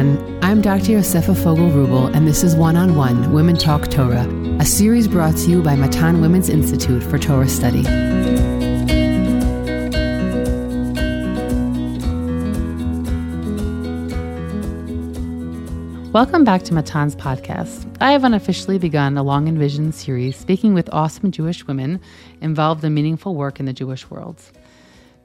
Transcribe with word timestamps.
everyone. 0.00 0.44
I'm 0.44 0.62
Dr. 0.62 0.92
Yosefa 0.92 1.36
Fogel 1.36 1.68
Rubel, 1.68 2.14
and 2.14 2.26
this 2.26 2.42
is 2.42 2.56
One 2.56 2.76
on 2.76 2.96
One 2.96 3.32
Women 3.32 3.56
Talk 3.56 3.90
Torah, 3.90 4.26
a 4.58 4.64
series 4.64 5.06
brought 5.06 5.36
to 5.36 5.50
you 5.50 5.62
by 5.62 5.76
Matan 5.76 6.20
Women's 6.22 6.48
Institute 6.48 7.02
for 7.02 7.18
Torah 7.18 7.48
Study. 7.48 7.82
Welcome 16.12 16.44
back 16.44 16.62
to 16.64 16.74
Matan's 16.74 17.14
podcast. 17.14 17.86
I 18.00 18.12
have 18.12 18.24
unofficially 18.24 18.78
begun 18.78 19.18
a 19.18 19.22
long 19.22 19.48
envisioned 19.48 19.94
series 19.94 20.36
speaking 20.36 20.72
with 20.72 20.88
awesome 20.92 21.30
Jewish 21.30 21.66
women 21.66 22.00
involved 22.40 22.82
in 22.84 22.94
meaningful 22.94 23.34
work 23.34 23.60
in 23.60 23.66
the 23.66 23.72
Jewish 23.74 24.08
world. 24.08 24.42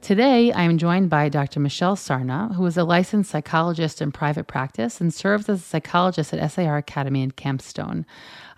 Today, 0.02 0.52
I 0.52 0.62
am 0.62 0.78
joined 0.78 1.10
by 1.10 1.28
Dr. 1.28 1.58
Michelle 1.58 1.96
Sarna, 1.96 2.54
who 2.54 2.64
is 2.66 2.76
a 2.76 2.84
licensed 2.84 3.30
psychologist 3.30 4.00
in 4.00 4.12
private 4.12 4.46
practice 4.46 5.00
and 5.00 5.12
serves 5.12 5.48
as 5.48 5.60
a 5.60 5.64
psychologist 5.64 6.32
at 6.32 6.52
SAR 6.52 6.76
Academy 6.76 7.22
in 7.22 7.32
Camp 7.32 7.60
Stone. 7.60 8.06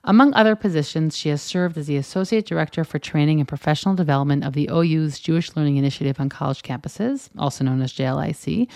Among 0.05 0.34
other 0.34 0.56
positions, 0.56 1.16
she 1.16 1.29
has 1.30 1.41
served 1.41 1.79
as 1.79 1.87
the 1.87 1.96
Associate 1.96 2.45
Director 2.45 2.84
for 2.84 2.98
Training 2.98 3.41
and 3.41 3.48
Professional 3.48 3.95
Development 3.95 4.45
of 4.45 4.52
the 4.52 4.69
OU's 4.70 5.19
Jewish 5.19 5.56
Learning 5.56 5.77
Initiative 5.77 6.20
on 6.20 6.29
college 6.29 6.62
campuses, 6.62 7.30
also 7.38 7.65
known 7.65 7.82
as 7.82 7.93
JLIC, 7.93 8.68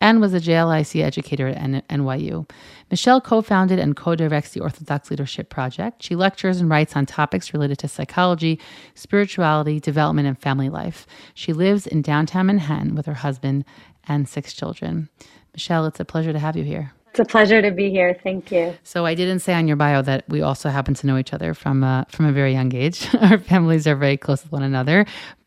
and 0.00 0.20
was 0.20 0.32
a 0.34 0.40
JLIC 0.40 1.02
educator 1.02 1.48
at 1.48 1.86
NYU. 1.88 2.48
Michelle 2.90 3.20
co 3.20 3.42
founded 3.42 3.78
and 3.78 3.96
co 3.96 4.14
directs 4.14 4.50
the 4.50 4.60
Orthodox 4.60 5.10
Leadership 5.10 5.50
Project. 5.50 6.02
She 6.02 6.16
lectures 6.16 6.60
and 6.60 6.70
writes 6.70 6.96
on 6.96 7.06
topics 7.06 7.52
related 7.52 7.78
to 7.80 7.88
psychology, 7.88 8.58
spirituality, 8.94 9.80
development, 9.80 10.26
and 10.28 10.38
family 10.38 10.68
life. 10.68 11.06
She 11.34 11.52
lives 11.52 11.86
in 11.86 12.02
downtown 12.02 12.46
Manhattan 12.46 12.94
with 12.94 13.06
her 13.06 13.14
husband 13.14 13.64
and 14.08 14.28
six 14.28 14.54
children. 14.54 15.08
Michelle, 15.52 15.86
it's 15.86 16.00
a 16.00 16.04
pleasure 16.04 16.32
to 16.32 16.38
have 16.38 16.56
you 16.56 16.64
here. 16.64 16.92
It's 17.10 17.18
a 17.18 17.24
pleasure 17.24 17.60
to 17.60 17.72
be 17.72 17.90
here. 17.90 18.16
Thank 18.22 18.52
you. 18.52 18.74
So 18.84 19.04
I 19.04 19.14
didn't 19.14 19.40
say 19.40 19.52
on 19.54 19.66
your 19.66 19.76
bio 19.76 20.00
that 20.02 20.24
we 20.28 20.42
also 20.42 20.68
happen 20.68 20.94
to 20.94 21.06
know 21.08 21.18
each 21.18 21.34
other 21.34 21.54
from 21.54 21.82
uh, 21.84 22.04
from 22.04 22.24
a 22.24 22.32
very 22.32 22.52
young 22.52 22.74
age. 22.74 23.12
Our 23.20 23.38
families 23.38 23.86
are 23.86 23.96
very 23.96 24.16
close 24.16 24.44
with 24.44 24.52
one 24.52 24.62
another, 24.62 25.04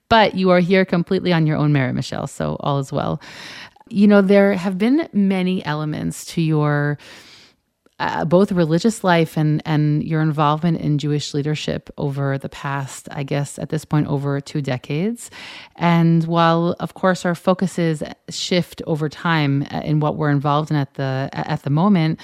but 0.09 0.36
you 0.36 0.50
are 0.50 0.59
here 0.59 0.84
completely 0.84 1.31
on 1.31 1.48
your 1.48 1.58
own 1.58 1.72
merit, 1.72 1.94
Michelle. 1.94 2.28
So 2.28 2.58
all 2.59 2.80
is 2.80 2.92
well 2.92 3.22
you 3.89 4.08
know, 4.08 4.22
there 4.22 4.53
have 4.53 4.78
been 4.78 5.08
many 5.14 5.66
elements 5.66 6.26
to 6.26 6.42
your 6.42 6.98
uh, 8.00 8.25
both 8.25 8.52
religious 8.52 9.03
life 9.03 9.38
and 9.38 9.62
and 9.66 10.03
your 10.03 10.22
involvement 10.22 10.80
in 10.81 10.98
Jewish 10.98 11.34
leadership 11.34 11.90
over 11.98 12.38
the 12.38 12.50
past, 12.50 13.08
I 13.12 13.23
guess, 13.23 13.59
at 13.59 13.70
this 13.70 13.86
point, 13.86 14.08
over 14.08 14.42
two 14.42 14.62
decades. 14.62 15.30
And 15.75 16.25
while, 16.25 16.75
of 16.80 16.95
course, 16.95 17.23
our 17.23 17.36
focuses 17.36 18.03
shift 18.30 18.81
over 18.88 19.09
time 19.09 19.66
uh, 19.72 19.81
in 19.86 20.00
what 20.00 20.18
we're 20.18 20.31
involved 20.31 20.72
in 20.72 20.78
at 20.78 20.95
the 20.95 21.30
at 21.34 21.64
the 21.64 21.70
moment, 21.70 22.20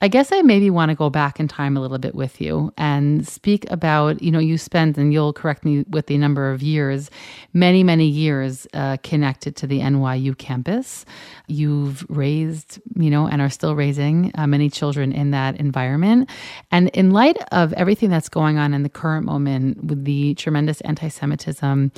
I 0.00 0.06
guess 0.06 0.30
I 0.30 0.42
maybe 0.42 0.70
want 0.70 0.90
to 0.90 0.94
go 0.94 1.10
back 1.10 1.40
in 1.40 1.48
time 1.48 1.76
a 1.76 1.80
little 1.80 1.98
bit 1.98 2.14
with 2.14 2.40
you 2.40 2.72
and 2.78 3.26
speak 3.26 3.68
about, 3.68 4.22
you 4.22 4.30
know, 4.30 4.38
you 4.38 4.56
spent, 4.56 4.96
and 4.96 5.12
you'll 5.12 5.32
correct 5.32 5.64
me 5.64 5.84
with 5.90 6.06
the 6.06 6.16
number 6.18 6.52
of 6.52 6.62
years, 6.62 7.10
many, 7.52 7.82
many 7.82 8.06
years 8.06 8.64
uh, 8.74 8.98
connected 9.02 9.56
to 9.56 9.66
the 9.66 9.80
NYU 9.80 10.38
campus. 10.38 11.04
You've 11.48 12.06
raised, 12.08 12.80
you 12.94 13.10
know, 13.10 13.26
and 13.26 13.42
are 13.42 13.50
still 13.50 13.74
raising 13.74 14.30
uh, 14.36 14.46
many 14.46 14.70
children 14.70 15.10
in 15.10 15.32
that 15.32 15.56
environment. 15.56 16.30
And 16.70 16.90
in 16.90 17.10
light 17.10 17.38
of 17.50 17.72
everything 17.72 18.08
that's 18.08 18.28
going 18.28 18.56
on 18.56 18.74
in 18.74 18.84
the 18.84 18.88
current 18.88 19.26
moment 19.26 19.82
with 19.82 20.04
the 20.04 20.34
tremendous 20.34 20.80
anti 20.82 21.08
Semitism 21.08 21.90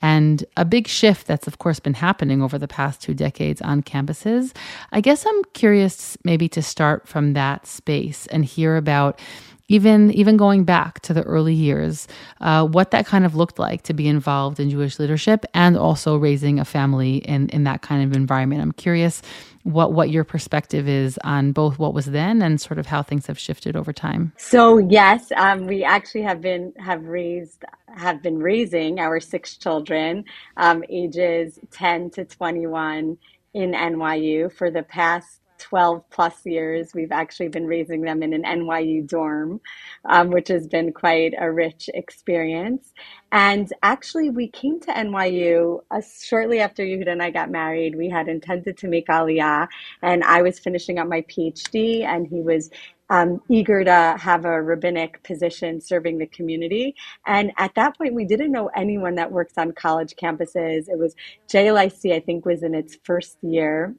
and 0.00 0.44
a 0.56 0.64
big 0.64 0.86
shift 0.86 1.26
that's, 1.26 1.46
of 1.46 1.58
course, 1.58 1.80
been 1.80 1.94
happening 1.94 2.42
over 2.42 2.58
the 2.58 2.68
past 2.68 3.02
two 3.02 3.14
decades 3.14 3.60
on 3.62 3.82
campuses, 3.82 4.54
I 4.92 5.00
guess 5.00 5.26
I'm 5.26 5.44
curious 5.54 6.16
maybe 6.24 6.48
to 6.50 6.62
start 6.62 7.08
from 7.08 7.32
that 7.32 7.66
space 7.66 8.26
and 8.28 8.44
hear 8.44 8.76
about 8.76 9.20
even 9.68 10.10
even 10.12 10.36
going 10.36 10.64
back 10.64 11.00
to 11.00 11.14
the 11.14 11.22
early 11.22 11.54
years, 11.54 12.08
uh, 12.40 12.66
what 12.66 12.90
that 12.90 13.06
kind 13.06 13.24
of 13.24 13.34
looked 13.36 13.58
like 13.58 13.82
to 13.82 13.92
be 13.94 14.08
involved 14.08 14.58
in 14.58 14.70
Jewish 14.70 14.98
leadership 14.98 15.44
and 15.54 15.76
also 15.76 16.16
raising 16.16 16.58
a 16.58 16.64
family 16.64 17.16
in 17.18 17.48
in 17.50 17.64
that 17.64 17.82
kind 17.82 18.02
of 18.02 18.16
environment. 18.16 18.62
I'm 18.62 18.72
curious 18.72 19.22
what 19.64 19.92
what 19.92 20.08
your 20.10 20.24
perspective 20.24 20.88
is 20.88 21.18
on 21.24 21.52
both 21.52 21.78
what 21.78 21.92
was 21.92 22.06
then 22.06 22.40
and 22.40 22.60
sort 22.60 22.78
of 22.78 22.86
how 22.86 23.02
things 23.02 23.26
have 23.26 23.38
shifted 23.38 23.76
over 23.76 23.92
time. 23.92 24.32
So 24.38 24.78
yes, 24.78 25.30
um, 25.36 25.66
we 25.66 25.84
actually 25.84 26.22
have 26.22 26.40
been 26.40 26.72
have 26.78 27.04
raised 27.04 27.64
have 27.94 28.22
been 28.22 28.38
raising 28.38 28.98
our 28.98 29.20
six 29.20 29.56
children, 29.56 30.24
um, 30.56 30.82
ages 30.88 31.58
ten 31.70 32.10
to 32.10 32.24
twenty 32.24 32.66
one 32.66 33.18
in 33.52 33.72
NYU 33.72 34.52
for 34.52 34.70
the 34.70 34.82
past 34.82 35.40
12 35.58 36.08
plus 36.10 36.44
years. 36.44 36.94
We've 36.94 37.12
actually 37.12 37.48
been 37.48 37.66
raising 37.66 38.02
them 38.02 38.22
in 38.22 38.32
an 38.32 38.44
NYU 38.44 39.06
dorm, 39.06 39.60
um, 40.04 40.30
which 40.30 40.48
has 40.48 40.66
been 40.66 40.92
quite 40.92 41.34
a 41.38 41.50
rich 41.50 41.90
experience. 41.94 42.92
And 43.32 43.72
actually, 43.82 44.30
we 44.30 44.48
came 44.48 44.80
to 44.80 44.92
NYU 44.92 45.80
uh, 45.90 46.00
shortly 46.22 46.60
after 46.60 46.82
Yehuda 46.82 47.08
and 47.08 47.22
I 47.22 47.30
got 47.30 47.50
married. 47.50 47.94
We 47.96 48.08
had 48.08 48.28
intended 48.28 48.78
to 48.78 48.88
make 48.88 49.08
Aliyah, 49.08 49.68
and 50.02 50.24
I 50.24 50.42
was 50.42 50.58
finishing 50.58 50.98
up 50.98 51.08
my 51.08 51.22
PhD, 51.22 52.04
and 52.04 52.26
he 52.26 52.40
was 52.40 52.70
um, 53.10 53.40
eager 53.48 53.84
to 53.84 54.16
have 54.18 54.44
a 54.44 54.62
rabbinic 54.62 55.22
position 55.22 55.80
serving 55.80 56.18
the 56.18 56.26
community. 56.26 56.94
And 57.26 57.52
at 57.56 57.74
that 57.74 57.96
point, 57.96 58.14
we 58.14 58.24
didn't 58.24 58.52
know 58.52 58.70
anyone 58.76 59.14
that 59.16 59.32
works 59.32 59.54
on 59.56 59.72
college 59.72 60.14
campuses. 60.16 60.88
It 60.88 60.98
was 60.98 61.14
JLIC, 61.48 62.14
I 62.14 62.20
think, 62.20 62.44
was 62.44 62.62
in 62.62 62.74
its 62.74 62.98
first 63.04 63.38
year. 63.42 63.94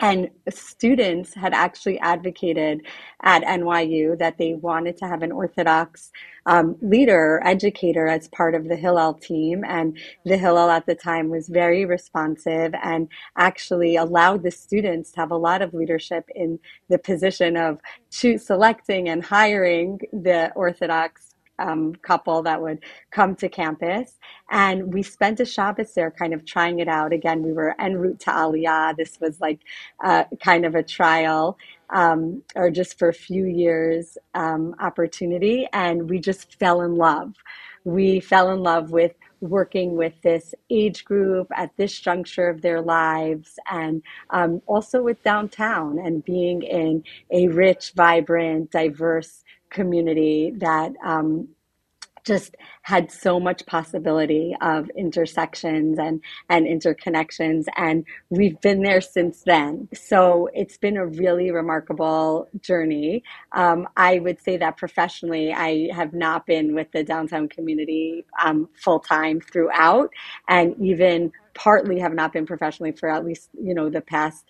And 0.00 0.30
students 0.50 1.32
had 1.32 1.54
actually 1.54 1.98
advocated 2.00 2.82
at 3.22 3.42
NYU 3.42 4.18
that 4.18 4.36
they 4.36 4.54
wanted 4.54 4.98
to 4.98 5.06
have 5.06 5.22
an 5.22 5.32
Orthodox 5.32 6.12
um, 6.44 6.76
leader, 6.82 7.40
educator 7.44 8.06
as 8.06 8.28
part 8.28 8.54
of 8.54 8.68
the 8.68 8.76
Hillel 8.76 9.14
team. 9.14 9.64
And 9.66 9.98
the 10.24 10.36
Hillel 10.36 10.70
at 10.70 10.84
the 10.84 10.94
time 10.94 11.30
was 11.30 11.48
very 11.48 11.86
responsive 11.86 12.74
and 12.82 13.08
actually 13.36 13.96
allowed 13.96 14.42
the 14.42 14.50
students 14.50 15.12
to 15.12 15.20
have 15.20 15.30
a 15.30 15.36
lot 15.36 15.62
of 15.62 15.72
leadership 15.72 16.28
in 16.34 16.58
the 16.88 16.98
position 16.98 17.56
of 17.56 17.80
choose, 18.10 18.46
selecting 18.46 19.08
and 19.08 19.24
hiring 19.24 19.98
the 20.12 20.52
Orthodox 20.54 21.25
um, 21.58 21.94
couple 21.96 22.42
that 22.42 22.60
would 22.62 22.80
come 23.10 23.34
to 23.36 23.48
campus. 23.48 24.18
And 24.50 24.92
we 24.94 25.02
spent 25.02 25.40
a 25.40 25.44
Shabbos 25.46 25.94
there 25.94 26.10
kind 26.10 26.34
of 26.34 26.44
trying 26.44 26.80
it 26.80 26.88
out. 26.88 27.12
Again, 27.12 27.42
we 27.42 27.52
were 27.52 27.74
en 27.80 27.96
route 27.96 28.20
to 28.20 28.30
Aliyah. 28.30 28.96
This 28.96 29.20
was 29.20 29.40
like 29.40 29.60
uh, 30.04 30.24
kind 30.42 30.66
of 30.66 30.74
a 30.74 30.82
trial 30.82 31.58
um, 31.90 32.42
or 32.54 32.70
just 32.70 32.98
for 32.98 33.08
a 33.08 33.14
few 33.14 33.46
years 33.46 34.18
um, 34.34 34.74
opportunity. 34.80 35.68
And 35.72 36.08
we 36.10 36.18
just 36.18 36.58
fell 36.58 36.82
in 36.82 36.96
love. 36.96 37.34
We 37.84 38.20
fell 38.20 38.50
in 38.50 38.62
love 38.62 38.90
with 38.90 39.12
working 39.40 39.96
with 39.96 40.14
this 40.22 40.54
age 40.70 41.04
group 41.04 41.46
at 41.54 41.70
this 41.76 41.98
juncture 42.00 42.48
of 42.48 42.62
their 42.62 42.80
lives 42.80 43.58
and 43.70 44.02
um, 44.30 44.62
also 44.66 45.02
with 45.02 45.22
downtown 45.22 45.98
and 45.98 46.24
being 46.24 46.62
in 46.62 47.04
a 47.30 47.48
rich, 47.48 47.92
vibrant, 47.94 48.70
diverse 48.70 49.44
community 49.76 50.52
that 50.58 50.92
um, 51.04 51.48
just 52.26 52.56
had 52.82 53.10
so 53.10 53.38
much 53.40 53.64
possibility 53.66 54.54
of 54.60 54.90
intersections 54.96 55.98
and 55.98 56.20
and 56.50 56.66
interconnections 56.66 57.64
and 57.76 58.04
we've 58.30 58.60
been 58.60 58.82
there 58.82 59.00
since 59.00 59.42
then. 59.46 59.88
So 59.94 60.48
it's 60.52 60.76
been 60.76 60.96
a 60.96 61.06
really 61.06 61.50
remarkable 61.52 62.48
journey. 62.60 63.22
Um, 63.52 63.88
i 63.96 64.18
would 64.18 64.40
say 64.46 64.56
that 64.58 64.76
professionally 64.76 65.52
i 65.52 65.88
have 65.94 66.12
not 66.12 66.46
been 66.46 66.74
with 66.74 66.90
the 66.92 67.04
downtown 67.04 67.48
community 67.48 68.24
um, 68.44 68.68
full 68.84 69.00
time 69.00 69.40
throughout 69.40 70.10
and 70.48 70.74
even 70.80 71.32
partly 71.54 71.98
have 72.00 72.14
not 72.14 72.32
been 72.32 72.46
professionally 72.46 72.92
for 72.92 73.08
at 73.08 73.24
least 73.24 73.50
you 73.68 73.74
know 73.74 73.88
the 73.90 74.02
past 74.02 74.44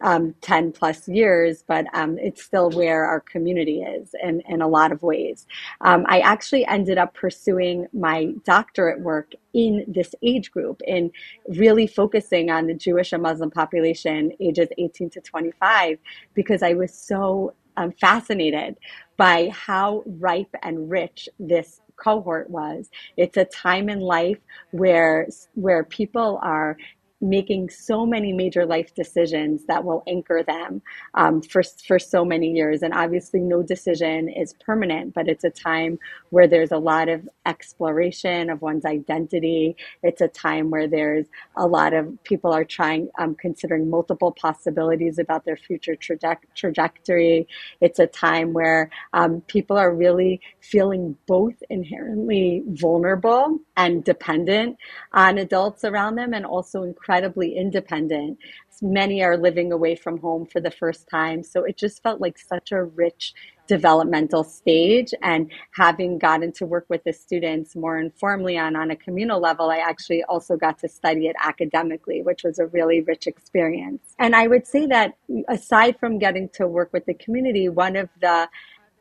um, 0.00 0.34
10 0.40 0.72
plus 0.72 1.08
years, 1.08 1.64
but 1.66 1.86
um, 1.94 2.18
it's 2.18 2.42
still 2.42 2.70
where 2.70 3.04
our 3.04 3.20
community 3.20 3.82
is 3.82 4.14
in, 4.22 4.42
in 4.48 4.62
a 4.62 4.68
lot 4.68 4.92
of 4.92 5.02
ways. 5.02 5.46
Um, 5.80 6.04
I 6.08 6.20
actually 6.20 6.66
ended 6.66 6.98
up 6.98 7.14
pursuing 7.14 7.86
my 7.92 8.32
doctorate 8.44 9.00
work 9.00 9.32
in 9.52 9.84
this 9.86 10.14
age 10.22 10.50
group, 10.50 10.80
in 10.86 11.10
really 11.48 11.86
focusing 11.86 12.50
on 12.50 12.66
the 12.66 12.74
Jewish 12.74 13.12
and 13.12 13.22
Muslim 13.22 13.50
population 13.50 14.32
ages 14.40 14.68
18 14.78 15.10
to 15.10 15.20
25, 15.20 15.98
because 16.34 16.62
I 16.62 16.74
was 16.74 16.92
so 16.92 17.54
um, 17.76 17.92
fascinated 18.00 18.76
by 19.16 19.48
how 19.52 20.02
ripe 20.06 20.54
and 20.62 20.90
rich 20.90 21.28
this 21.38 21.80
cohort 21.96 22.50
was. 22.50 22.90
It's 23.16 23.36
a 23.36 23.44
time 23.44 23.88
in 23.88 24.00
life 24.00 24.38
where 24.72 25.28
where 25.54 25.84
people 25.84 26.38
are 26.42 26.76
making 27.24 27.70
so 27.70 28.04
many 28.04 28.32
major 28.32 28.66
life 28.66 28.94
decisions 28.94 29.64
that 29.64 29.82
will 29.82 30.02
anchor 30.06 30.42
them 30.46 30.82
um, 31.14 31.40
for, 31.40 31.62
for 31.86 31.98
so 31.98 32.24
many 32.24 32.52
years. 32.52 32.82
And 32.82 32.92
obviously, 32.92 33.40
no 33.40 33.62
decision 33.62 34.28
is 34.28 34.54
permanent, 34.64 35.14
but 35.14 35.26
it's 35.26 35.44
a 35.44 35.50
time 35.50 35.98
where 36.30 36.46
there's 36.46 36.70
a 36.70 36.78
lot 36.78 37.08
of 37.08 37.26
exploration 37.46 38.50
of 38.50 38.60
one's 38.60 38.84
identity. 38.84 39.74
It's 40.02 40.20
a 40.20 40.28
time 40.28 40.70
where 40.70 40.86
there's 40.86 41.26
a 41.56 41.66
lot 41.66 41.94
of 41.94 42.22
people 42.24 42.52
are 42.52 42.64
trying, 42.64 43.08
um, 43.18 43.34
considering 43.34 43.88
multiple 43.88 44.32
possibilities 44.32 45.18
about 45.18 45.46
their 45.46 45.56
future 45.56 45.96
traje- 45.96 46.36
trajectory. 46.54 47.48
It's 47.80 47.98
a 47.98 48.06
time 48.06 48.52
where 48.52 48.90
um, 49.14 49.40
people 49.42 49.78
are 49.78 49.94
really 49.94 50.42
feeling 50.60 51.16
both 51.26 51.54
inherently 51.70 52.62
vulnerable 52.66 53.58
and 53.76 54.04
dependent 54.04 54.76
on 55.12 55.38
adults 55.38 55.84
around 55.84 56.16
them 56.16 56.34
and 56.34 56.44
also 56.44 56.82
incredibly 56.82 57.13
independent. 57.22 58.38
Many 58.82 59.22
are 59.22 59.36
living 59.36 59.72
away 59.72 59.94
from 59.94 60.18
home 60.18 60.46
for 60.46 60.60
the 60.60 60.70
first 60.70 61.08
time. 61.08 61.42
So 61.42 61.64
it 61.64 61.76
just 61.76 62.02
felt 62.02 62.20
like 62.20 62.38
such 62.38 62.72
a 62.72 62.84
rich 62.84 63.34
developmental 63.66 64.44
stage 64.44 65.14
and 65.22 65.50
having 65.72 66.18
gotten 66.18 66.52
to 66.52 66.66
work 66.66 66.84
with 66.88 67.02
the 67.04 67.12
students 67.12 67.74
more 67.74 67.98
informally 67.98 68.58
on 68.58 68.76
on 68.76 68.90
a 68.90 68.96
communal 68.96 69.40
level 69.40 69.70
i 69.70 69.78
actually 69.78 70.22
also 70.24 70.54
got 70.56 70.78
to 70.78 70.86
study 70.86 71.28
it 71.28 71.36
academically 71.42 72.20
which 72.22 72.42
was 72.44 72.58
a 72.58 72.66
really 72.66 73.00
rich 73.02 73.26
experience 73.26 74.14
and 74.18 74.36
i 74.36 74.46
would 74.46 74.66
say 74.66 74.86
that 74.86 75.16
aside 75.48 75.98
from 75.98 76.18
getting 76.18 76.48
to 76.50 76.66
work 76.66 76.92
with 76.92 77.06
the 77.06 77.14
community 77.14 77.68
one 77.68 77.96
of 77.96 78.08
the 78.20 78.46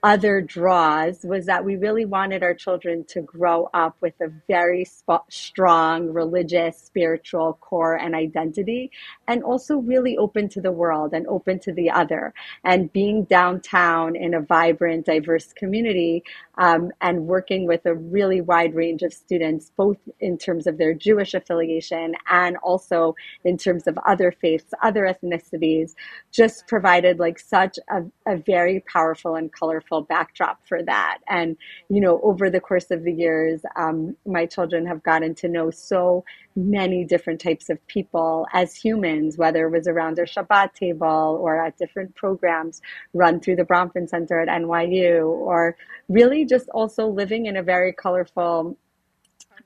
other 0.03 0.41
draws 0.41 1.23
was 1.23 1.45
that 1.45 1.63
we 1.63 1.77
really 1.77 2.03
wanted 2.03 2.44
our 2.44 2.53
children 2.53 3.05
to 3.05 3.21
grow 3.21 3.69
up 3.73 3.95
with 4.01 4.13
a 4.21 4.27
very 4.50 4.83
sp- 4.83 5.23
strong 5.29 6.09
religious, 6.09 6.77
spiritual 6.77 7.57
core 7.61 7.95
and 7.95 8.13
identity, 8.13 8.91
and 9.29 9.41
also 9.44 9.77
really 9.77 10.17
open 10.17 10.50
to 10.50 10.59
the 10.59 10.71
world 10.71 11.13
and 11.13 11.25
open 11.27 11.57
to 11.57 11.71
the 11.71 11.89
other. 11.89 12.33
And 12.65 12.91
being 12.91 13.23
downtown 13.23 14.17
in 14.17 14.33
a 14.33 14.41
vibrant, 14.41 15.05
diverse 15.05 15.53
community 15.53 16.23
um, 16.57 16.91
and 17.00 17.25
working 17.25 17.65
with 17.65 17.85
a 17.85 17.95
really 17.95 18.41
wide 18.41 18.75
range 18.75 19.03
of 19.03 19.13
students, 19.13 19.71
both 19.77 19.97
in 20.19 20.38
terms 20.38 20.67
of 20.67 20.77
their 20.77 20.94
Jewish 20.94 21.33
affiliation 21.33 22.13
and 22.29 22.57
also 22.57 23.15
in 23.45 23.57
terms 23.57 23.88
of 23.88 23.97
other 24.05 24.33
faiths, 24.33 24.73
other 24.83 25.03
ethnicities, 25.03 25.95
just 26.31 26.67
provided 26.67 27.19
like 27.19 27.39
such 27.39 27.79
a, 27.89 28.01
a 28.27 28.35
very 28.35 28.83
powerful 28.91 29.35
and 29.35 29.51
colorful 29.53 29.93
backdrop 30.01 30.60
for 30.68 30.84
that. 30.84 31.19
And, 31.28 31.57
you 31.90 32.01
know, 32.01 32.19
over 32.22 32.50
the 32.50 32.60
course 32.60 32.92
of 32.92 33.04
the 33.04 33.13
years, 33.13 33.62
um, 33.75 34.16
my 34.25 34.45
children 34.45 34.86
have 34.86 35.04
gotten 35.04 35.36
to 35.36 35.48
know 35.48 35.72
so 35.72 36.24
many 36.56 37.04
different 37.04 37.42
types 37.42 37.69
of 37.69 37.86
people 37.88 38.48
as 38.54 38.75
humans, 38.75 39.38
whether 39.38 39.66
it 39.68 39.72
was 39.72 39.88
around 39.88 40.16
their 40.16 40.25
Shabbat 40.25 40.74
table 40.74 41.40
or 41.42 41.63
at 41.63 41.78
different 41.78 42.16
programs 42.16 42.81
run 43.13 43.40
through 43.40 43.56
the 43.56 43.63
Bronfman 43.63 44.10
Center 44.10 44.40
at 44.40 44.48
NYU, 44.48 45.28
or 45.28 45.75
really 46.10 46.46
just 46.46 46.69
also 46.69 47.07
living 47.07 47.46
in 47.46 47.57
a 47.57 47.63
very 47.63 47.94
colorful 47.94 48.78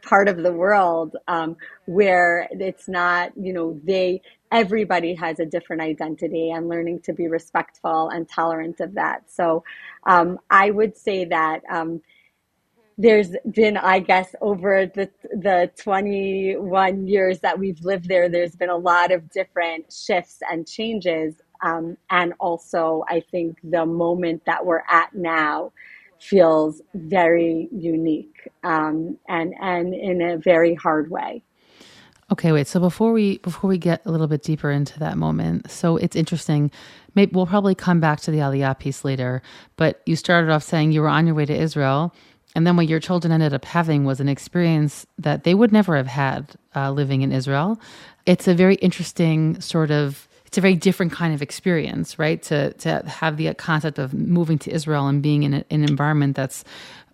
part 0.03 0.27
of 0.27 0.37
the 0.37 0.53
world 0.53 1.15
um, 1.27 1.57
where 1.85 2.47
it's 2.51 2.87
not, 2.87 3.31
you 3.37 3.53
know, 3.53 3.79
they 3.83 4.21
everybody 4.51 5.13
has 5.13 5.39
a 5.39 5.45
different 5.45 5.81
identity 5.81 6.51
and 6.51 6.69
learning 6.69 7.01
to 7.01 7.13
be 7.13 7.27
respectful 7.27 8.09
and 8.09 8.29
tolerant 8.29 8.79
of 8.79 8.93
that. 8.93 9.29
So 9.29 9.63
um, 10.05 10.39
I 10.49 10.71
would 10.71 10.95
say 10.95 11.25
that 11.25 11.61
um, 11.69 12.01
there's 12.97 13.35
been, 13.51 13.77
I 13.77 13.99
guess, 13.99 14.33
over 14.41 14.87
the 14.87 15.09
the 15.31 15.69
21 15.77 17.07
years 17.07 17.39
that 17.41 17.59
we've 17.59 17.83
lived 17.83 18.07
there, 18.07 18.27
there's 18.27 18.55
been 18.55 18.69
a 18.69 18.77
lot 18.77 19.11
of 19.11 19.29
different 19.29 19.91
shifts 19.93 20.39
and 20.49 20.67
changes. 20.67 21.35
Um, 21.61 21.97
and 22.09 22.33
also, 22.39 23.03
I 23.09 23.19
think 23.31 23.57
the 23.63 23.85
moment 23.85 24.43
that 24.45 24.65
we're 24.65 24.83
at 24.89 25.13
now 25.13 25.73
feels 26.19 26.81
very 26.93 27.69
unique 27.71 28.49
um, 28.63 29.17
and 29.27 29.53
and 29.61 29.93
in 29.93 30.21
a 30.21 30.37
very 30.37 30.75
hard 30.75 31.09
way. 31.09 31.43
Okay, 32.29 32.51
wait. 32.51 32.67
So 32.67 32.79
before 32.79 33.13
we 33.13 33.37
before 33.37 33.69
we 33.69 33.77
get 33.77 34.01
a 34.05 34.11
little 34.11 34.27
bit 34.27 34.43
deeper 34.43 34.69
into 34.69 34.99
that 34.99 35.17
moment, 35.17 35.71
so 35.71 35.95
it's 35.95 36.15
interesting. 36.15 36.71
Maybe 37.15 37.31
we'll 37.33 37.45
probably 37.45 37.73
come 37.75 37.99
back 37.99 38.19
to 38.21 38.31
the 38.31 38.39
Aliyah 38.39 38.77
piece 38.77 39.05
later. 39.05 39.41
But 39.77 40.01
you 40.05 40.15
started 40.15 40.51
off 40.51 40.63
saying 40.63 40.91
you 40.91 41.01
were 41.01 41.07
on 41.07 41.25
your 41.25 41.35
way 41.35 41.45
to 41.45 41.55
Israel, 41.55 42.13
and 42.53 42.67
then 42.67 42.75
what 42.75 42.89
your 42.89 42.99
children 42.99 43.31
ended 43.31 43.53
up 43.53 43.63
having 43.63 44.03
was 44.03 44.19
an 44.19 44.27
experience 44.27 45.07
that 45.17 45.45
they 45.45 45.53
would 45.53 45.71
never 45.71 45.95
have 45.95 46.07
had 46.07 46.55
uh, 46.75 46.91
living 46.91 47.21
in 47.21 47.31
Israel. 47.31 47.79
It's 48.25 48.47
a 48.47 48.53
very 48.53 48.75
interesting 48.75 49.59
sort 49.61 49.91
of. 49.91 50.26
It's 50.47 50.57
a 50.57 50.61
very 50.61 50.75
different 50.75 51.11
kind 51.11 51.33
of 51.33 51.41
experience, 51.41 52.17
right? 52.17 52.41
To 52.43 52.73
to 52.73 53.03
have 53.07 53.37
the 53.37 53.53
concept 53.53 53.99
of 53.99 54.13
moving 54.13 54.57
to 54.59 54.71
Israel 54.71 55.07
and 55.07 55.21
being 55.21 55.43
in 55.43 55.53
a, 55.53 55.65
an 55.69 55.83
environment 55.83 56.35
that's 56.35 56.63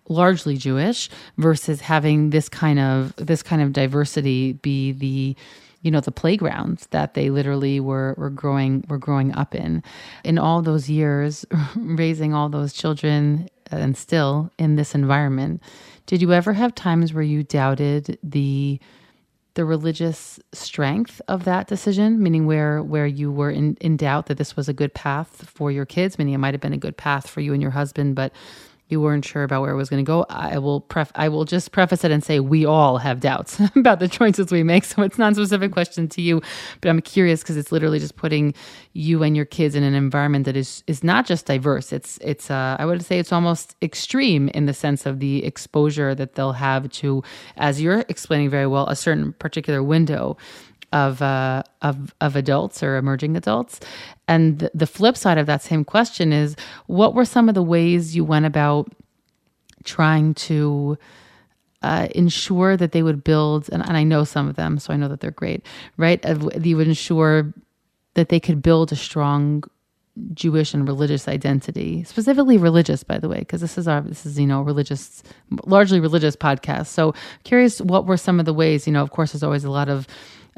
largely 0.08 0.56
Jewish 0.56 1.10
versus 1.38 1.80
having 1.80 2.30
this 2.30 2.48
kind 2.48 2.78
of 2.78 3.14
this 3.16 3.42
kind 3.42 3.62
of 3.62 3.72
diversity 3.72 4.54
be 4.54 4.92
the 4.92 5.36
you 5.82 5.90
know 5.90 6.00
the 6.00 6.12
playgrounds 6.12 6.86
that 6.88 7.14
they 7.14 7.30
literally 7.30 7.78
were 7.80 8.14
were 8.16 8.30
growing 8.30 8.84
were 8.88 8.98
growing 8.98 9.32
up 9.34 9.54
in 9.54 9.82
in 10.24 10.38
all 10.38 10.62
those 10.62 10.90
years 10.90 11.44
raising 11.76 12.34
all 12.34 12.48
those 12.48 12.72
children 12.72 13.48
uh, 13.72 13.76
and 13.76 13.96
still 13.96 14.50
in 14.58 14.76
this 14.76 14.94
environment 14.94 15.62
did 16.06 16.20
you 16.20 16.32
ever 16.32 16.52
have 16.52 16.74
times 16.74 17.12
where 17.12 17.22
you 17.22 17.42
doubted 17.42 18.18
the 18.22 18.80
the 19.54 19.64
religious 19.64 20.40
strength 20.52 21.20
of 21.28 21.44
that 21.44 21.68
decision 21.68 22.22
meaning 22.22 22.46
where 22.46 22.82
where 22.82 23.06
you 23.06 23.30
were 23.30 23.50
in, 23.50 23.76
in 23.80 23.96
doubt 23.96 24.26
that 24.26 24.36
this 24.36 24.56
was 24.56 24.68
a 24.68 24.72
good 24.72 24.92
path 24.94 25.48
for 25.48 25.70
your 25.70 25.86
kids. 25.86 26.18
Meaning 26.18 26.34
it 26.34 26.38
might 26.38 26.54
have 26.54 26.60
been 26.60 26.72
a 26.72 26.78
good 26.78 26.96
path 26.96 27.28
for 27.28 27.40
you 27.40 27.52
and 27.52 27.62
your 27.62 27.70
husband 27.70 28.14
but 28.14 28.32
you 28.94 29.00
weren't 29.00 29.24
sure 29.24 29.42
about 29.42 29.60
where 29.60 29.72
it 29.72 29.76
was 29.76 29.90
going 29.90 30.04
to 30.04 30.06
go, 30.06 30.24
I 30.30 30.58
will 30.58 30.80
pref- 30.80 31.10
I 31.16 31.28
will 31.28 31.44
just 31.44 31.72
preface 31.72 32.04
it 32.04 32.12
and 32.12 32.22
say 32.22 32.38
we 32.38 32.64
all 32.64 32.98
have 32.98 33.18
doubts 33.18 33.60
about 33.76 33.98
the 33.98 34.06
choices 34.06 34.52
we 34.52 34.62
make. 34.62 34.84
So 34.84 35.02
it's 35.02 35.18
not 35.18 35.32
a 35.32 35.34
specific 35.34 35.72
question 35.72 36.08
to 36.08 36.22
you, 36.22 36.40
but 36.80 36.88
I'm 36.88 37.00
curious 37.00 37.42
because 37.42 37.56
it's 37.56 37.72
literally 37.72 37.98
just 37.98 38.14
putting 38.14 38.54
you 38.92 39.24
and 39.24 39.34
your 39.34 39.44
kids 39.44 39.74
in 39.74 39.82
an 39.82 39.94
environment 39.94 40.44
that 40.44 40.56
is 40.56 40.84
is 40.86 41.02
not 41.02 41.26
just 41.26 41.46
diverse. 41.46 41.92
It's 41.92 42.18
it's 42.18 42.50
uh, 42.50 42.76
I 42.78 42.86
would 42.86 43.04
say 43.04 43.18
it's 43.18 43.32
almost 43.32 43.74
extreme 43.82 44.48
in 44.50 44.66
the 44.66 44.74
sense 44.74 45.06
of 45.06 45.18
the 45.18 45.44
exposure 45.44 46.14
that 46.14 46.36
they'll 46.36 46.52
have 46.52 46.88
to, 46.90 47.22
as 47.56 47.82
you're 47.82 48.04
explaining 48.08 48.48
very 48.48 48.68
well, 48.68 48.86
a 48.86 48.94
certain 48.94 49.32
particular 49.34 49.82
window 49.82 50.36
of 50.94 51.20
uh, 51.20 51.64
of 51.82 52.14
of 52.22 52.36
adults 52.36 52.82
or 52.82 52.96
emerging 52.96 53.36
adults. 53.36 53.80
And 54.28 54.70
the, 54.72 54.86
flip 54.86 55.18
side 55.18 55.36
of 55.36 55.46
that 55.46 55.60
same 55.60 55.84
question 55.84 56.32
is, 56.32 56.56
what 56.86 57.14
were 57.14 57.26
some 57.26 57.50
of 57.50 57.54
the 57.54 57.62
ways 57.62 58.16
you 58.16 58.24
went 58.24 58.46
about 58.46 58.90
trying 59.82 60.32
to 60.34 60.96
uh, 61.82 62.08
ensure 62.14 62.76
that 62.78 62.92
they 62.92 63.02
would 63.02 63.22
build? 63.22 63.68
And, 63.70 63.86
and 63.86 63.98
I 63.98 64.04
know 64.04 64.24
some 64.24 64.48
of 64.48 64.56
them, 64.56 64.78
so 64.78 64.94
I 64.94 64.96
know 64.96 65.08
that 65.08 65.20
they're 65.20 65.30
great, 65.30 65.66
right? 65.98 66.24
You 66.64 66.76
would 66.78 66.88
ensure 66.88 67.52
that 68.14 68.30
they 68.30 68.40
could 68.40 68.62
build 68.62 68.92
a 68.92 68.96
strong 68.96 69.64
Jewish 70.32 70.72
and 70.72 70.86
religious 70.86 71.26
identity, 71.26 72.04
specifically 72.04 72.56
religious, 72.56 73.02
by 73.02 73.18
the 73.18 73.28
way, 73.28 73.40
because 73.40 73.60
this 73.60 73.76
is 73.76 73.88
our 73.88 74.00
this 74.00 74.24
is 74.24 74.38
you 74.38 74.46
know 74.46 74.62
religious, 74.62 75.24
largely 75.66 75.98
religious 75.98 76.36
podcast. 76.36 76.86
So 76.86 77.14
curious, 77.42 77.80
what 77.80 78.06
were 78.06 78.16
some 78.16 78.38
of 78.38 78.46
the 78.46 78.54
ways? 78.54 78.86
You 78.86 78.92
know, 78.92 79.02
of 79.02 79.10
course, 79.10 79.32
there's 79.32 79.42
always 79.42 79.64
a 79.64 79.70
lot 79.72 79.88
of 79.88 80.06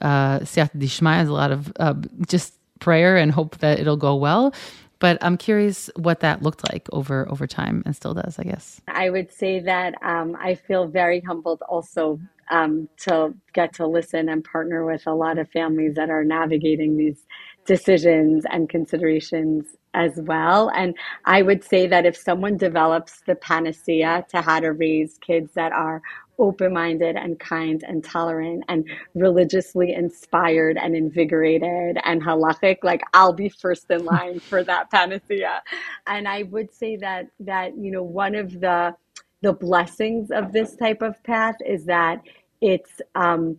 uh, 0.02 0.40
Siyata 0.40 0.76
Dishmaya 0.76 1.22
is 1.22 1.28
a 1.28 1.32
lot 1.32 1.50
of 1.50 1.72
uh, 1.78 1.94
just 2.26 2.54
prayer 2.80 3.16
and 3.16 3.32
hope 3.32 3.58
that 3.58 3.78
it'll 3.78 3.96
go 3.96 4.14
well. 4.14 4.54
But 4.98 5.18
I'm 5.20 5.36
curious 5.36 5.90
what 5.96 6.20
that 6.20 6.42
looked 6.42 6.70
like 6.72 6.88
over 6.92 7.28
over 7.30 7.46
time 7.46 7.82
and 7.84 7.94
still 7.94 8.14
does, 8.14 8.38
I 8.38 8.44
guess. 8.44 8.80
I 8.88 9.10
would 9.10 9.30
say 9.30 9.60
that 9.60 9.94
um, 10.02 10.36
I 10.40 10.54
feel 10.54 10.86
very 10.86 11.20
humbled 11.20 11.62
also 11.68 12.18
um, 12.50 12.88
to 12.98 13.34
get 13.52 13.74
to 13.74 13.86
listen 13.86 14.28
and 14.28 14.42
partner 14.42 14.86
with 14.86 15.06
a 15.06 15.12
lot 15.12 15.38
of 15.38 15.50
families 15.50 15.94
that 15.96 16.10
are 16.10 16.24
navigating 16.24 16.96
these 16.96 17.26
decisions 17.66 18.44
and 18.50 18.68
considerations 18.68 19.66
as 19.92 20.12
well. 20.16 20.70
And 20.74 20.94
I 21.24 21.42
would 21.42 21.64
say 21.64 21.86
that 21.88 22.06
if 22.06 22.16
someone 22.16 22.56
develops 22.56 23.20
the 23.26 23.34
panacea 23.34 24.24
to 24.30 24.40
how 24.40 24.60
to 24.60 24.72
raise 24.72 25.18
kids 25.18 25.52
that 25.54 25.72
are 25.72 26.02
open 26.38 26.72
minded 26.72 27.16
and 27.16 27.38
kind 27.38 27.82
and 27.86 28.04
tolerant 28.04 28.64
and 28.68 28.84
religiously 29.14 29.92
inspired 29.92 30.76
and 30.76 30.94
invigorated 30.96 31.98
and 32.04 32.22
halachic, 32.22 32.78
like 32.82 33.02
I'll 33.14 33.32
be 33.32 33.48
first 33.48 33.90
in 33.90 34.04
line 34.04 34.40
for 34.40 34.62
that 34.64 34.90
panacea. 34.90 35.62
And 36.06 36.28
I 36.28 36.44
would 36.44 36.74
say 36.74 36.96
that 36.96 37.28
that, 37.40 37.76
you 37.76 37.90
know, 37.90 38.02
one 38.02 38.34
of 38.34 38.60
the 38.60 38.94
the 39.42 39.52
blessings 39.52 40.30
of 40.30 40.52
this 40.52 40.76
type 40.76 41.02
of 41.02 41.22
path 41.22 41.56
is 41.64 41.84
that 41.84 42.20
it's 42.60 43.00
um 43.14 43.58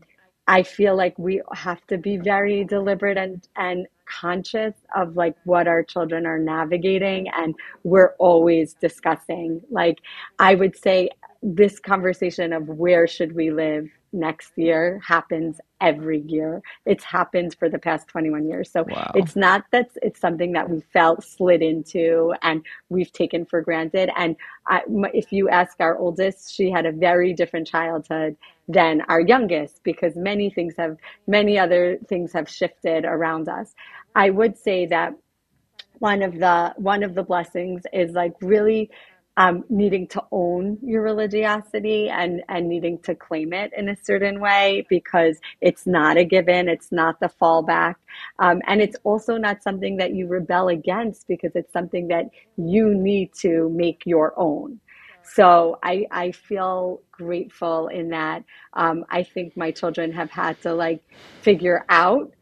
I 0.49 0.63
feel 0.63 0.95
like 0.95 1.17
we 1.19 1.41
have 1.53 1.85
to 1.87 1.97
be 1.97 2.17
very 2.17 2.63
deliberate 2.63 3.17
and 3.17 3.47
and 3.55 3.87
conscious 4.05 4.73
of 4.95 5.17
like 5.17 5.35
what 5.43 5.67
our 5.67 5.83
children 5.83 6.25
are 6.25 6.39
navigating 6.39 7.27
and 7.29 7.53
we're 7.83 8.13
always 8.19 8.73
discussing 8.75 9.61
like 9.69 9.97
I 10.39 10.55
would 10.55 10.77
say 10.77 11.09
this 11.41 11.79
conversation 11.79 12.53
of 12.53 12.67
where 12.67 13.07
should 13.07 13.33
we 13.33 13.51
live 13.51 13.89
next 14.13 14.53
year 14.55 15.01
happens 15.05 15.59
every 15.81 16.19
year. 16.21 16.61
It's 16.85 17.03
happened 17.03 17.55
for 17.59 17.69
the 17.69 17.77
past 17.77 18.07
21 18.07 18.47
years. 18.47 18.71
So 18.71 18.83
wow. 18.87 19.11
it's 19.15 19.35
not 19.35 19.65
that 19.71 19.89
it's 20.01 20.19
something 20.19 20.53
that 20.53 20.69
we 20.69 20.81
felt 20.93 21.23
slid 21.23 21.61
into 21.61 22.33
and 22.41 22.65
we've 22.89 23.11
taken 23.11 23.45
for 23.45 23.61
granted. 23.61 24.09
And 24.17 24.35
I, 24.67 24.81
if 25.13 25.31
you 25.31 25.49
ask 25.49 25.79
our 25.79 25.97
oldest, 25.97 26.53
she 26.53 26.71
had 26.71 26.85
a 26.85 26.91
very 26.91 27.33
different 27.33 27.67
childhood 27.67 28.35
than 28.67 29.01
our 29.01 29.21
youngest 29.21 29.83
because 29.83 30.15
many 30.15 30.49
things 30.49 30.75
have, 30.77 30.97
many 31.27 31.59
other 31.59 31.97
things 32.07 32.33
have 32.33 32.49
shifted 32.49 33.05
around 33.05 33.49
us. 33.49 33.75
I 34.15 34.29
would 34.29 34.57
say 34.57 34.85
that 34.87 35.13
one 35.99 36.21
of 36.21 36.37
the 36.37 36.73
one 36.77 37.01
of 37.01 37.15
the 37.15 37.23
blessings 37.23 37.83
is 37.91 38.11
like 38.11 38.33
really 38.41 38.91
um, 39.37 39.63
needing 39.69 40.07
to 40.09 40.23
own 40.31 40.79
your 40.83 41.03
religiosity 41.03 42.09
and, 42.09 42.43
and 42.49 42.67
needing 42.67 42.99
to 43.03 43.15
claim 43.15 43.53
it 43.53 43.71
in 43.77 43.89
a 43.89 43.97
certain 44.03 44.41
way 44.41 44.85
because 44.89 45.39
it's 45.61 45.87
not 45.87 46.17
a 46.17 46.25
given, 46.25 46.67
it's 46.67 46.91
not 46.91 47.19
the 47.21 47.31
fallback. 47.41 47.95
Um, 48.39 48.61
and 48.67 48.81
it's 48.81 48.97
also 49.03 49.37
not 49.37 49.63
something 49.63 49.97
that 49.97 50.13
you 50.13 50.27
rebel 50.27 50.69
against 50.69 51.27
because 51.27 51.51
it's 51.55 51.73
something 51.73 52.09
that 52.09 52.25
you 52.57 52.95
need 52.95 53.31
to 53.41 53.69
make 53.69 54.03
your 54.05 54.33
own. 54.37 54.81
So 55.23 55.79
I, 55.83 56.07
I 56.11 56.31
feel 56.31 57.03
grateful 57.11 57.89
in 57.89 58.09
that. 58.09 58.43
Um, 58.73 59.05
I 59.09 59.23
think 59.23 59.55
my 59.57 59.71
children 59.71 60.13
have 60.13 60.31
had 60.31 60.61
to 60.63 60.73
like 60.73 61.03
figure 61.43 61.85
out 61.89 62.33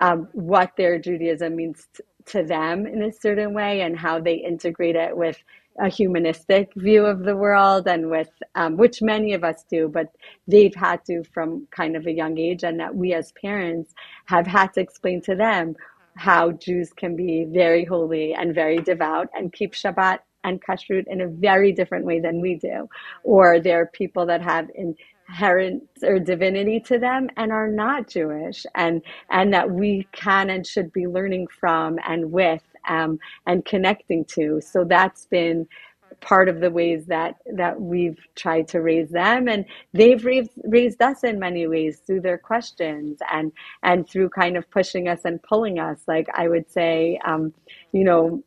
um, 0.00 0.28
what 0.32 0.72
their 0.76 0.98
Judaism 0.98 1.56
means 1.56 1.88
t- 1.96 2.04
to 2.26 2.44
them 2.44 2.86
in 2.86 3.02
a 3.02 3.12
certain 3.12 3.54
way 3.54 3.82
and 3.82 3.98
how 3.98 4.20
they 4.20 4.34
integrate 4.36 4.96
it 4.96 5.16
with 5.16 5.38
a 5.80 5.88
humanistic 5.88 6.72
view 6.74 7.04
of 7.04 7.24
the 7.24 7.36
world 7.36 7.86
and 7.86 8.10
with 8.10 8.30
um, 8.54 8.76
which 8.76 9.00
many 9.02 9.32
of 9.32 9.44
us 9.44 9.64
do 9.70 9.88
but 9.88 10.06
they've 10.46 10.74
had 10.74 11.04
to 11.04 11.22
from 11.32 11.66
kind 11.70 11.96
of 11.96 12.06
a 12.06 12.12
young 12.12 12.38
age 12.38 12.64
and 12.64 12.78
that 12.80 12.94
we 12.94 13.12
as 13.12 13.32
parents 13.32 13.94
have 14.26 14.46
had 14.46 14.72
to 14.72 14.80
explain 14.80 15.20
to 15.20 15.34
them 15.34 15.74
how 16.16 16.50
jews 16.50 16.92
can 16.92 17.14
be 17.14 17.46
very 17.48 17.84
holy 17.84 18.34
and 18.34 18.54
very 18.54 18.78
devout 18.78 19.28
and 19.34 19.52
keep 19.52 19.72
shabbat 19.72 20.18
and 20.44 20.62
kashrut 20.62 21.04
in 21.06 21.20
a 21.20 21.28
very 21.28 21.72
different 21.72 22.04
way 22.04 22.20
than 22.20 22.40
we 22.40 22.54
do. 22.54 22.88
Or 23.22 23.60
there 23.60 23.80
are 23.80 23.86
people 23.86 24.26
that 24.26 24.42
have 24.42 24.68
inherent 24.74 25.84
or 26.02 26.18
divinity 26.18 26.80
to 26.80 26.98
them 26.98 27.28
and 27.36 27.52
are 27.52 27.68
not 27.68 28.08
jewish 28.08 28.64
and 28.74 29.02
and 29.30 29.52
that 29.52 29.70
we 29.70 30.08
can 30.12 30.50
and 30.50 30.66
should 30.66 30.92
be 30.92 31.06
learning 31.06 31.46
from 31.60 31.98
and 32.06 32.32
with 32.32 32.62
um, 32.88 33.18
and 33.46 33.64
connecting 33.64 34.24
to. 34.26 34.60
So 34.60 34.84
that's 34.84 35.26
been 35.26 35.66
part 36.20 36.48
of 36.48 36.60
the 36.60 36.70
ways 36.70 37.06
that 37.06 37.36
that 37.54 37.80
we've 37.80 38.18
tried 38.34 38.66
to 38.68 38.80
raise 38.80 39.10
them 39.10 39.48
and 39.48 39.64
they've 39.92 40.24
raised, 40.24 40.50
raised 40.64 41.00
us 41.00 41.22
in 41.22 41.38
many 41.38 41.66
ways 41.66 42.00
through 42.06 42.20
their 42.20 42.38
questions 42.38 43.18
and 43.32 43.52
and 43.82 44.08
through 44.08 44.28
kind 44.28 44.56
of 44.56 44.68
pushing 44.70 45.06
us 45.08 45.20
and 45.24 45.42
pulling 45.42 45.78
us 45.78 46.00
like 46.08 46.26
i 46.34 46.48
would 46.48 46.68
say 46.70 47.20
um, 47.24 47.52
you 47.92 48.04
know 48.04 48.42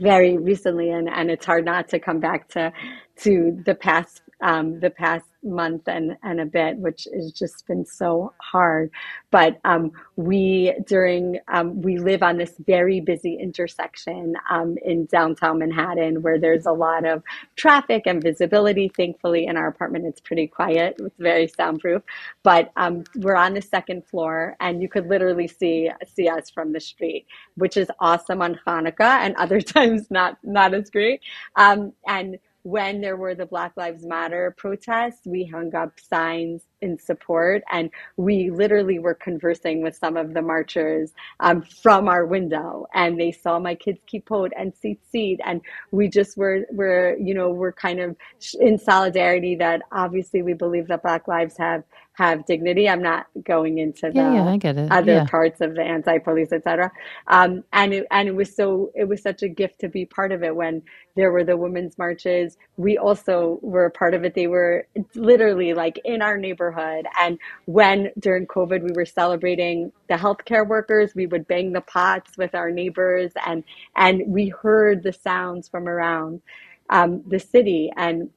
very 0.00 0.36
recently 0.38 0.90
and 0.90 1.08
and 1.08 1.30
it's 1.30 1.46
hard 1.46 1.64
not 1.64 1.88
to 1.88 1.98
come 1.98 2.20
back 2.20 2.48
to 2.48 2.72
to 3.16 3.62
the 3.64 3.74
past 3.74 4.22
um, 4.42 4.80
the 4.80 4.90
past 4.90 5.24
month 5.42 5.88
and, 5.88 6.16
and 6.22 6.40
a 6.40 6.46
bit, 6.46 6.76
which 6.78 7.06
has 7.14 7.32
just 7.32 7.66
been 7.66 7.84
so 7.84 8.32
hard. 8.38 8.90
But 9.30 9.58
um, 9.64 9.92
we 10.16 10.74
during 10.86 11.38
um, 11.48 11.80
we 11.82 11.98
live 11.98 12.22
on 12.22 12.36
this 12.36 12.54
very 12.66 13.00
busy 13.00 13.38
intersection 13.40 14.34
um, 14.50 14.76
in 14.84 15.06
downtown 15.06 15.58
Manhattan 15.58 16.22
where 16.22 16.38
there's 16.38 16.66
a 16.66 16.72
lot 16.72 17.06
of 17.06 17.22
traffic 17.56 18.02
and 18.06 18.22
visibility. 18.22 18.90
Thankfully, 18.94 19.46
in 19.46 19.56
our 19.56 19.68
apartment, 19.68 20.06
it's 20.06 20.20
pretty 20.20 20.46
quiet. 20.46 20.96
It's 20.98 21.18
very 21.18 21.48
soundproof. 21.48 22.02
But 22.42 22.72
um, 22.76 23.04
we're 23.16 23.36
on 23.36 23.54
the 23.54 23.62
second 23.62 24.06
floor, 24.06 24.56
and 24.60 24.82
you 24.82 24.88
could 24.88 25.06
literally 25.06 25.48
see 25.48 25.90
see 26.14 26.28
us 26.28 26.50
from 26.50 26.72
the 26.72 26.80
street, 26.80 27.26
which 27.56 27.76
is 27.76 27.88
awesome 28.00 28.42
on 28.42 28.58
Hanukkah, 28.66 29.20
and 29.24 29.34
other 29.36 29.60
times 29.60 30.10
not 30.10 30.38
not 30.42 30.74
as 30.74 30.90
great. 30.90 31.20
Um, 31.56 31.92
and 32.06 32.38
when 32.64 33.00
there 33.00 33.16
were 33.16 33.34
the 33.34 33.46
Black 33.46 33.72
Lives 33.76 34.04
Matter 34.04 34.54
protests, 34.56 35.26
we 35.26 35.44
hung 35.44 35.74
up 35.74 35.98
signs 35.98 36.62
in 36.80 36.98
support, 36.98 37.62
and 37.70 37.90
we 38.16 38.50
literally 38.50 38.98
were 38.98 39.14
conversing 39.14 39.82
with 39.82 39.96
some 39.96 40.16
of 40.16 40.34
the 40.34 40.42
marchers 40.42 41.12
um, 41.40 41.62
from 41.62 42.08
our 42.08 42.24
window, 42.26 42.86
and 42.94 43.18
they 43.20 43.32
saw 43.32 43.58
my 43.58 43.74
kids 43.74 43.98
kippot 44.12 44.50
and 44.56 44.72
tzitzit, 44.74 45.38
and 45.44 45.60
we 45.90 46.08
just 46.08 46.36
were 46.36 46.66
were 46.70 47.16
you 47.18 47.34
know 47.34 47.50
we're 47.50 47.72
kind 47.72 48.00
of 48.00 48.16
in 48.60 48.78
solidarity 48.78 49.56
that 49.56 49.82
obviously 49.90 50.42
we 50.42 50.52
believe 50.54 50.86
that 50.88 51.02
Black 51.02 51.26
lives 51.26 51.56
have 51.58 51.82
have 52.14 52.44
dignity. 52.44 52.88
I'm 52.88 53.02
not 53.02 53.26
going 53.42 53.78
into 53.78 54.10
the 54.10 54.12
yeah, 54.14 54.34
yeah, 54.34 54.44
I 54.44 54.56
get 54.58 54.76
it. 54.76 54.92
other 54.92 55.12
yeah. 55.12 55.26
parts 55.26 55.60
of 55.60 55.74
the 55.74 55.82
anti-police, 55.82 56.52
etc. 56.52 56.92
Um, 57.28 57.64
and 57.72 57.94
it, 57.94 58.06
and 58.10 58.28
it 58.28 58.34
was 58.34 58.54
so 58.54 58.90
it 58.94 59.08
was 59.08 59.22
such 59.22 59.42
a 59.42 59.48
gift 59.48 59.80
to 59.80 59.88
be 59.88 60.04
part 60.04 60.30
of 60.30 60.42
it 60.42 60.54
when 60.54 60.82
there 61.16 61.32
were 61.32 61.44
the 61.44 61.56
women's 61.56 61.96
marches. 61.96 62.58
We 62.76 62.98
also 62.98 63.58
were 63.62 63.86
a 63.86 63.90
part 63.90 64.14
of 64.14 64.24
it. 64.24 64.34
They 64.34 64.46
were 64.46 64.86
literally 65.14 65.72
like 65.72 66.00
in 66.04 66.20
our 66.20 66.36
neighborhood. 66.36 67.06
And 67.20 67.38
when 67.64 68.10
during 68.18 68.46
COVID 68.46 68.82
we 68.82 68.92
were 68.94 69.06
celebrating 69.06 69.90
the 70.08 70.14
healthcare 70.14 70.66
workers, 70.66 71.14
we 71.14 71.26
would 71.26 71.48
bang 71.48 71.72
the 71.72 71.80
pots 71.80 72.36
with 72.36 72.54
our 72.54 72.70
neighbors, 72.70 73.32
and 73.46 73.64
and 73.96 74.22
we 74.26 74.48
heard 74.48 75.02
the 75.02 75.12
sounds 75.12 75.68
from 75.68 75.88
around 75.88 76.42
um, 76.90 77.22
the 77.26 77.38
city 77.38 77.90
and 77.96 78.28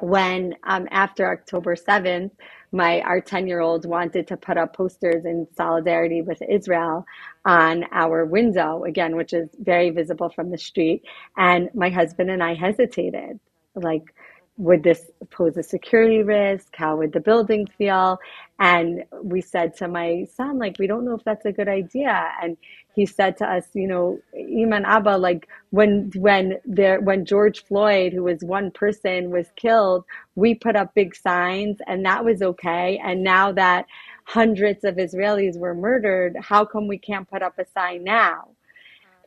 when 0.00 0.54
um, 0.64 0.86
after 0.90 1.30
October 1.30 1.74
7th, 1.74 2.30
my 2.72 3.00
our 3.02 3.20
10 3.20 3.46
year 3.46 3.60
old 3.60 3.86
wanted 3.86 4.26
to 4.28 4.36
put 4.36 4.58
up 4.58 4.76
posters 4.76 5.24
in 5.24 5.46
solidarity 5.56 6.22
with 6.22 6.42
Israel 6.48 7.06
on 7.44 7.84
our 7.92 8.24
window 8.24 8.84
again, 8.84 9.16
which 9.16 9.32
is 9.32 9.48
very 9.58 9.90
visible 9.90 10.28
from 10.28 10.50
the 10.50 10.58
street. 10.58 11.02
And 11.36 11.70
my 11.74 11.88
husband 11.88 12.30
and 12.30 12.42
I 12.42 12.54
hesitated, 12.54 13.40
like, 13.74 14.14
would 14.58 14.82
this 14.82 15.10
pose 15.30 15.56
a 15.56 15.62
security 15.62 16.22
risk? 16.22 16.74
How 16.76 16.96
would 16.96 17.12
the 17.12 17.20
building 17.20 17.66
feel? 17.78 18.18
And 18.58 19.04
we 19.22 19.42
said 19.42 19.76
to 19.76 19.88
my 19.88 20.26
son, 20.34 20.58
like, 20.58 20.78
we 20.78 20.86
don't 20.86 21.04
know 21.04 21.14
if 21.14 21.24
that's 21.24 21.44
a 21.44 21.52
good 21.52 21.68
idea. 21.68 22.30
And 22.42 22.56
he 22.94 23.04
said 23.04 23.36
to 23.38 23.44
us, 23.44 23.66
you 23.74 23.86
know, 23.86 24.18
Iman 24.34 24.86
Abba, 24.86 25.18
like 25.18 25.48
when 25.70 26.10
when 26.16 26.56
there 26.64 27.00
when 27.00 27.26
George 27.26 27.62
Floyd, 27.64 28.14
who 28.14 28.24
was 28.24 28.42
one 28.42 28.70
person, 28.70 29.30
was 29.30 29.48
killed, 29.56 30.04
we 30.34 30.54
put 30.54 30.76
up 30.76 30.94
big 30.94 31.14
signs 31.14 31.76
and 31.86 32.06
that 32.06 32.24
was 32.24 32.40
okay. 32.40 32.98
And 33.04 33.22
now 33.22 33.52
that 33.52 33.84
hundreds 34.24 34.84
of 34.84 34.96
Israelis 34.96 35.58
were 35.58 35.74
murdered, 35.74 36.36
how 36.40 36.64
come 36.64 36.88
we 36.88 36.98
can't 36.98 37.28
put 37.28 37.42
up 37.42 37.58
a 37.58 37.66
sign 37.66 38.04
now? 38.04 38.48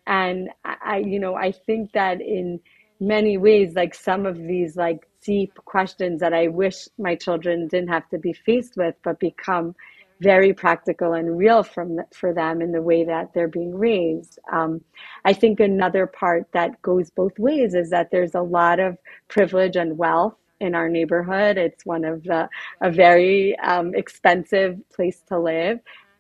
And 0.08 0.50
I, 0.66 0.98
you 1.06 1.20
know, 1.20 1.36
I 1.36 1.52
think 1.52 1.92
that 1.92 2.22
in 2.22 2.60
many 3.00 3.38
ways, 3.38 3.76
like 3.76 3.94
some 3.94 4.26
of 4.26 4.38
these 4.38 4.76
like 4.76 5.08
deep 5.22 5.54
questions 5.66 6.20
that 6.22 6.34
I 6.34 6.48
wish 6.48 6.88
my 6.98 7.16
children 7.16 7.68
didn't 7.68 7.90
have 7.90 8.08
to 8.10 8.18
be 8.18 8.34
faced 8.34 8.78
with, 8.78 8.96
but 9.04 9.20
become 9.20 9.76
very 10.22 10.54
practical 10.54 11.14
and 11.14 11.38
real 11.38 11.64
from 11.64 12.00
for 12.14 12.34
them 12.34 12.62
in 12.62 12.72
the 12.72 12.82
way 12.82 13.06
that 13.06 13.34
they're 13.34 13.48
being 13.48 13.76
raised. 13.76 14.38
Um, 14.52 14.82
I 15.24 15.34
think 15.34 15.60
another 15.60 16.08
part 16.08 16.48
that 16.52 16.82
goes 16.82 17.10
both 17.10 17.38
ways 17.40 17.74
is 17.74 17.90
that 17.92 18.12
there's 18.12 18.36
a 18.36 18.42
lot 18.42 18.80
of 18.80 18.98
privilege 19.30 19.76
and 19.78 19.98
wealth 19.98 20.36
in 20.60 20.76
our 20.76 20.90
neighborhood. 20.90 21.58
It's 21.58 21.86
one 21.86 22.04
of 22.04 22.24
the 22.24 22.50
a 22.82 22.92
very 22.92 23.58
um, 23.60 23.96
expensive 23.96 24.78
place 24.90 25.22
to 25.30 25.40
live, 25.40 25.80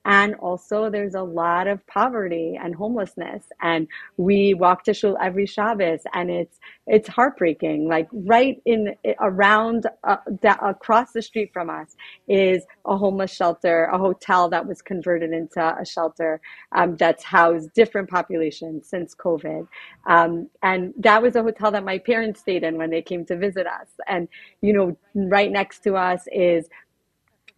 and 0.09 0.33
also, 0.37 0.89
there's 0.89 1.13
a 1.13 1.21
lot 1.21 1.67
of 1.67 1.85
poverty 1.85 2.59
and 2.59 2.73
homelessness. 2.73 3.45
And 3.61 3.87
we 4.17 4.55
walk 4.55 4.83
to 4.85 4.93
shul 4.95 5.15
every 5.21 5.45
Shabbos, 5.45 6.01
and 6.15 6.31
it's 6.31 6.57
it's 6.87 7.07
heartbreaking. 7.07 7.87
Like 7.87 8.07
right 8.11 8.59
in 8.65 8.95
around 9.19 9.85
uh, 10.03 10.17
across 10.63 11.11
the 11.11 11.21
street 11.21 11.51
from 11.53 11.69
us 11.69 11.95
is 12.27 12.63
a 12.87 12.97
homeless 12.97 13.31
shelter, 13.31 13.85
a 13.93 13.99
hotel 13.99 14.49
that 14.49 14.65
was 14.67 14.81
converted 14.81 15.31
into 15.31 15.61
a 15.79 15.85
shelter 15.85 16.41
um, 16.71 16.97
that's 16.97 17.23
housed 17.23 17.71
different 17.75 18.09
populations 18.09 18.89
since 18.89 19.13
COVID. 19.13 19.67
Um, 20.07 20.49
and 20.63 20.91
that 20.97 21.21
was 21.21 21.35
a 21.35 21.43
hotel 21.43 21.69
that 21.69 21.85
my 21.85 21.99
parents 21.99 22.39
stayed 22.39 22.63
in 22.63 22.77
when 22.77 22.89
they 22.89 23.03
came 23.03 23.25
to 23.25 23.37
visit 23.37 23.67
us. 23.67 23.89
And 24.07 24.27
you 24.61 24.73
know, 24.73 24.97
right 25.13 25.51
next 25.51 25.83
to 25.83 25.95
us 25.95 26.23
is 26.31 26.67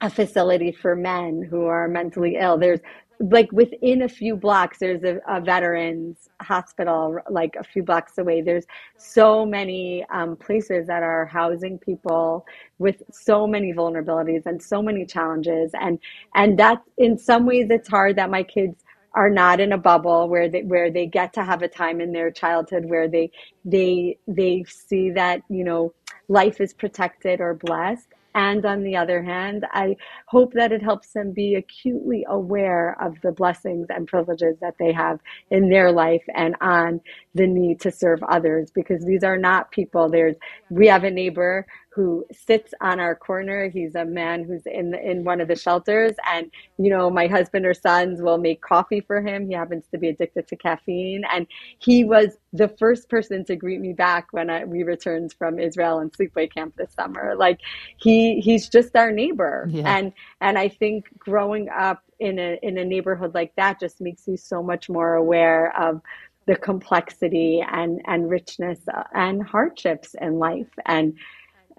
a 0.01 0.09
facility 0.09 0.71
for 0.71 0.95
men 0.95 1.43
who 1.49 1.65
are 1.65 1.87
mentally 1.87 2.37
ill. 2.39 2.57
There's 2.57 2.79
like 3.19 3.51
within 3.51 4.01
a 4.01 4.09
few 4.09 4.35
blocks, 4.35 4.79
there's 4.79 5.03
a, 5.03 5.19
a 5.27 5.39
veterans 5.39 6.27
hospital, 6.41 7.19
like 7.29 7.55
a 7.59 7.63
few 7.63 7.83
blocks 7.83 8.17
away. 8.17 8.41
There's 8.41 8.65
so 8.97 9.45
many 9.45 10.03
um, 10.11 10.35
places 10.35 10.87
that 10.87 11.03
are 11.03 11.25
housing 11.27 11.77
people 11.77 12.45
with 12.79 13.03
so 13.11 13.45
many 13.45 13.73
vulnerabilities 13.73 14.47
and 14.47 14.61
so 14.61 14.81
many 14.81 15.05
challenges. 15.05 15.71
And 15.79 15.99
and 16.33 16.57
that 16.57 16.81
in 16.97 17.17
some 17.17 17.45
ways 17.45 17.67
it's 17.69 17.87
hard 17.87 18.15
that 18.15 18.31
my 18.31 18.41
kids 18.41 18.83
are 19.13 19.29
not 19.29 19.59
in 19.59 19.73
a 19.73 19.77
bubble 19.77 20.27
where 20.27 20.49
they 20.49 20.63
where 20.63 20.89
they 20.89 21.05
get 21.05 21.33
to 21.33 21.43
have 21.43 21.61
a 21.61 21.67
time 21.67 22.01
in 22.01 22.11
their 22.13 22.31
childhood 22.31 22.85
where 22.85 23.07
they 23.07 23.29
they 23.65 24.17
they 24.27 24.63
see 24.67 25.11
that 25.11 25.41
you 25.49 25.63
know 25.63 25.93
life 26.29 26.61
is 26.61 26.73
protected 26.73 27.41
or 27.41 27.53
blessed 27.53 28.07
and 28.35 28.65
on 28.65 28.83
the 28.83 28.95
other 28.95 29.21
hand, 29.21 29.65
I 29.71 29.97
hope 30.27 30.53
that 30.53 30.71
it 30.71 30.81
helps 30.81 31.13
them 31.13 31.33
be 31.33 31.55
acutely 31.55 32.25
aware 32.29 32.95
of 33.01 33.15
the 33.21 33.31
blessings 33.31 33.87
and 33.89 34.07
privileges 34.07 34.57
that 34.61 34.75
they 34.79 34.93
have 34.93 35.19
in 35.49 35.69
their 35.69 35.91
life 35.91 36.23
and 36.35 36.55
on 36.61 37.01
the 37.35 37.47
need 37.47 37.81
to 37.81 37.91
serve 37.91 38.21
others 38.23 38.71
because 38.73 39.03
these 39.05 39.23
are 39.23 39.37
not 39.37 39.71
people. 39.71 40.09
There's, 40.09 40.35
we 40.69 40.87
have 40.87 41.03
a 41.03 41.11
neighbor 41.11 41.65
who 41.93 42.25
sits 42.31 42.73
on 42.79 43.01
our 43.01 43.15
corner. 43.15 43.69
He's 43.69 43.95
a 43.95 44.05
man 44.05 44.45
who's 44.45 44.65
in 44.65 44.95
in 44.95 45.25
one 45.25 45.41
of 45.41 45.49
the 45.49 45.55
shelters, 45.55 46.13
and 46.27 46.49
you 46.77 46.89
know, 46.89 47.09
my 47.09 47.27
husband 47.27 47.65
or 47.65 47.73
sons 47.73 48.21
will 48.21 48.37
make 48.37 48.61
coffee 48.61 49.01
for 49.01 49.21
him. 49.21 49.47
He 49.47 49.53
happens 49.53 49.85
to 49.91 49.97
be 49.97 50.07
addicted 50.07 50.47
to 50.47 50.55
caffeine, 50.55 51.23
and 51.31 51.47
he 51.79 52.05
was 52.05 52.37
the 52.53 52.69
first 52.69 53.09
person 53.09 53.43
to 53.45 53.55
greet 53.55 53.81
me 53.81 53.93
back 53.93 54.27
when 54.31 54.49
I, 54.49 54.63
we 54.63 54.83
returned 54.83 55.33
from 55.37 55.59
Israel 55.59 55.99
and 55.99 56.11
sleepaway 56.13 56.53
camp 56.53 56.75
this 56.77 56.93
summer. 56.93 57.35
Like 57.35 57.59
he 57.97 58.39
he's 58.39 58.69
just 58.69 58.95
our 58.95 59.11
neighbor, 59.11 59.67
yeah. 59.69 59.97
and 59.97 60.13
and 60.39 60.57
I 60.57 60.69
think 60.69 61.09
growing 61.19 61.67
up 61.69 62.03
in 62.19 62.39
a 62.39 62.57
in 62.63 62.77
a 62.77 62.85
neighborhood 62.85 63.33
like 63.33 63.53
that 63.57 63.81
just 63.81 63.99
makes 63.99 64.27
you 64.27 64.37
so 64.37 64.63
much 64.63 64.87
more 64.89 65.15
aware 65.15 65.77
of 65.77 66.01
the 66.47 66.55
complexity 66.55 67.63
and 67.69 68.01
and 68.07 68.29
richness 68.29 68.79
uh, 68.93 69.03
and 69.13 69.43
hardships 69.43 70.15
in 70.21 70.39
life 70.39 70.69
and 70.85 71.13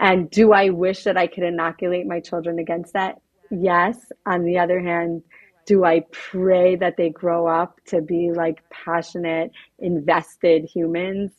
and 0.02 0.28
do 0.30 0.52
I 0.52 0.70
wish 0.70 1.04
that 1.04 1.16
I 1.16 1.28
could 1.28 1.44
inoculate 1.44 2.08
my 2.08 2.18
children 2.18 2.58
against 2.58 2.92
that? 2.94 3.20
Yes. 3.52 4.10
On 4.26 4.44
the 4.44 4.58
other 4.58 4.80
hand, 4.80 5.22
do 5.64 5.84
I 5.84 6.00
pray 6.10 6.74
that 6.74 6.96
they 6.96 7.08
grow 7.08 7.46
up 7.46 7.78
to 7.86 8.02
be 8.02 8.32
like 8.32 8.68
passionate, 8.70 9.52
invested 9.78 10.64
humans 10.64 11.30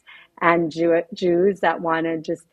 and 0.42 0.72
Jew- 0.72 1.04
Jews 1.14 1.60
that 1.60 1.82
want 1.82 2.06
to 2.06 2.20
just 2.20 2.46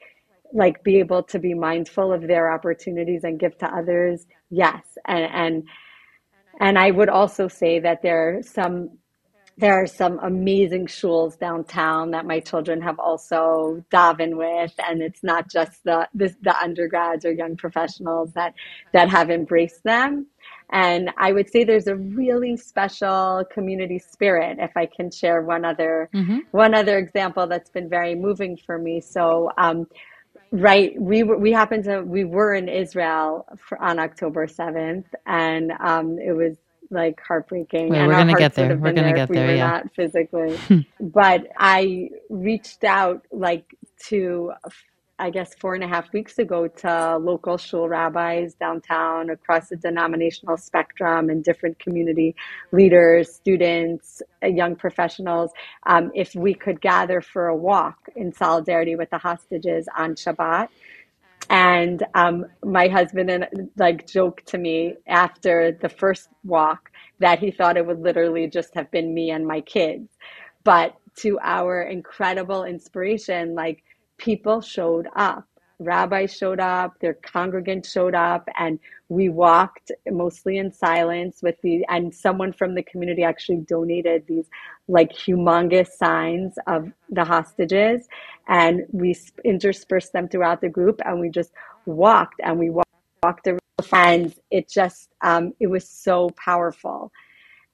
like 0.52 0.82
be 0.82 0.98
able 0.98 1.22
to 1.22 1.38
be 1.38 1.54
mindful 1.54 2.12
of 2.12 2.22
their 2.22 2.52
opportunities 2.52 3.22
and 3.22 3.38
give 3.38 3.56
to 3.58 3.72
others? 3.72 4.26
Yes. 4.50 4.82
And, 5.06 5.32
and, 5.32 5.68
and 6.58 6.76
I 6.76 6.90
would 6.90 7.08
also 7.08 7.46
say 7.46 7.78
that 7.78 8.02
there 8.02 8.38
are 8.38 8.42
some 8.42 8.98
there 9.60 9.74
are 9.74 9.86
some 9.86 10.18
amazing 10.22 10.86
shuls 10.86 11.38
downtown 11.38 12.10
that 12.12 12.24
my 12.24 12.40
children 12.40 12.80
have 12.80 12.98
also 12.98 13.84
davened 13.92 14.36
with, 14.36 14.72
and 14.88 15.02
it's 15.02 15.22
not 15.22 15.50
just 15.50 15.84
the, 15.84 16.08
the 16.14 16.34
the, 16.42 16.56
undergrads 16.58 17.24
or 17.24 17.32
young 17.32 17.56
professionals 17.56 18.32
that 18.32 18.54
that 18.92 19.10
have 19.10 19.30
embraced 19.30 19.84
them. 19.84 20.26
And 20.72 21.10
I 21.18 21.32
would 21.32 21.50
say 21.50 21.64
there's 21.64 21.88
a 21.88 21.96
really 21.96 22.56
special 22.56 23.44
community 23.52 23.98
spirit. 23.98 24.58
If 24.60 24.76
I 24.76 24.86
can 24.86 25.10
share 25.10 25.42
one 25.42 25.64
other 25.64 26.08
mm-hmm. 26.14 26.38
one 26.52 26.74
other 26.74 26.98
example 26.98 27.46
that's 27.46 27.70
been 27.70 27.88
very 27.88 28.14
moving 28.14 28.56
for 28.56 28.78
me. 28.78 29.00
So. 29.00 29.50
Um, 29.58 29.86
right 30.52 31.00
we 31.00 31.22
we 31.22 31.52
happened 31.52 31.84
to 31.84 32.00
we 32.02 32.24
were 32.24 32.54
in 32.54 32.68
israel 32.68 33.46
for, 33.68 33.80
on 33.80 34.00
october 34.00 34.48
7th 34.48 35.04
and 35.24 35.70
um, 35.78 36.18
it 36.18 36.32
was 36.32 36.56
like 36.90 37.20
heartbreaking. 37.26 37.94
And 37.94 38.08
we're 38.08 38.14
gonna 38.14 38.34
get 38.34 38.54
there. 38.54 38.76
We're 38.76 38.92
gonna 38.92 39.14
get 39.14 39.28
there. 39.28 39.48
We 39.48 39.56
yeah. 39.56 39.68
not 39.68 39.94
physically, 39.94 40.58
but 41.00 41.46
I 41.56 42.10
reached 42.28 42.84
out 42.84 43.24
like 43.30 43.76
to, 44.06 44.52
I 45.18 45.30
guess 45.30 45.54
four 45.54 45.74
and 45.74 45.84
a 45.84 45.88
half 45.88 46.12
weeks 46.12 46.38
ago 46.38 46.66
to 46.68 47.18
local 47.18 47.58
shul 47.58 47.88
rabbis 47.88 48.54
downtown 48.54 49.30
across 49.30 49.68
the 49.68 49.76
denominational 49.76 50.56
spectrum 50.56 51.30
and 51.30 51.44
different 51.44 51.78
community 51.78 52.34
leaders, 52.72 53.32
students, 53.32 54.22
uh, 54.42 54.48
young 54.48 54.74
professionals, 54.74 55.52
um, 55.86 56.10
if 56.14 56.34
we 56.34 56.54
could 56.54 56.80
gather 56.80 57.20
for 57.20 57.48
a 57.48 57.56
walk 57.56 58.08
in 58.16 58.32
solidarity 58.32 58.96
with 58.96 59.10
the 59.10 59.18
hostages 59.18 59.86
on 59.96 60.14
Shabbat 60.14 60.68
and 61.50 62.04
um, 62.14 62.46
my 62.64 62.88
husband 62.88 63.30
and 63.30 63.46
like 63.78 64.08
joked 64.08 64.48
to 64.48 64.58
me 64.58 64.96
after 65.08 65.72
the 65.82 65.90
first 65.90 66.30
walk 66.44 66.92
that 67.20 67.40
he 67.40 67.52
thought 67.52 67.78
it 67.78 67.86
would 67.86 68.00
literally 68.02 68.48
just 68.48 68.74
have 68.74 68.90
been 68.92 69.14
me 69.14 69.30
and 69.32 69.46
my 69.46 69.62
kids. 69.62 70.18
But 70.64 70.96
to 71.18 71.40
our 71.42 71.82
incredible 71.82 72.64
inspiration, 72.64 73.56
like 73.56 73.84
people 74.18 74.62
showed 74.62 75.08
up 75.16 75.46
rabbis 75.80 76.36
showed 76.36 76.60
up, 76.60 76.98
their 77.00 77.14
congregants 77.14 77.90
showed 77.90 78.14
up, 78.14 78.48
and 78.58 78.78
we 79.08 79.28
walked 79.28 79.90
mostly 80.10 80.58
in 80.58 80.70
silence 80.70 81.40
with 81.42 81.56
the, 81.62 81.84
and 81.88 82.14
someone 82.14 82.52
from 82.52 82.74
the 82.74 82.82
community 82.82 83.24
actually 83.24 83.56
donated 83.58 84.24
these 84.28 84.48
like 84.86 85.10
humongous 85.12 85.88
signs 85.88 86.54
of 86.66 86.92
the 87.08 87.24
hostages, 87.24 88.06
and 88.46 88.82
we 88.92 89.16
interspersed 89.44 90.12
them 90.12 90.28
throughout 90.28 90.60
the 90.60 90.68
group, 90.68 91.00
and 91.04 91.18
we 91.18 91.28
just 91.30 91.52
walked 91.86 92.40
and 92.44 92.58
we 92.58 92.70
walked, 92.70 92.90
walked 93.22 93.46
around, 93.48 93.60
and 93.92 94.34
it 94.50 94.68
just, 94.68 95.08
um, 95.22 95.54
it 95.58 95.66
was 95.66 95.88
so 95.88 96.30
powerful 96.30 97.10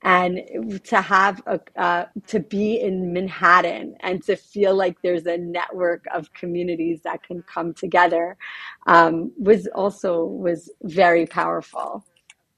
and 0.06 0.80
to 0.84 1.00
have 1.00 1.42
a 1.46 1.60
uh, 1.76 2.04
to 2.28 2.38
be 2.38 2.80
in 2.80 3.12
Manhattan 3.12 3.96
and 4.00 4.22
to 4.22 4.36
feel 4.36 4.72
like 4.76 5.02
there's 5.02 5.26
a 5.26 5.36
network 5.36 6.04
of 6.14 6.32
communities 6.32 7.00
that 7.02 7.24
can 7.24 7.42
come 7.42 7.74
together 7.74 8.36
um, 8.86 9.32
was 9.36 9.66
also 9.74 10.24
was 10.24 10.70
very 10.84 11.26
powerful. 11.26 12.06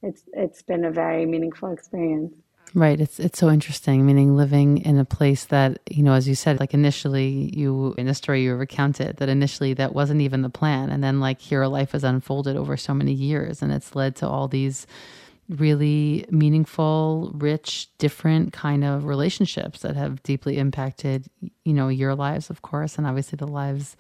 It's 0.02 0.24
it's 0.34 0.60
been 0.60 0.84
a 0.84 0.90
very 0.90 1.24
meaningful 1.24 1.72
experience. 1.72 2.34
Right. 2.74 3.00
It's 3.00 3.18
it's 3.18 3.38
so 3.38 3.48
interesting. 3.48 4.04
Meaning 4.04 4.36
living 4.36 4.84
in 4.84 4.98
a 4.98 5.06
place 5.06 5.46
that 5.46 5.80
you 5.90 6.02
know, 6.02 6.12
as 6.12 6.28
you 6.28 6.34
said, 6.34 6.60
like 6.60 6.74
initially 6.74 7.50
you 7.56 7.94
in 7.96 8.04
the 8.04 8.14
story 8.14 8.42
you 8.42 8.54
recounted 8.56 9.16
that 9.16 9.30
initially 9.30 9.72
that 9.72 9.94
wasn't 9.94 10.20
even 10.20 10.42
the 10.42 10.50
plan, 10.50 10.90
and 10.90 11.02
then 11.02 11.18
like 11.18 11.40
here, 11.40 11.64
life 11.64 11.92
has 11.92 12.04
unfolded 12.04 12.58
over 12.58 12.76
so 12.76 12.92
many 12.92 13.12
years, 13.14 13.62
and 13.62 13.72
it's 13.72 13.96
led 13.96 14.16
to 14.16 14.28
all 14.28 14.48
these 14.48 14.86
really 15.48 16.26
meaningful, 16.30 17.32
rich, 17.34 17.88
different 17.98 18.52
kind 18.52 18.84
of 18.84 19.06
relationships 19.06 19.80
that 19.80 19.96
have 19.96 20.22
deeply 20.22 20.58
impacted, 20.58 21.26
you 21.64 21.72
know, 21.72 21.88
your 21.88 22.14
lives, 22.14 22.50
of 22.50 22.62
course, 22.62 22.98
and 22.98 23.06
obviously 23.06 23.36
the 23.36 23.46
lives 23.46 23.96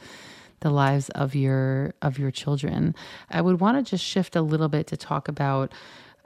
the 0.60 0.70
lives 0.70 1.08
of 1.10 1.34
your 1.34 1.94
of 2.02 2.18
your 2.18 2.30
children. 2.30 2.94
I 3.30 3.40
would 3.40 3.60
want 3.60 3.78
to 3.78 3.88
just 3.88 4.04
shift 4.04 4.36
a 4.36 4.42
little 4.42 4.68
bit 4.68 4.88
to 4.88 4.96
talk 4.96 5.28
about 5.28 5.72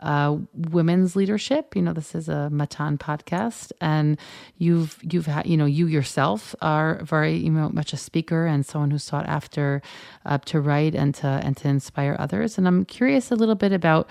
uh, 0.03 0.37
women's 0.55 1.15
leadership. 1.15 1.77
You 1.77 1.83
know, 1.83 1.93
this 1.93 2.15
is 2.15 2.29
a 2.29 2.51
Matan 2.51 2.99
podcast, 2.99 3.73
and 3.81 4.19
you've 4.59 4.99
you've 5.03 5.27
had 5.27 5.47
you 5.47 5.57
know 5.57 5.67
you 5.67 5.87
yourself 5.87 6.55
are 6.61 7.03
very 7.05 7.37
you 7.37 7.51
know 7.51 7.69
much 7.69 7.93
a 7.93 7.97
speaker 7.97 8.47
and 8.47 8.67
someone 8.67 8.91
who's 8.91 9.05
sought 9.05 9.27
after 9.27 9.81
uh, 10.25 10.39
to 10.47 10.61
write 10.61 10.95
and 10.95 11.15
to 11.17 11.27
and 11.27 11.57
to 11.59 11.69
inspire 11.69 12.17
others. 12.19 12.59
And 12.59 12.67
I'm 12.67 12.85
curious 12.85 13.31
a 13.31 13.37
little 13.37 13.55
bit 13.55 13.73
about 13.73 14.09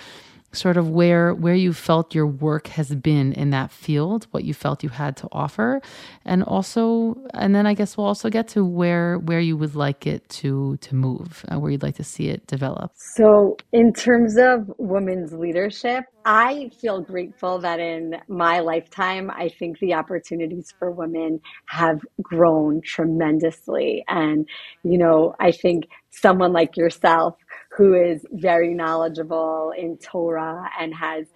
sort 0.53 0.77
of 0.77 0.89
where 0.89 1.33
where 1.33 1.55
you 1.55 1.73
felt 1.73 2.13
your 2.13 2.27
work 2.27 2.67
has 2.67 2.93
been 2.95 3.33
in 3.33 3.51
that 3.51 3.71
field 3.71 4.27
what 4.31 4.43
you 4.43 4.53
felt 4.53 4.83
you 4.83 4.89
had 4.89 5.15
to 5.17 5.27
offer. 5.31 5.81
And 6.25 6.43
also 6.43 7.17
and 7.33 7.55
then 7.55 7.65
i 7.65 7.73
guess 7.73 7.97
we'll 7.97 8.07
also 8.07 8.29
get 8.29 8.47
to 8.49 8.65
where 8.65 9.17
where 9.19 9.39
you 9.39 9.55
would 9.57 9.75
like 9.75 10.05
it 10.05 10.27
to 10.29 10.77
to 10.77 10.95
move 10.95 11.45
uh, 11.51 11.59
where 11.59 11.71
you'd 11.71 11.83
like 11.83 11.95
to 11.95 12.03
see 12.03 12.27
it 12.27 12.47
develop. 12.47 12.91
So 12.95 13.57
in 13.71 13.93
terms 13.93 14.37
of 14.37 14.71
women's 14.77 15.33
leadership 15.33 16.05
i 16.25 16.69
feel 16.79 17.01
grateful 17.01 17.59
that 17.59 17.79
in 17.79 18.15
my 18.27 18.59
lifetime 18.59 19.31
i 19.31 19.49
think 19.49 19.79
the 19.79 19.93
opportunities 19.93 20.73
for 20.77 20.91
women 20.91 21.39
have 21.67 21.99
grown 22.21 22.81
tremendously. 22.83 24.03
And 24.07 24.47
you 24.83 24.97
know 24.97 25.33
i 25.39 25.51
think 25.51 25.85
someone 26.11 26.51
like 26.51 26.75
yourself 26.75 27.35
who 27.77 27.93
is 27.95 28.25
very 28.31 28.73
knowledgeable 28.73 29.73
in 29.77 29.97
Torah 29.97 30.69
and 30.79 30.93
has 30.93 31.27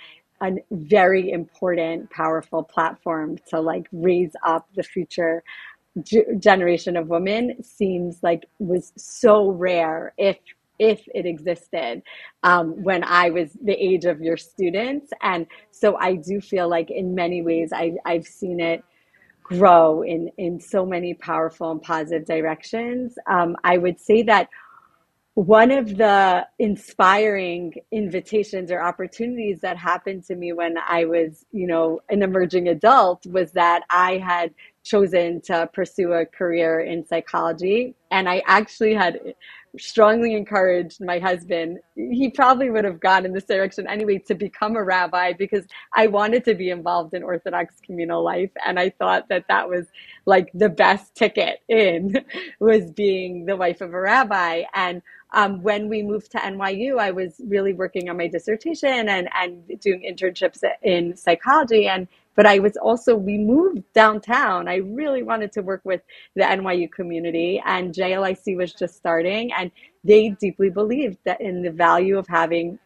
a 0.43 0.51
very 0.71 1.31
important, 1.31 2.09
powerful 2.11 2.63
platform 2.63 3.37
to 3.49 3.59
like 3.59 3.87
raise 3.91 4.33
up 4.45 4.67
the 4.75 4.83
future 4.83 5.43
generation 6.39 6.97
of 6.97 7.07
women 7.07 7.63
seems 7.63 8.19
like 8.21 8.45
was 8.59 8.91
so 8.97 9.49
rare 9.49 10.13
if 10.17 10.37
if 10.77 11.07
it 11.15 11.25
existed 11.25 12.01
um, 12.43 12.71
when 12.83 13.03
I 13.03 13.29
was 13.29 13.51
the 13.63 13.73
age 13.73 14.05
of 14.05 14.19
your 14.21 14.35
students. 14.35 15.09
And 15.21 15.47
so 15.71 15.95
I 15.97 16.15
do 16.15 16.41
feel 16.41 16.69
like 16.69 16.91
in 16.91 17.15
many 17.15 17.41
ways 17.41 17.71
I, 17.73 17.93
I've 18.05 18.25
seen 18.25 18.59
it 18.59 18.83
grow 19.43 20.01
in, 20.01 20.29
in 20.37 20.59
so 20.59 20.85
many 20.85 21.13
powerful 21.13 21.71
and 21.71 21.81
positive 21.81 22.25
directions. 22.25 23.15
Um, 23.27 23.55
I 23.63 23.77
would 23.77 23.99
say 24.01 24.23
that 24.23 24.49
one 25.35 25.69
of 25.69 25.97
the 25.97 26.47
inspiring 26.59 27.73
invitations 27.91 28.71
or 28.71 28.81
opportunities 28.81 29.59
that 29.61 29.77
happened 29.77 30.23
to 30.23 30.35
me 30.35 30.53
when 30.53 30.77
I 30.77 31.03
was, 31.03 31.45
you 31.51 31.67
know, 31.67 31.99
an 32.09 32.23
emerging 32.23 32.69
adult 32.69 33.25
was 33.25 33.51
that 33.51 33.83
I 33.89 34.17
had 34.17 34.53
chosen 34.85 35.41
to 35.41 35.69
pursue 35.73 36.13
a 36.13 36.25
career 36.25 36.79
in 36.79 37.05
psychology. 37.05 37.95
And 38.11 38.29
I 38.29 38.43
actually 38.47 38.93
had 38.93 39.19
strongly 39.77 40.35
encouraged 40.35 41.03
my 41.03 41.19
husband. 41.19 41.79
He 41.95 42.29
probably 42.29 42.69
would 42.69 42.85
have 42.85 43.01
gone 43.01 43.25
in 43.25 43.33
this 43.33 43.43
direction 43.43 43.87
anyway 43.87 44.19
to 44.27 44.35
become 44.35 44.77
a 44.77 44.83
rabbi 44.83 45.33
because 45.33 45.65
I 45.93 46.07
wanted 46.07 46.45
to 46.45 46.55
be 46.55 46.69
involved 46.69 47.13
in 47.13 47.23
Orthodox 47.23 47.75
communal 47.85 48.23
life. 48.23 48.51
And 48.65 48.79
I 48.79 48.91
thought 48.91 49.27
that 49.29 49.45
that 49.49 49.67
was 49.67 49.87
like 50.25 50.49
the 50.53 50.69
best 50.69 51.15
ticket 51.15 51.59
in 51.67 52.23
was 52.59 52.89
being 52.91 53.45
the 53.45 53.57
wife 53.57 53.81
of 53.81 53.93
a 53.93 53.99
rabbi. 53.99 54.63
And 54.73 55.01
um, 55.35 55.61
when 55.61 55.89
we 55.89 56.01
moved 56.01 56.31
to 56.31 56.37
NYU, 56.37 56.97
I 56.97 57.11
was 57.11 57.41
really 57.45 57.73
working 57.73 58.09
on 58.09 58.17
my 58.17 58.27
dissertation 58.27 59.09
and, 59.09 59.29
and 59.35 59.67
doing 59.81 60.01
internships 60.09 60.63
in 60.81 61.15
psychology. 61.15 61.87
And 61.87 62.07
but 62.35 62.45
I 62.45 62.59
was 62.59 62.75
also, 62.77 63.15
we 63.15 63.37
moved 63.37 63.83
downtown. 63.93 64.67
I 64.67 64.77
really 64.77 65.23
wanted 65.23 65.51
to 65.53 65.61
work 65.61 65.81
with 65.83 66.01
the 66.35 66.43
NYU 66.43 66.91
community, 66.91 67.61
and 67.65 67.93
JLIC 67.93 68.57
was 68.57 68.73
just 68.73 68.95
starting, 68.95 69.53
and 69.53 69.71
they 70.03 70.29
deeply 70.29 70.69
believed 70.69 71.17
that 71.25 71.39
in 71.39 71.61
the 71.61 71.71
value 71.71 72.17
of 72.17 72.27
having 72.27 72.77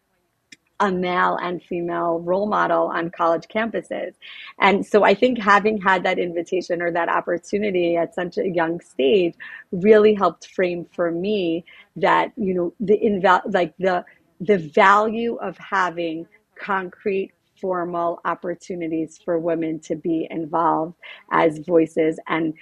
a 0.80 0.90
male 0.90 1.36
and 1.42 1.62
female 1.62 2.20
role 2.20 2.46
model 2.46 2.86
on 2.86 3.10
college 3.10 3.46
campuses. 3.54 4.14
And 4.58 4.84
so 4.84 5.04
I 5.04 5.14
think 5.14 5.38
having 5.38 5.78
had 5.78 6.02
that 6.04 6.18
invitation 6.18 6.80
or 6.80 6.90
that 6.92 7.10
opportunity 7.10 7.96
at 7.96 8.14
such 8.14 8.38
a 8.38 8.48
young 8.48 8.80
stage 8.80 9.34
really 9.72 10.14
helped 10.14 10.46
frame 10.48 10.86
for 10.94 11.10
me 11.10 11.64
that, 12.00 12.32
you 12.36 12.54
know, 12.54 12.74
the 12.80 12.98
inval- 12.98 13.42
like 13.52 13.74
the 13.78 14.04
the 14.40 14.58
value 14.58 15.36
of 15.36 15.56
having 15.58 16.26
concrete 16.58 17.32
formal 17.60 18.20
opportunities 18.24 19.18
for 19.24 19.38
women 19.38 19.80
to 19.80 19.96
be 19.96 20.26
involved 20.30 20.94
as 21.32 21.58
voices 21.60 22.18
and 22.28 22.54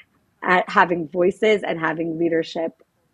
uh, 0.46 0.62
having 0.68 1.08
voices 1.08 1.62
and 1.66 1.80
having 1.80 2.18
leadership 2.18 2.72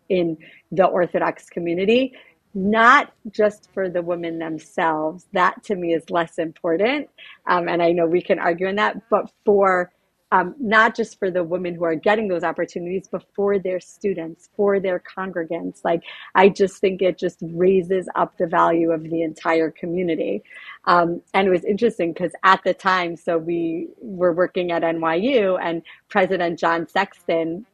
in 0.09 0.37
the 0.71 0.85
Orthodox 0.85 1.49
community, 1.49 2.13
not 2.53 3.13
just 3.31 3.69
for 3.73 3.89
the 3.89 4.01
women 4.01 4.39
themselves. 4.39 5.27
That 5.33 5.63
to 5.65 5.75
me 5.75 5.93
is 5.93 6.09
less 6.09 6.37
important. 6.39 7.09
Um, 7.47 7.67
and 7.69 7.81
I 7.83 7.91
know 7.91 8.07
we 8.07 8.21
can 8.21 8.39
argue 8.39 8.67
on 8.67 8.75
that, 8.75 8.97
but 9.09 9.31
for 9.45 9.91
um, 10.31 10.55
not 10.59 10.95
just 10.95 11.19
for 11.19 11.29
the 11.29 11.43
women 11.43 11.75
who 11.75 11.83
are 11.83 11.95
getting 11.95 12.27
those 12.27 12.43
opportunities, 12.43 13.07
but 13.11 13.23
for 13.35 13.59
their 13.59 13.79
students, 13.79 14.49
for 14.55 14.79
their 14.79 14.99
congregants. 14.99 15.81
Like, 15.83 16.01
I 16.33 16.49
just 16.49 16.77
think 16.79 17.01
it 17.01 17.17
just 17.17 17.37
raises 17.41 18.09
up 18.15 18.37
the 18.37 18.47
value 18.47 18.91
of 18.91 19.03
the 19.03 19.21
entire 19.21 19.71
community. 19.71 20.43
Um, 20.85 21.21
and 21.33 21.47
it 21.47 21.51
was 21.51 21.63
interesting 21.63 22.13
because 22.13 22.31
at 22.43 22.63
the 22.63 22.73
time, 22.73 23.15
so 23.15 23.37
we 23.37 23.89
were 24.01 24.33
working 24.33 24.71
at 24.71 24.81
NYU, 24.81 25.59
and 25.61 25.83
President 26.09 26.59
John 26.59 26.87
Sexton 26.87 27.65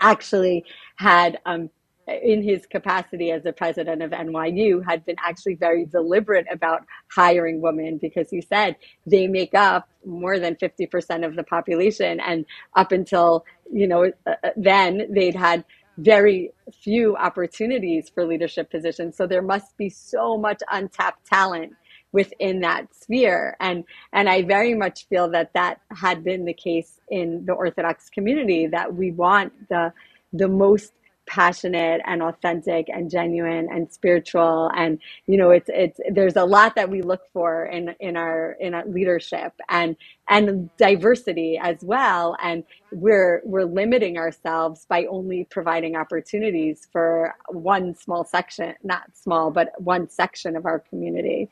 actually 0.00 0.64
had 0.96 1.38
um, 1.46 1.70
in 2.06 2.42
his 2.42 2.66
capacity 2.66 3.30
as 3.30 3.42
the 3.42 3.52
president 3.52 4.02
of 4.02 4.10
NYU, 4.10 4.84
had 4.84 5.04
been 5.04 5.16
actually 5.24 5.54
very 5.54 5.86
deliberate 5.86 6.46
about 6.50 6.82
hiring 7.10 7.60
women 7.60 7.98
because 7.98 8.28
he 8.30 8.40
said 8.40 8.76
they 9.06 9.26
make 9.26 9.54
up 9.54 9.88
more 10.04 10.38
than 10.38 10.54
50% 10.56 11.26
of 11.26 11.36
the 11.36 11.44
population. 11.44 12.20
And 12.20 12.44
up 12.76 12.92
until, 12.92 13.44
you 13.72 13.86
know, 13.86 14.12
uh, 14.26 14.34
uh, 14.42 14.50
then 14.56 15.06
they'd 15.10 15.34
had 15.34 15.64
very 15.96 16.50
few 16.72 17.16
opportunities 17.16 18.10
for 18.10 18.26
leadership 18.26 18.70
positions. 18.70 19.16
So 19.16 19.26
there 19.26 19.42
must 19.42 19.76
be 19.76 19.88
so 19.88 20.36
much 20.36 20.60
untapped 20.70 21.26
talent 21.26 21.72
within 22.12 22.60
that 22.60 22.86
sphere 22.94 23.56
and 23.58 23.82
and 24.12 24.28
I 24.28 24.42
very 24.42 24.72
much 24.72 25.08
feel 25.08 25.28
that 25.30 25.52
that 25.54 25.80
had 25.90 26.22
been 26.22 26.44
the 26.44 26.54
case 26.54 27.00
in 27.08 27.44
the 27.44 27.52
orthodox 27.52 28.08
community 28.08 28.68
that 28.68 28.94
we 28.94 29.10
want 29.10 29.52
the 29.68 29.92
the 30.32 30.46
most 30.46 30.92
passionate 31.26 32.00
and 32.06 32.22
authentic 32.22 32.88
and 32.88 33.10
genuine 33.10 33.68
and 33.70 33.92
spiritual. 33.92 34.70
And 34.76 34.98
you 35.26 35.36
know 35.38 35.50
it's 35.50 35.70
it's 35.72 36.00
there's 36.12 36.36
a 36.36 36.44
lot 36.44 36.76
that 36.76 36.90
we 36.90 37.02
look 37.02 37.22
for 37.32 37.66
in 37.66 37.94
in 38.00 38.16
our 38.16 38.56
in 38.60 38.74
our 38.74 38.86
leadership 38.86 39.52
and 39.68 39.96
and 40.28 40.70
diversity 40.76 41.58
as 41.62 41.78
well. 41.82 42.36
And 42.42 42.64
we're 42.92 43.42
we're 43.44 43.64
limiting 43.64 44.18
ourselves 44.18 44.86
by 44.88 45.06
only 45.06 45.46
providing 45.50 45.96
opportunities 45.96 46.88
for 46.92 47.34
one 47.48 47.94
small 47.94 48.24
section 48.24 48.74
not 48.84 49.04
small 49.14 49.50
but 49.50 49.72
one 49.78 50.08
section 50.08 50.56
of 50.56 50.66
our 50.66 50.80
community. 50.80 51.48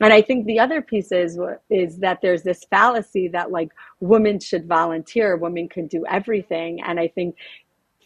And 0.00 0.12
I 0.12 0.20
think 0.22 0.46
the 0.46 0.60
other 0.60 0.82
piece 0.82 1.10
is 1.12 1.38
is 1.70 1.98
that 1.98 2.20
there's 2.22 2.42
this 2.42 2.64
fallacy 2.70 3.28
that 3.28 3.50
like 3.50 3.72
women 4.00 4.40
should 4.40 4.66
volunteer, 4.68 5.36
women 5.36 5.68
can 5.68 5.86
do 5.86 6.04
everything, 6.06 6.82
and 6.82 7.00
I 7.00 7.08
think 7.08 7.36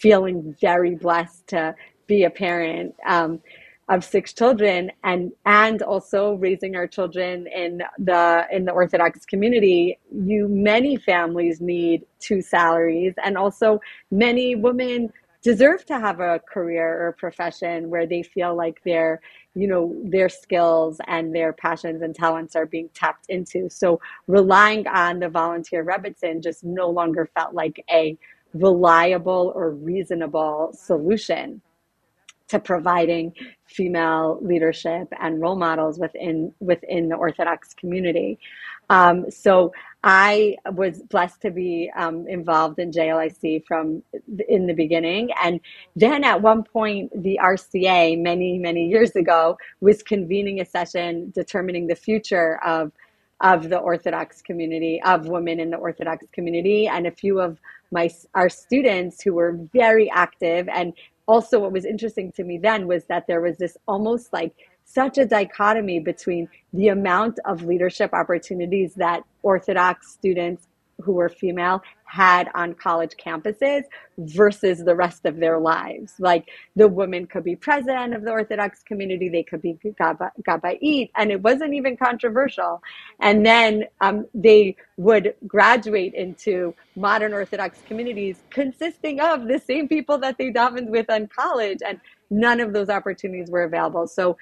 feeling 0.00 0.56
very 0.60 0.94
blessed 0.94 1.46
to 1.48 1.74
be 2.06 2.24
a 2.24 2.30
parent 2.30 2.94
um, 3.06 3.40
of 3.88 4.04
six 4.04 4.32
children 4.32 4.90
and 5.04 5.32
and 5.46 5.82
also 5.82 6.34
raising 6.34 6.76
our 6.76 6.86
children 6.86 7.46
in 7.48 7.82
the 7.98 8.46
in 8.52 8.64
the 8.64 8.72
Orthodox 8.72 9.26
community. 9.26 9.98
You 10.12 10.48
many 10.48 10.96
families 10.96 11.60
need 11.60 12.06
two 12.20 12.40
salaries, 12.40 13.14
and 13.24 13.36
also 13.36 13.80
many 14.10 14.54
women 14.54 15.12
deserve 15.42 15.84
to 15.86 15.98
have 15.98 16.20
a 16.20 16.40
career 16.52 17.06
or 17.06 17.12
profession 17.12 17.88
where 17.88 18.06
they 18.06 18.22
feel 18.22 18.54
like 18.54 18.80
their 18.84 19.20
you 19.54 19.66
know 19.66 19.96
their 20.04 20.28
skills 20.28 21.00
and 21.06 21.34
their 21.34 21.52
passions 21.52 22.02
and 22.02 22.14
talents 22.14 22.54
are 22.54 22.66
being 22.66 22.88
tapped 22.94 23.26
into 23.28 23.68
so 23.68 24.00
relying 24.26 24.86
on 24.86 25.18
the 25.18 25.28
volunteer 25.28 25.84
rebbitzin 25.84 26.42
just 26.42 26.62
no 26.62 26.88
longer 26.88 27.28
felt 27.34 27.54
like 27.54 27.82
a 27.90 28.16
reliable 28.54 29.52
or 29.54 29.70
reasonable 29.70 30.72
solution 30.74 31.60
to 32.50 32.58
providing 32.58 33.32
female 33.64 34.38
leadership 34.42 35.06
and 35.20 35.40
role 35.40 35.56
models 35.56 35.98
within 36.00 36.52
within 36.58 37.08
the 37.08 37.14
Orthodox 37.14 37.74
community. 37.74 38.38
Um, 38.90 39.30
so 39.30 39.72
I 40.02 40.56
was 40.72 41.00
blessed 41.02 41.40
to 41.42 41.52
be 41.52 41.92
um, 41.96 42.26
involved 42.26 42.80
in 42.80 42.90
JLIC 42.90 43.64
from 43.66 44.02
in 44.48 44.66
the 44.66 44.72
beginning, 44.72 45.30
and 45.40 45.60
then 45.94 46.24
at 46.24 46.42
one 46.42 46.64
point 46.64 47.12
the 47.22 47.38
RCA 47.40 48.20
many 48.20 48.58
many 48.58 48.88
years 48.88 49.14
ago 49.14 49.56
was 49.80 50.02
convening 50.02 50.60
a 50.60 50.64
session 50.64 51.30
determining 51.32 51.86
the 51.86 51.94
future 51.94 52.58
of 52.64 52.90
of 53.40 53.68
the 53.68 53.78
Orthodox 53.78 54.42
community 54.42 55.00
of 55.04 55.26
women 55.28 55.60
in 55.60 55.70
the 55.70 55.76
Orthodox 55.76 56.26
community, 56.32 56.86
and 56.86 57.06
a 57.06 57.10
few 57.10 57.40
of 57.40 57.58
my 57.90 58.10
our 58.34 58.48
students 58.48 59.22
who 59.22 59.34
were 59.34 59.58
very 59.72 60.10
active. 60.10 60.68
And 60.68 60.92
also 61.26 61.60
what 61.60 61.72
was 61.72 61.84
interesting 61.84 62.32
to 62.32 62.44
me 62.44 62.58
then 62.58 62.86
was 62.86 63.04
that 63.04 63.26
there 63.26 63.40
was 63.40 63.56
this 63.56 63.76
almost 63.86 64.32
like 64.32 64.52
such 64.84 65.18
a 65.18 65.24
dichotomy 65.24 66.00
between 66.00 66.48
the 66.72 66.88
amount 66.88 67.38
of 67.44 67.62
leadership 67.62 68.12
opportunities 68.12 68.94
that 68.94 69.22
orthodox 69.42 70.10
students 70.10 70.66
who 71.00 71.12
were 71.12 71.28
female 71.28 71.80
had 72.10 72.50
on 72.54 72.74
college 72.74 73.12
campuses 73.24 73.82
versus 74.18 74.84
the 74.84 74.94
rest 74.94 75.24
of 75.24 75.36
their 75.36 75.58
lives. 75.60 76.14
Like 76.18 76.48
the 76.74 76.88
woman 76.88 77.26
could 77.26 77.44
be 77.44 77.54
president 77.54 78.14
of 78.14 78.22
the 78.24 78.32
Orthodox 78.32 78.82
community, 78.82 79.28
they 79.28 79.44
could 79.44 79.62
be 79.62 79.78
gaba, 79.96 80.32
Gabait, 80.42 81.10
and 81.16 81.30
it 81.30 81.40
wasn't 81.40 81.72
even 81.74 81.96
controversial. 81.96 82.82
And 83.20 83.46
then 83.46 83.84
um, 84.00 84.26
they 84.34 84.76
would 84.96 85.34
graduate 85.46 86.14
into 86.14 86.74
modern 86.96 87.32
Orthodox 87.32 87.78
communities 87.86 88.38
consisting 88.50 89.20
of 89.20 89.46
the 89.46 89.60
same 89.60 89.86
people 89.86 90.18
that 90.18 90.36
they 90.36 90.50
davened 90.50 90.88
with 90.88 91.08
on 91.10 91.28
college, 91.28 91.78
and 91.86 92.00
none 92.30 92.60
of 92.60 92.72
those 92.72 92.88
opportunities 92.88 93.50
were 93.50 93.62
available. 93.62 94.06
So 94.08 94.36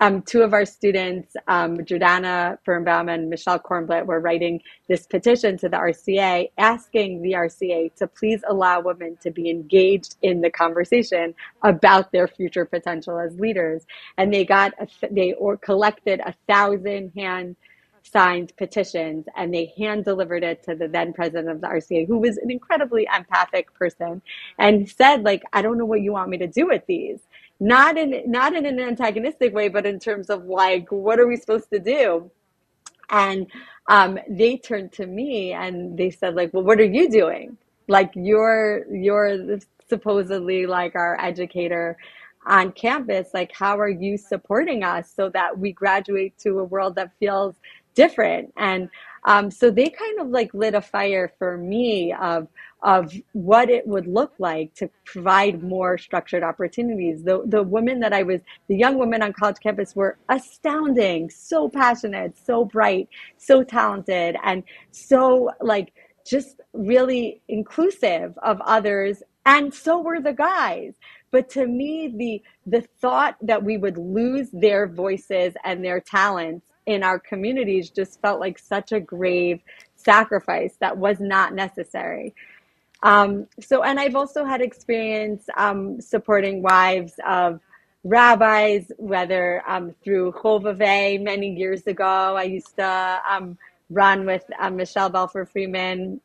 um, 0.00 0.22
two 0.22 0.42
of 0.42 0.52
our 0.52 0.64
students, 0.64 1.34
um, 1.48 1.78
Jordana 1.78 2.58
Birnbaum 2.64 3.08
and 3.08 3.30
Michelle 3.30 3.58
Kornblatt, 3.58 4.06
were 4.06 4.20
writing 4.20 4.60
this 4.88 5.06
petition 5.06 5.56
to 5.58 5.68
the 5.68 5.76
RCA 5.76 6.50
asking 6.58 7.22
the 7.22 7.32
RCA 7.32 7.94
to 7.96 8.06
please 8.06 8.40
allow 8.48 8.80
women 8.80 9.16
to 9.22 9.30
be 9.30 9.50
engaged 9.50 10.16
in 10.22 10.40
the 10.40 10.50
conversation 10.50 11.34
about 11.62 12.12
their 12.12 12.28
future 12.28 12.64
potential 12.64 13.18
as 13.18 13.38
leaders. 13.38 13.86
And 14.18 14.32
they 14.32 14.44
got, 14.44 14.72
a, 14.80 14.88
they 15.10 15.34
or 15.34 15.56
collected 15.56 16.20
a 16.20 16.34
thousand 16.48 17.12
hand 17.16 17.56
signed 18.04 18.52
petitions 18.58 19.26
and 19.36 19.54
they 19.54 19.72
hand 19.78 20.04
delivered 20.04 20.42
it 20.44 20.62
to 20.64 20.74
the 20.74 20.88
then 20.88 21.12
president 21.12 21.48
of 21.48 21.60
the 21.60 21.68
RCA, 21.68 22.06
who 22.06 22.18
was 22.18 22.36
an 22.38 22.50
incredibly 22.50 23.06
empathic 23.16 23.72
person 23.74 24.22
and 24.58 24.88
said, 24.88 25.22
like, 25.24 25.42
I 25.52 25.62
don't 25.62 25.78
know 25.78 25.86
what 25.86 26.02
you 26.02 26.12
want 26.12 26.30
me 26.30 26.38
to 26.38 26.46
do 26.46 26.66
with 26.66 26.82
these 26.86 27.20
not 27.62 27.96
in 28.02 28.10
not 28.38 28.54
in 28.58 28.66
an 28.66 28.80
antagonistic 28.80 29.54
way, 29.54 29.68
but 29.76 29.86
in 29.86 29.98
terms 30.00 30.30
of 30.30 30.40
like, 30.46 30.86
what 30.90 31.20
are 31.20 31.28
we 31.28 31.36
supposed 31.36 31.70
to 31.70 31.80
do? 31.80 32.30
And 33.10 33.46
um, 33.88 34.18
they 34.28 34.56
turned 34.58 34.92
to 34.94 35.06
me 35.06 35.52
and 35.52 35.98
they 35.98 36.10
said, 36.10 36.34
like, 36.34 36.52
well, 36.54 36.64
what 36.64 36.80
are 36.80 36.92
you 36.98 37.10
doing? 37.10 37.58
Like, 37.88 38.12
you're 38.14 38.86
you're 39.06 39.30
supposedly 39.88 40.66
like 40.66 40.94
our 40.96 41.14
educator 41.20 41.96
on 42.46 42.72
campus. 42.72 43.28
Like, 43.34 43.52
how 43.52 43.78
are 43.78 43.90
you 44.06 44.16
supporting 44.18 44.84
us 44.84 45.12
so 45.18 45.30
that 45.30 45.58
we 45.58 45.72
graduate 45.72 46.34
to 46.44 46.60
a 46.60 46.64
world 46.64 46.96
that 46.96 47.12
feels 47.20 47.54
different? 47.94 48.52
And 48.56 48.82
Um, 49.24 49.50
so 49.50 49.70
they 49.70 49.88
kind 49.88 50.18
of 50.22 50.28
like 50.38 50.52
lit 50.62 50.74
a 50.74 50.80
fire 50.96 51.28
for 51.38 51.56
me 51.56 52.12
of 52.30 52.48
of 52.82 53.12
what 53.32 53.70
it 53.70 53.86
would 53.86 54.06
look 54.06 54.32
like 54.38 54.74
to 54.74 54.90
provide 55.04 55.62
more 55.62 55.96
structured 55.98 56.42
opportunities. 56.42 57.22
The 57.22 57.42
the 57.46 57.62
women 57.62 58.00
that 58.00 58.12
I 58.12 58.22
was, 58.22 58.40
the 58.68 58.76
young 58.76 58.98
women 58.98 59.22
on 59.22 59.32
college 59.32 59.60
campus 59.62 59.94
were 59.94 60.18
astounding, 60.28 61.30
so 61.30 61.68
passionate, 61.68 62.36
so 62.36 62.64
bright, 62.64 63.08
so 63.38 63.62
talented, 63.62 64.36
and 64.44 64.64
so 64.90 65.50
like 65.60 65.92
just 66.26 66.60
really 66.72 67.42
inclusive 67.48 68.36
of 68.42 68.60
others. 68.62 69.22
And 69.44 69.74
so 69.74 70.00
were 70.00 70.20
the 70.20 70.32
guys. 70.32 70.94
But 71.30 71.48
to 71.50 71.66
me, 71.66 72.12
the 72.16 72.42
the 72.66 72.86
thought 73.00 73.36
that 73.42 73.62
we 73.64 73.76
would 73.76 73.98
lose 73.98 74.48
their 74.52 74.86
voices 74.86 75.54
and 75.64 75.84
their 75.84 76.00
talents 76.00 76.66
in 76.86 77.02
our 77.02 77.18
communities 77.18 77.90
just 77.90 78.20
felt 78.20 78.40
like 78.40 78.58
such 78.58 78.92
a 78.92 79.00
grave 79.00 79.60
sacrifice 79.96 80.76
that 80.80 80.96
was 80.96 81.20
not 81.20 81.54
necessary. 81.54 82.34
Um, 83.02 83.46
so, 83.60 83.82
and 83.82 83.98
I've 83.98 84.14
also 84.14 84.44
had 84.44 84.60
experience 84.60 85.46
um, 85.56 86.00
supporting 86.00 86.62
wives 86.62 87.14
of 87.26 87.60
rabbis, 88.04 88.90
whether 88.96 89.62
um, 89.68 89.94
through 90.04 90.32
Chovevei 90.32 91.20
many 91.22 91.54
years 91.54 91.86
ago. 91.86 92.36
I 92.36 92.44
used 92.44 92.76
to 92.76 93.20
um, 93.28 93.58
run 93.90 94.24
with 94.24 94.44
uh, 94.58 94.70
Michelle 94.70 95.10
Balfour 95.10 95.46
Freeman 95.46 96.20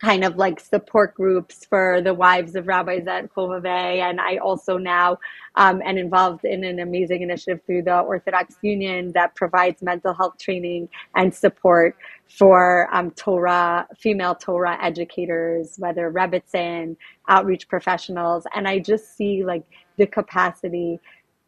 kind 0.00 0.24
of 0.24 0.36
like 0.36 0.60
support 0.60 1.14
groups 1.14 1.64
for 1.64 2.00
the 2.02 2.12
wives 2.12 2.54
of 2.54 2.66
rabbis 2.66 3.06
at 3.06 3.32
Chovevei. 3.34 4.00
And 4.00 4.20
I 4.20 4.36
also 4.36 4.76
now 4.76 5.18
um, 5.54 5.80
am 5.82 5.96
involved 5.96 6.44
in 6.44 6.64
an 6.64 6.80
amazing 6.80 7.22
initiative 7.22 7.60
through 7.64 7.82
the 7.82 8.00
Orthodox 8.00 8.56
Union 8.60 9.12
that 9.12 9.34
provides 9.34 9.82
mental 9.82 10.12
health 10.12 10.36
training 10.38 10.88
and 11.14 11.34
support 11.34 11.96
for 12.28 12.88
um, 12.94 13.10
Torah, 13.12 13.86
female 13.96 14.34
Torah 14.34 14.78
educators, 14.82 15.76
whether 15.78 16.10
Rebbitzin, 16.12 16.96
outreach 17.28 17.68
professionals. 17.68 18.44
And 18.54 18.68
I 18.68 18.80
just 18.80 19.16
see 19.16 19.44
like 19.44 19.64
the 19.96 20.06
capacity 20.06 21.00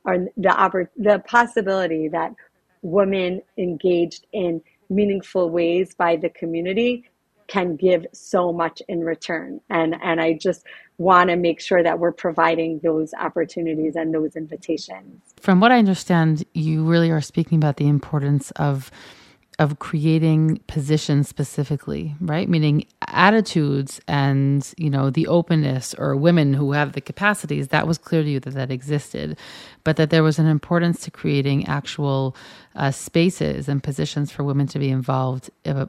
or 0.05 0.27
the, 0.39 0.89
the 0.97 1.23
possibility 1.27 2.09
that 2.09 2.33
women 2.81 3.43
engaged 3.59 4.27
in 4.33 4.63
meaningful 4.89 5.51
ways 5.51 5.95
by 5.95 6.17
the 6.17 6.31
community 6.31 7.05
can 7.49 7.77
give 7.77 8.07
so 8.13 8.53
much 8.53 8.81
in 8.89 9.01
return. 9.01 9.61
And, 9.69 9.97
and 10.03 10.21
I 10.21 10.35
just 10.35 10.65
want 10.99 11.31
to 11.31 11.37
make 11.37 11.61
sure 11.61 11.83
that 11.83 11.99
we're 11.99 12.13
providing 12.13 12.81
those 12.83 13.15
opportunities 13.15 13.97
and 13.97 14.15
those 14.15 14.37
invitations. 14.37 15.23
From 15.41 15.61
what 15.61 15.73
I 15.73 15.79
understand, 15.79 16.45
you 16.55 16.85
really 16.85 17.11
are 17.11 17.21
speaking 17.21 17.57
about 17.57 17.77
the 17.77 17.89
importance 17.89 18.51
of 18.53 18.91
of 19.59 19.81
creating 19.81 20.61
positions 20.69 21.29
specifically, 21.29 22.15
right? 22.21 22.49
Meaning 22.49 22.87
attitudes 23.09 24.01
and, 24.07 24.73
you 24.77 24.89
know, 24.89 25.11
the 25.11 25.27
openness 25.27 25.95
or 25.95 26.15
women 26.15 26.55
who 26.55 26.71
have 26.73 26.93
the 26.93 27.01
capacities, 27.01 27.69
that 27.69 27.85
was 27.87 27.99
clear 27.99 28.23
to 28.23 28.31
you 28.31 28.39
that 28.39 28.55
that 28.55 28.71
existed, 28.71 29.37
but 29.83 29.97
that 29.97 30.11
there 30.11 30.23
was 30.23 30.39
an 30.39 30.47
importance 30.47 31.01
to 31.01 31.11
creating 31.11 31.67
actual 31.67 32.37
uh, 32.77 32.93
spaces 32.93 33.69
and 33.69 33.83
positions 33.83 34.31
for 34.31 34.45
women 34.45 34.69
to 34.69 34.79
be 34.79 34.91
involved 34.91 35.51
uh, 35.67 35.87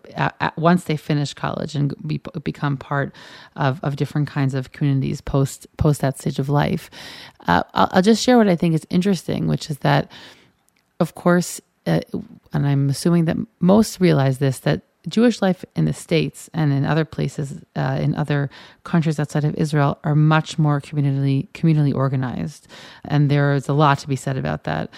once 0.58 0.86
they 0.86 0.98
finish 0.98 1.36
college 1.36 1.76
and 1.76 1.94
be, 2.08 2.20
become 2.44 2.76
part 2.76 3.14
of, 3.56 3.80
of 3.84 3.98
different 3.98 4.28
kinds 4.28 4.56
of 4.56 4.72
communities 4.72 5.22
post 5.22 5.68
post 5.78 6.02
that 6.02 6.18
stage 6.18 6.40
of 6.40 6.50
life. 6.50 6.90
Uh, 7.48 7.62
I'll, 7.76 7.90
I'll 7.92 8.02
just 8.02 8.24
share 8.24 8.38
what 8.38 8.50
I 8.50 8.56
think 8.56 8.74
is 8.74 8.88
interesting, 8.90 9.46
which 9.46 9.70
is 9.70 9.78
that, 9.80 10.12
of 11.00 11.14
course, 11.14 11.62
and 12.54 12.68
I'm 12.68 12.90
assuming 12.90 13.26
that 13.26 13.38
most 13.60 14.00
realize 14.00 14.40
this, 14.40 14.60
that 14.60 14.82
Jewish 15.08 15.42
life 15.42 15.64
in 15.76 15.86
the 15.86 15.94
States 15.94 16.50
and 16.54 16.74
in 16.74 16.86
other 16.86 17.06
places, 17.06 17.64
uh, 17.76 17.98
in 18.02 18.16
other 18.16 18.50
countries 18.84 19.20
outside 19.20 19.46
of 19.46 19.56
Israel, 19.56 19.98
are 20.04 20.16
much 20.16 20.60
more 20.60 20.82
communally 20.82 21.48
communally 21.54 21.94
organized, 21.94 22.68
and 23.06 23.32
there 23.32 23.54
is 23.54 23.70
a 23.70 23.74
lot 23.74 24.00
to 24.00 24.08
be 24.08 24.16
said 24.16 24.38
about 24.38 24.66
that. 24.66 24.90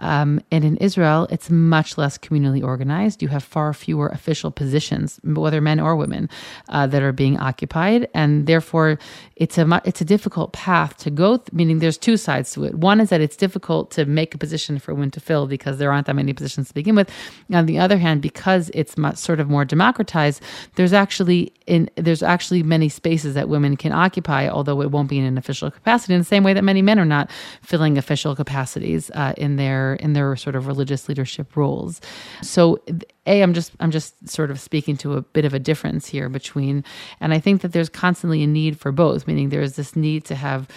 Um, 0.00 0.40
and 0.50 0.64
in 0.64 0.76
Israel, 0.78 1.26
it's 1.30 1.50
much 1.50 1.96
less 1.96 2.18
communally 2.18 2.62
organized. 2.64 3.22
You 3.22 3.28
have 3.28 3.44
far 3.44 3.72
fewer 3.72 4.08
official 4.08 4.50
positions, 4.50 5.20
whether 5.24 5.60
men 5.60 5.78
or 5.78 5.94
women, 5.94 6.28
uh, 6.68 6.86
that 6.88 7.02
are 7.02 7.12
being 7.12 7.38
occupied, 7.38 8.08
and 8.14 8.46
therefore 8.46 8.98
it's 9.36 9.58
a 9.58 9.82
it's 9.84 10.00
a 10.00 10.04
difficult 10.04 10.52
path 10.52 10.96
to 10.98 11.10
go. 11.10 11.36
Th- 11.36 11.52
meaning, 11.52 11.78
there's 11.78 11.98
two 11.98 12.16
sides 12.16 12.52
to 12.52 12.64
it. 12.64 12.74
One 12.74 13.00
is 13.00 13.10
that 13.10 13.20
it's 13.20 13.36
difficult 13.36 13.90
to 13.92 14.04
make 14.06 14.34
a 14.34 14.38
position 14.38 14.78
for 14.78 14.94
women 14.94 15.10
to 15.12 15.20
fill 15.20 15.46
because 15.46 15.78
there 15.78 15.92
aren't 15.92 16.06
that 16.06 16.16
many 16.16 16.32
positions 16.32 16.68
to 16.68 16.74
begin 16.74 16.94
with. 16.94 17.10
On 17.52 17.66
the 17.66 17.78
other 17.78 17.98
hand, 17.98 18.22
because 18.22 18.70
it's 18.74 18.96
much, 18.96 19.16
sort 19.16 19.40
of 19.40 19.48
more 19.48 19.64
democratized, 19.64 20.42
there's 20.76 20.92
actually 20.92 21.52
in 21.66 21.90
there's 21.96 22.22
actually 22.22 22.62
many 22.62 22.88
spaces 22.88 23.34
that 23.34 23.48
women 23.48 23.76
can 23.76 23.92
occupy, 23.92 24.48
although 24.48 24.80
it 24.80 24.90
won't 24.90 25.08
be 25.08 25.18
in 25.18 25.24
an 25.24 25.38
official 25.38 25.70
capacity. 25.70 26.14
In 26.14 26.20
the 26.20 26.24
same 26.24 26.42
way 26.42 26.54
that 26.54 26.64
many 26.64 26.82
men 26.82 26.98
are 26.98 27.04
not 27.04 27.30
filling 27.62 27.98
official 27.98 28.34
capacities 28.34 29.10
uh, 29.14 29.34
in 29.36 29.56
their 29.56 29.89
in 29.94 30.12
their 30.12 30.36
sort 30.36 30.56
of 30.56 30.66
religious 30.66 31.08
leadership 31.08 31.56
roles. 31.56 32.00
So 32.42 32.82
a 33.26 33.42
I'm 33.42 33.54
just 33.54 33.72
I'm 33.80 33.90
just 33.90 34.28
sort 34.28 34.50
of 34.50 34.60
speaking 34.60 34.96
to 34.98 35.14
a 35.14 35.22
bit 35.22 35.44
of 35.44 35.54
a 35.54 35.58
difference 35.58 36.06
here 36.06 36.28
between 36.28 36.84
and 37.20 37.32
I 37.32 37.38
think 37.38 37.62
that 37.62 37.72
there's 37.72 37.88
constantly 37.88 38.42
a 38.42 38.46
need 38.46 38.78
for 38.78 38.92
both, 38.92 39.26
meaning 39.26 39.48
there's 39.48 39.74
this 39.74 39.96
need 39.96 40.24
to 40.26 40.34
have 40.34 40.68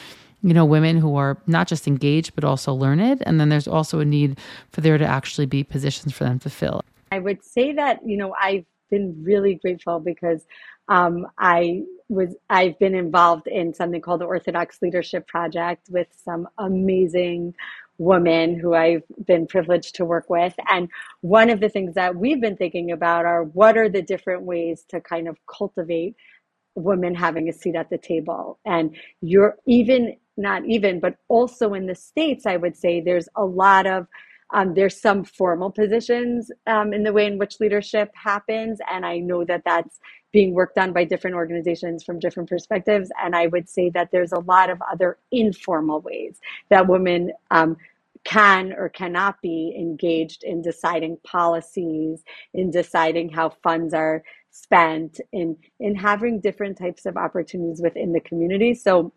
you 0.41 0.53
know 0.53 0.65
women 0.65 0.97
who 0.97 1.15
are 1.15 1.37
not 1.47 1.67
just 1.67 1.87
engaged 1.87 2.35
but 2.35 2.43
also 2.43 2.73
learned 2.73 3.23
and 3.25 3.39
then 3.39 3.49
there's 3.49 3.67
also 3.67 3.99
a 3.99 4.05
need 4.05 4.39
for 4.71 4.81
there 4.81 4.97
to 4.97 5.05
actually 5.05 5.45
be 5.45 5.63
positions 5.63 6.13
for 6.13 6.23
them 6.23 6.39
to 6.39 6.49
fill. 6.49 6.81
I 7.13 7.19
would 7.19 7.43
say 7.43 7.73
that, 7.73 7.99
you 8.03 8.17
know, 8.17 8.33
I've 8.41 8.65
been 8.89 9.23
really 9.23 9.53
grateful 9.53 9.99
because 9.99 10.47
um, 10.87 11.27
I 11.37 11.83
was 12.09 12.35
I've 12.49 12.77
been 12.79 12.95
involved 12.95 13.47
in 13.47 13.73
something 13.73 14.01
called 14.01 14.21
the 14.21 14.25
Orthodox 14.25 14.81
Leadership 14.81 15.27
Project 15.27 15.89
with 15.89 16.07
some 16.25 16.47
amazing 16.57 17.53
woman 18.03 18.59
who 18.59 18.73
I've 18.73 19.03
been 19.25 19.47
privileged 19.47 19.95
to 19.95 20.05
work 20.05 20.29
with. 20.29 20.53
And 20.69 20.89
one 21.21 21.49
of 21.49 21.59
the 21.59 21.69
things 21.69 21.93
that 21.95 22.15
we've 22.15 22.41
been 22.41 22.57
thinking 22.57 22.91
about 22.91 23.25
are 23.25 23.43
what 23.43 23.77
are 23.77 23.89
the 23.89 24.01
different 24.01 24.43
ways 24.43 24.85
to 24.89 25.01
kind 25.01 25.27
of 25.27 25.37
cultivate 25.47 26.15
women 26.75 27.13
having 27.15 27.49
a 27.49 27.53
seat 27.53 27.75
at 27.75 27.89
the 27.89 27.97
table. 27.97 28.59
And 28.65 28.95
you're 29.21 29.55
even, 29.67 30.15
not 30.37 30.65
even, 30.65 30.99
but 30.99 31.15
also 31.27 31.73
in 31.73 31.85
the 31.85 31.95
States, 31.95 32.45
I 32.45 32.57
would 32.57 32.75
say 32.75 32.99
there's 32.99 33.29
a 33.35 33.45
lot 33.45 33.85
of 33.85 34.07
um, 34.53 34.75
there's 34.75 35.01
some 35.01 35.23
formal 35.23 35.71
positions 35.71 36.51
um, 36.67 36.93
in 36.93 37.01
the 37.01 37.11
way 37.11 37.25
in 37.25 37.39
which 37.39 37.59
leadership 37.59 38.11
happens, 38.13 38.79
and 38.91 39.03
I 39.03 39.17
know 39.17 39.43
that 39.45 39.63
that's 39.65 39.99
being 40.31 40.53
worked 40.53 40.77
on 40.77 40.93
by 40.93 41.05
different 41.05 41.35
organizations 41.35 42.03
from 42.03 42.19
different 42.19 42.49
perspectives. 42.49 43.09
And 43.23 43.35
I 43.35 43.47
would 43.47 43.67
say 43.69 43.89
that 43.91 44.09
there's 44.11 44.31
a 44.31 44.39
lot 44.39 44.69
of 44.69 44.79
other 44.91 45.17
informal 45.31 46.01
ways 46.01 46.39
that 46.69 46.87
women 46.87 47.31
um, 47.51 47.77
can 48.23 48.73
or 48.73 48.89
cannot 48.89 49.41
be 49.41 49.75
engaged 49.77 50.43
in 50.43 50.61
deciding 50.61 51.17
policies, 51.23 52.23
in 52.53 52.71
deciding 52.71 53.29
how 53.29 53.49
funds 53.49 53.93
are 53.93 54.23
spent, 54.51 55.19
in 55.31 55.57
in 55.79 55.95
having 55.95 56.39
different 56.39 56.77
types 56.77 57.05
of 57.05 57.17
opportunities 57.17 57.81
within 57.81 58.13
the 58.13 58.21
community. 58.21 58.73
So 58.73 59.13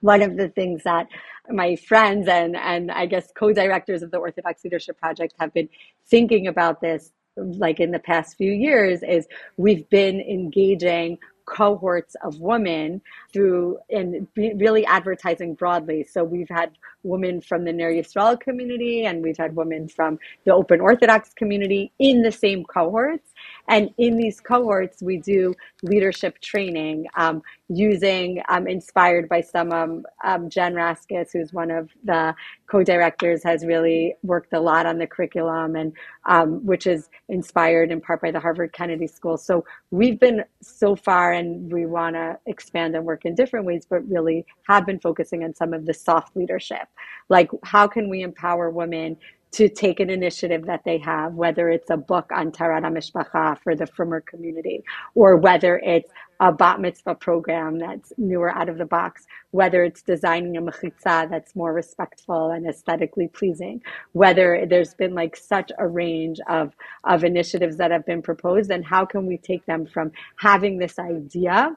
one 0.00 0.22
of 0.22 0.36
the 0.36 0.48
things 0.48 0.82
that 0.84 1.06
my 1.48 1.76
friends 1.76 2.28
and 2.28 2.56
and 2.56 2.90
I 2.90 3.06
guess 3.06 3.32
co-directors 3.36 4.02
of 4.02 4.10
the 4.10 4.18
Orthodox 4.18 4.64
Leadership 4.64 4.98
Project 4.98 5.34
have 5.38 5.52
been 5.52 5.68
thinking 6.06 6.46
about 6.46 6.80
this 6.80 7.12
like 7.36 7.80
in 7.80 7.90
the 7.90 7.98
past 7.98 8.36
few 8.36 8.52
years 8.52 9.02
is 9.02 9.26
we've 9.56 9.88
been 9.88 10.20
engaging 10.20 11.18
cohorts 11.50 12.14
of 12.22 12.40
women 12.40 13.02
through 13.32 13.78
and 13.90 14.26
really 14.36 14.86
advertising 14.86 15.54
broadly. 15.54 16.04
So 16.04 16.22
we've 16.22 16.48
had 16.48 16.70
women 17.02 17.40
from 17.40 17.64
the 17.64 17.72
Ner 17.72 17.92
Yisrael 17.92 18.38
community 18.38 19.04
and 19.04 19.22
we've 19.22 19.36
had 19.36 19.56
women 19.56 19.88
from 19.88 20.18
the 20.44 20.54
Open 20.54 20.80
Orthodox 20.80 21.34
community 21.34 21.92
in 21.98 22.22
the 22.22 22.30
same 22.32 22.64
cohorts. 22.64 23.34
And 23.70 23.90
in 23.98 24.16
these 24.16 24.40
cohorts, 24.40 25.00
we 25.00 25.18
do 25.18 25.54
leadership 25.84 26.40
training 26.40 27.06
um, 27.16 27.40
using, 27.68 28.42
um, 28.48 28.66
inspired 28.66 29.28
by 29.28 29.40
some, 29.40 29.72
um, 29.72 30.04
um, 30.24 30.50
Jen 30.50 30.74
Raskis, 30.74 31.28
who's 31.32 31.52
one 31.52 31.70
of 31.70 31.88
the 32.02 32.34
co-directors, 32.66 33.44
has 33.44 33.64
really 33.64 34.16
worked 34.24 34.52
a 34.54 34.60
lot 34.60 34.86
on 34.86 34.98
the 34.98 35.06
curriculum 35.06 35.76
and 35.76 35.92
um, 36.26 36.66
which 36.66 36.88
is 36.88 37.10
inspired 37.28 37.92
in 37.92 38.00
part 38.00 38.20
by 38.20 38.32
the 38.32 38.40
Harvard 38.40 38.72
Kennedy 38.72 39.06
School. 39.06 39.36
So 39.36 39.64
we've 39.92 40.18
been 40.18 40.42
so 40.60 40.96
far 40.96 41.32
and 41.32 41.72
we 41.72 41.86
want 41.86 42.16
to 42.16 42.38
expand 42.46 42.96
and 42.96 43.04
work 43.04 43.24
in 43.24 43.36
different 43.36 43.66
ways, 43.66 43.86
but 43.88 44.06
really 44.08 44.44
have 44.66 44.84
been 44.84 44.98
focusing 44.98 45.44
on 45.44 45.54
some 45.54 45.72
of 45.72 45.86
the 45.86 45.94
soft 45.94 46.34
leadership. 46.34 46.88
Like 47.28 47.50
how 47.62 47.86
can 47.86 48.10
we 48.10 48.22
empower 48.22 48.68
women 48.68 49.16
to 49.52 49.68
take 49.68 49.98
an 49.98 50.10
initiative 50.10 50.66
that 50.66 50.82
they 50.84 50.98
have, 50.98 51.34
whether 51.34 51.68
it's 51.70 51.90
a 51.90 51.96
book 51.96 52.30
on 52.32 52.52
Taharat 52.52 52.82
HaMishpacha 52.84 53.58
for 53.62 53.74
the 53.74 53.84
Frommer 53.84 54.24
community, 54.24 54.84
or 55.14 55.36
whether 55.36 55.78
it's 55.78 56.10
a 56.38 56.52
bat 56.52 56.80
mitzvah 56.80 57.16
program 57.16 57.78
that's 57.78 58.12
newer 58.16 58.50
out 58.50 58.68
of 58.68 58.78
the 58.78 58.84
box, 58.84 59.26
whether 59.50 59.84
it's 59.84 60.02
designing 60.02 60.56
a 60.56 60.62
mechitza 60.62 61.28
that's 61.28 61.54
more 61.56 61.72
respectful 61.72 62.50
and 62.50 62.66
aesthetically 62.66 63.28
pleasing, 63.28 63.82
whether 64.12 64.64
there's 64.68 64.94
been 64.94 65.14
like 65.14 65.36
such 65.36 65.72
a 65.78 65.86
range 65.86 66.38
of, 66.48 66.72
of 67.04 67.24
initiatives 67.24 67.76
that 67.76 67.90
have 67.90 68.06
been 68.06 68.22
proposed, 68.22 68.70
and 68.70 68.84
how 68.84 69.04
can 69.04 69.26
we 69.26 69.36
take 69.36 69.66
them 69.66 69.84
from 69.84 70.12
having 70.36 70.78
this 70.78 70.98
idea 70.98 71.76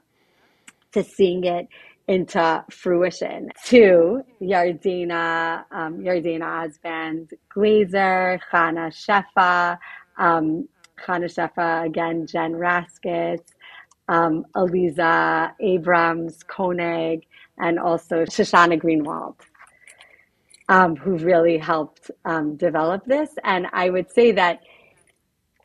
to 0.93 1.03
seeing 1.03 1.43
it 1.43 1.67
into 2.07 2.63
fruition. 2.69 3.49
Two, 3.65 4.23
Yardena, 4.41 5.63
um, 5.71 5.99
Yardena 5.99 6.67
Osband 6.67 7.31
Glazer, 7.55 8.39
Chana 8.51 8.91
Shefa, 8.91 9.77
um, 10.17 10.67
Chana 10.99 11.25
Shefa, 11.25 11.85
again, 11.85 12.27
Jen 12.27 12.53
Raskitz, 12.53 13.53
um, 14.09 14.45
Aliza 14.55 15.53
Abrams, 15.59 16.43
Koenig, 16.43 17.25
and 17.57 17.79
also 17.79 18.25
Shoshana 18.25 18.81
Greenwald, 18.81 19.35
um, 20.67 20.95
who 20.95 21.17
really 21.17 21.57
helped 21.57 22.11
um, 22.25 22.57
develop 22.57 23.05
this. 23.05 23.29
And 23.43 23.67
I 23.71 23.89
would 23.89 24.11
say 24.11 24.31
that 24.33 24.61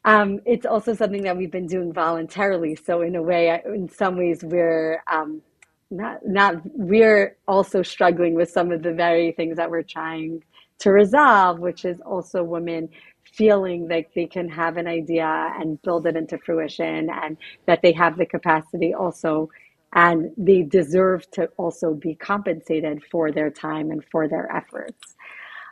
um, 0.04 0.40
it's 0.46 0.64
also 0.66 0.94
something 0.94 1.22
that 1.22 1.36
we've 1.36 1.50
been 1.50 1.66
doing 1.66 1.92
voluntarily. 1.92 2.76
So 2.76 3.02
in 3.02 3.16
a 3.16 3.22
way, 3.22 3.60
in 3.66 3.88
some 3.88 4.16
ways, 4.16 4.42
we're 4.44 5.02
um, 5.10 5.42
not 5.90 6.26
not 6.26 6.56
we're 6.74 7.36
also 7.46 7.82
struggling 7.82 8.34
with 8.34 8.50
some 8.50 8.72
of 8.72 8.82
the 8.82 8.92
very 8.92 9.32
things 9.32 9.56
that 9.56 9.70
we're 9.70 9.82
trying 9.82 10.42
to 10.80 10.92
resolve, 10.92 11.58
which 11.58 11.84
is 11.84 12.00
also 12.00 12.42
women 12.42 12.88
feeling 13.24 13.88
like 13.88 14.12
they 14.14 14.26
can 14.26 14.48
have 14.48 14.76
an 14.76 14.86
idea 14.86 15.52
and 15.58 15.80
build 15.82 16.06
it 16.06 16.16
into 16.16 16.38
fruition 16.38 17.08
and 17.10 17.36
that 17.66 17.80
they 17.82 17.92
have 17.92 18.16
the 18.16 18.26
capacity 18.26 18.94
also 18.94 19.48
and 19.94 20.30
they 20.36 20.62
deserve 20.62 21.28
to 21.30 21.46
also 21.56 21.94
be 21.94 22.14
compensated 22.14 23.02
for 23.10 23.32
their 23.32 23.50
time 23.50 23.90
and 23.90 24.04
for 24.10 24.28
their 24.28 24.54
efforts. 24.54 25.16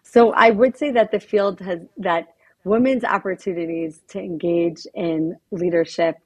So 0.03 0.33
I 0.33 0.51
would 0.51 0.77
say 0.77 0.91
that 0.93 1.11
the 1.13 1.21
field 1.21 1.61
has 1.61 1.81
that 1.99 2.35
women's 2.65 3.05
opportunities 3.05 4.01
to 4.09 4.19
engage 4.19 4.87
in 4.95 5.37
leadership 5.51 6.17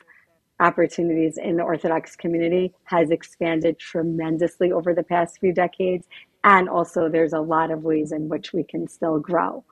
opportunities 0.60 1.38
in 1.38 1.56
the 1.56 1.62
Orthodox 1.62 2.14
community 2.14 2.72
has 2.84 3.10
expanded 3.10 3.78
tremendously 3.78 4.70
over 4.70 4.94
the 4.94 5.02
past 5.02 5.38
few 5.40 5.52
decades. 5.52 6.06
And 6.44 6.68
also, 6.68 7.08
there's 7.08 7.32
a 7.32 7.40
lot 7.40 7.70
of 7.70 7.82
ways 7.82 8.12
in 8.12 8.28
which 8.28 8.52
we 8.52 8.62
can 8.62 8.86
still 8.88 9.18
grow. 9.18 9.64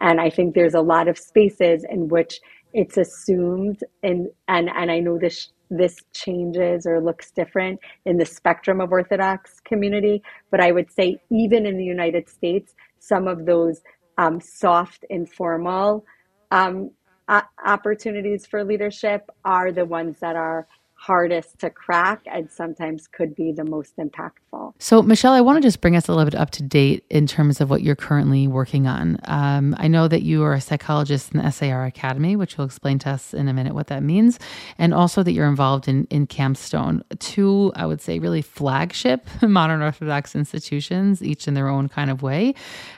And 0.00 0.20
I 0.20 0.30
think 0.30 0.54
there's 0.54 0.74
a 0.74 0.80
lot 0.80 1.08
of 1.08 1.18
spaces 1.18 1.84
in 1.88 2.08
which 2.08 2.40
it's 2.72 2.96
assumed, 2.96 3.80
and, 4.02 4.28
and, 4.48 4.68
and 4.70 4.90
I 4.90 4.98
know 5.00 5.18
this, 5.18 5.48
this 5.70 5.96
changes 6.14 6.86
or 6.86 7.02
looks 7.02 7.30
different 7.30 7.80
in 8.06 8.16
the 8.16 8.24
spectrum 8.24 8.80
of 8.80 8.92
Orthodox 8.92 9.60
community, 9.60 10.22
but 10.50 10.60
I 10.60 10.72
would 10.72 10.90
say, 10.90 11.18
even 11.30 11.66
in 11.66 11.76
the 11.76 11.84
United 11.84 12.28
States, 12.28 12.74
some 12.98 13.26
of 13.26 13.46
those 13.46 13.82
um, 14.18 14.40
soft, 14.40 15.04
informal 15.10 16.04
um, 16.50 16.90
opportunities 17.28 18.46
for 18.46 18.64
leadership 18.64 19.30
are 19.44 19.72
the 19.72 19.84
ones 19.84 20.18
that 20.20 20.36
are 20.36 20.66
hardest 21.02 21.58
to 21.58 21.68
crack 21.68 22.22
and 22.26 22.48
sometimes 22.48 23.08
could 23.08 23.34
be 23.34 23.50
the 23.50 23.64
most 23.64 23.96
impactful. 23.96 24.72
So, 24.78 25.02
Michelle, 25.02 25.32
I 25.32 25.40
want 25.40 25.56
to 25.56 25.60
just 25.60 25.80
bring 25.80 25.96
us 25.96 26.06
a 26.06 26.12
little 26.12 26.30
bit 26.30 26.38
up 26.38 26.50
to 26.50 26.62
date 26.62 27.04
in 27.10 27.26
terms 27.26 27.60
of 27.60 27.68
what 27.68 27.82
you're 27.82 27.96
currently 27.96 28.46
working 28.46 28.86
on. 28.86 29.18
Um, 29.24 29.74
I 29.78 29.88
know 29.88 30.06
that 30.06 30.22
you 30.22 30.44
are 30.44 30.52
a 30.52 30.60
psychologist 30.60 31.34
in 31.34 31.42
the 31.42 31.50
SAR 31.50 31.86
Academy, 31.86 32.36
which 32.36 32.56
you'll 32.56 32.66
explain 32.66 33.00
to 33.00 33.10
us 33.10 33.34
in 33.34 33.48
a 33.48 33.52
minute 33.52 33.74
what 33.74 33.88
that 33.88 34.04
means, 34.04 34.38
and 34.78 34.94
also 34.94 35.24
that 35.24 35.32
you're 35.32 35.48
involved 35.48 35.88
in, 35.88 36.04
in 36.04 36.28
Camp 36.28 36.56
Stone, 36.56 37.02
two, 37.18 37.72
I 37.74 37.84
would 37.84 38.00
say, 38.00 38.20
really 38.20 38.42
flagship 38.42 39.26
modern 39.42 39.82
Orthodox 39.82 40.36
institutions, 40.36 41.20
each 41.20 41.48
in 41.48 41.54
their 41.54 41.66
own 41.68 41.88
kind 41.88 42.10
of 42.12 42.22
way. 42.22 42.54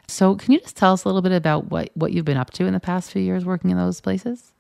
So, 0.09 0.35
can 0.35 0.53
you 0.53 0.61
just 0.61 0.77
tell 0.77 0.93
us 0.93 1.05
a 1.05 1.09
little 1.09 1.23
bit 1.23 1.33
about 1.33 1.71
what, 1.71 1.89
what 1.95 2.13
you've 2.13 2.27
been 2.27 2.37
up 2.37 2.51
to 2.53 2.67
in 2.67 2.75
the 2.75 2.81
past 2.81 3.13
few 3.13 3.23
years 3.23 3.47
working 3.47 3.71
in 3.71 3.79
those 3.79 4.03
places? 4.03 4.54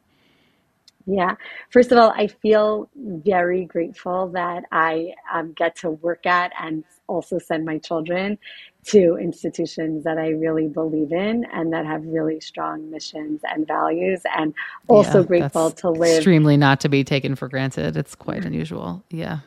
Yeah. 1.07 1.37
First 1.71 1.93
of 1.93 1.99
all, 1.99 2.12
I 2.17 2.29
feel 2.29 2.88
very 2.97 3.67
grateful 3.67 4.29
that 4.29 4.64
I 4.73 5.12
um, 5.33 5.53
get 5.53 5.77
to 5.77 5.90
work 5.90 6.25
at 6.25 6.53
and 6.59 6.85
also 7.07 7.38
send 7.38 7.64
my 7.67 7.79
children 7.79 8.38
to 8.87 9.17
institutions 9.21 10.05
that 10.05 10.19
I 10.19 10.29
really 10.29 10.69
believe 10.69 11.12
in 11.12 11.45
and 11.53 11.73
that 11.73 11.87
have 11.87 12.05
really 12.05 12.40
strong 12.40 12.90
missions 12.90 13.40
and 13.45 13.67
values, 13.67 14.23
and 14.37 14.55
also 14.88 15.21
yeah, 15.21 15.27
grateful 15.27 15.71
to 15.71 15.90
live. 15.90 16.17
Extremely 16.19 16.57
not 16.57 16.81
to 16.81 16.88
be 16.88 17.05
taken 17.05 17.35
for 17.35 17.49
granted. 17.49 17.97
It's 17.97 18.14
quite 18.14 18.45
unusual. 18.45 19.03
Yeah. 19.11 19.40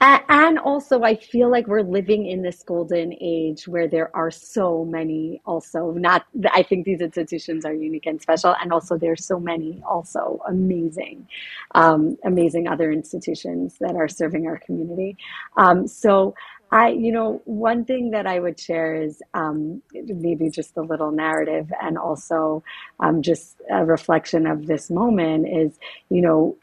And 0.00 0.58
also, 0.58 1.02
I 1.02 1.16
feel 1.16 1.50
like 1.50 1.66
we're 1.66 1.82
living 1.82 2.26
in 2.26 2.42
this 2.42 2.62
golden 2.62 3.14
age 3.20 3.66
where 3.66 3.88
there 3.88 4.14
are 4.14 4.30
so 4.30 4.84
many, 4.84 5.40
also, 5.46 5.92
not, 5.92 6.26
I 6.52 6.62
think 6.62 6.84
these 6.84 7.00
institutions 7.00 7.64
are 7.64 7.72
unique 7.72 8.06
and 8.06 8.20
special. 8.20 8.54
And 8.60 8.72
also, 8.72 8.98
there's 8.98 9.24
so 9.24 9.40
many, 9.40 9.82
also 9.88 10.40
amazing, 10.46 11.26
um, 11.74 12.18
amazing 12.24 12.68
other 12.68 12.92
institutions 12.92 13.76
that 13.80 13.96
are 13.96 14.08
serving 14.08 14.46
our 14.46 14.58
community. 14.58 15.16
Um, 15.56 15.86
so, 15.88 16.34
I, 16.70 16.88
you 16.88 17.12
know, 17.12 17.40
one 17.44 17.84
thing 17.84 18.10
that 18.10 18.26
I 18.26 18.40
would 18.40 18.58
share 18.58 19.00
is 19.00 19.22
um, 19.34 19.82
maybe 19.94 20.50
just 20.50 20.76
a 20.76 20.82
little 20.82 21.12
narrative 21.12 21.72
and 21.80 21.96
also 21.96 22.64
um, 23.00 23.22
just 23.22 23.56
a 23.70 23.84
reflection 23.84 24.46
of 24.46 24.66
this 24.66 24.90
moment 24.90 25.46
is, 25.48 25.78
you 26.10 26.22
know, 26.22 26.56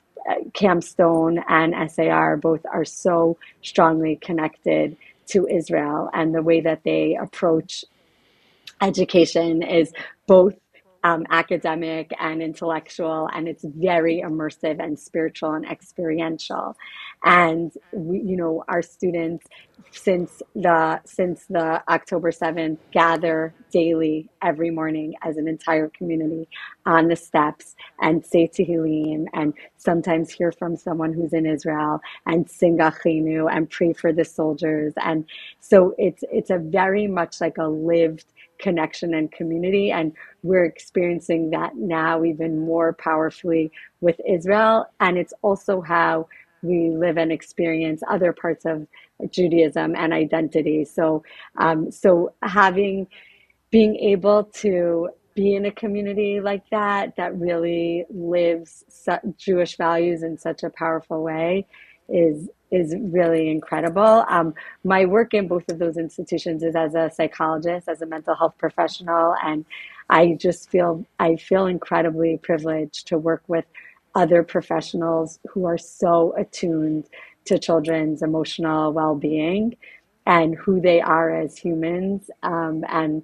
Camp 0.54 0.84
Stone 0.84 1.44
and 1.48 1.92
SAR 1.92 2.38
both 2.38 2.66
are 2.72 2.86
so 2.86 3.38
strongly 3.62 4.18
connected 4.18 4.98
to 5.28 5.48
Israel, 5.48 6.10
and 6.14 6.34
the 6.36 6.42
way 6.42 6.62
that 6.62 6.84
they 6.84 7.16
approach 7.16 7.86
education 8.82 9.64
is 9.64 9.94
both 10.28 10.56
um, 11.04 11.26
academic 11.32 12.12
and 12.20 12.42
intellectual, 12.42 13.30
and 13.34 13.48
it's 13.48 13.66
very 13.66 14.24
immersive 14.26 14.84
and 14.84 15.00
spiritual 15.00 15.54
and 15.54 15.66
experiential. 15.66 16.76
And 17.24 17.72
we, 17.94 18.20
you 18.20 18.38
know, 18.38 18.64
our 18.68 18.82
students 18.82 19.46
since 19.92 20.42
the 20.56 21.02
since 21.06 21.46
the 21.50 21.84
October 21.90 22.32
seventh 22.32 22.80
gather 22.92 23.56
daily 23.72 24.30
every 24.44 24.72
morning 24.72 25.14
as 25.24 25.38
an 25.38 25.48
entire 25.48 25.90
community 25.90 26.48
on 26.86 27.08
the 27.08 27.16
steps 27.16 27.76
and 28.02 28.26
say 28.26 28.48
Tehillim 28.48 29.26
and 29.34 29.54
sometimes 29.78 30.32
hear 30.32 30.52
from 30.52 30.76
someone 30.78 31.14
who's 31.14 31.34
in 31.34 31.46
Israel 31.46 32.02
and 32.26 32.50
sing 32.50 32.78
Achinu 32.80 33.54
and 33.54 33.70
pray 33.70 33.94
for 33.94 34.14
the 34.14 34.26
soldiers. 34.26 34.94
And 34.98 35.26
so 35.60 35.96
it's 35.98 36.24
it's 36.32 36.50
a 36.50 36.60
very 36.60 37.08
much 37.08 37.42
like 37.42 37.58
a 37.58 37.68
lived 37.68 38.26
connection 38.64 39.14
and 39.14 39.32
community. 39.32 39.92
And 39.92 40.14
we're 40.42 40.66
experiencing 40.66 41.52
that 41.52 41.76
now 41.76 42.24
even 42.24 42.60
more 42.60 42.94
powerfully 42.94 43.72
with 44.02 44.20
Israel. 44.28 44.88
And 45.00 45.18
it's 45.18 45.34
also 45.44 45.82
how 45.82 46.28
we 46.64 46.90
live 46.90 47.18
and 47.18 47.32
experience 47.32 48.02
other 48.10 48.32
parts 48.34 48.66
of 48.66 48.88
Judaism 49.30 49.96
and 49.96 50.14
identity. 50.14 50.86
So, 50.86 51.24
um, 51.58 51.92
so 51.92 52.34
having, 52.42 53.08
being 53.70 53.96
able 53.98 54.46
to 54.64 55.10
be 55.36 55.56
in 55.56 55.66
a 55.66 55.72
community 55.72 56.40
like 56.40 56.64
that, 56.70 57.16
that 57.18 57.38
really 57.38 58.06
lives 58.10 58.86
Jewish 59.38 59.76
values 59.78 60.24
in 60.24 60.38
such 60.38 60.64
a 60.64 60.70
powerful 60.70 61.22
way, 61.22 61.68
is 62.10 62.50
is 62.72 62.96
really 63.00 63.50
incredible. 63.52 64.26
Um, 64.28 64.56
my 64.84 65.06
work 65.06 65.34
in 65.36 65.48
both 65.48 65.70
of 65.70 65.78
those 65.78 65.96
institutions 65.96 66.64
is 66.64 66.76
as 66.76 66.96
a 66.96 67.12
psychologist, 67.14 67.88
as 67.88 68.02
a 68.02 68.08
mental 68.08 68.36
health 68.36 68.56
professional, 68.58 69.36
and 69.44 69.64
I 70.10 70.36
just 70.40 70.70
feel 70.70 71.06
I 71.20 71.36
feel 71.36 71.68
incredibly 71.68 72.38
privileged 72.38 73.08
to 73.08 73.18
work 73.18 73.44
with 73.48 73.66
other 74.16 74.44
professionals 74.44 75.40
who 75.50 75.66
are 75.66 75.78
so 75.78 76.34
attuned 76.38 77.10
to 77.46 77.60
children's 77.60 78.22
emotional 78.22 78.94
well-being 78.94 79.76
and 80.26 80.56
who 80.56 80.80
they 80.80 81.02
are 81.02 81.36
as 81.36 81.58
humans 81.58 82.30
um, 82.44 82.86
and 82.88 83.24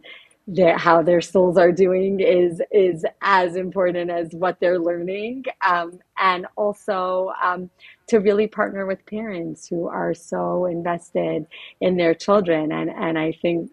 their, 0.52 0.78
how 0.78 1.04
their 1.04 1.22
souls 1.22 1.58
are 1.58 1.72
doing 1.72 2.20
is 2.20 2.62
is 2.72 3.06
as 3.22 3.56
important 3.56 4.10
as 4.10 4.30
what 4.34 4.60
they're 4.60 4.80
learning. 4.80 5.44
Um, 5.66 6.00
and 6.18 6.48
also 6.58 7.32
um, 7.42 7.70
to 8.08 8.18
really 8.20 8.48
partner 8.48 8.86
with 8.86 9.06
parents 9.06 9.68
who 9.68 9.88
are 9.88 10.14
so 10.14 10.66
invested 10.66 11.46
in 11.82 11.98
their 11.98 12.16
children. 12.16 12.72
And 12.72 12.90
and 12.90 13.18
I 13.18 13.32
think 13.32 13.72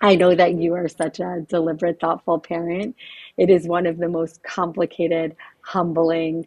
I 0.00 0.14
know 0.16 0.34
that 0.34 0.54
you 0.54 0.74
are 0.74 0.88
such 0.88 1.20
a 1.20 1.44
deliberate 1.48 2.00
thoughtful 2.00 2.38
parent. 2.38 2.96
It 3.36 3.50
is 3.50 3.68
one 3.68 3.86
of 3.86 3.98
the 3.98 4.08
most 4.08 4.42
complicated 4.42 5.36
humbling 5.60 6.46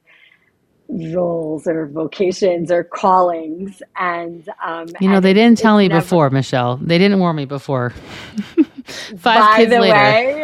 roles 0.89 1.67
or 1.67 1.87
vocations 1.87 2.71
or 2.71 2.83
callings. 2.83 3.83
And 3.95 4.49
um, 4.65 4.87
you 4.99 5.09
know 5.09 5.17
and 5.17 5.25
they 5.25 5.33
didn't 5.33 5.59
tell 5.59 5.77
me 5.77 5.89
never, 5.89 6.01
before 6.01 6.31
michelle. 6.31 6.77
They 6.77 6.97
didn't 6.97 7.19
warn 7.19 7.35
me 7.35 7.45
before 7.45 7.93
five 9.17 9.51
by 9.55 9.65
the 9.65 9.79
later 9.79 9.87
way 9.87 10.43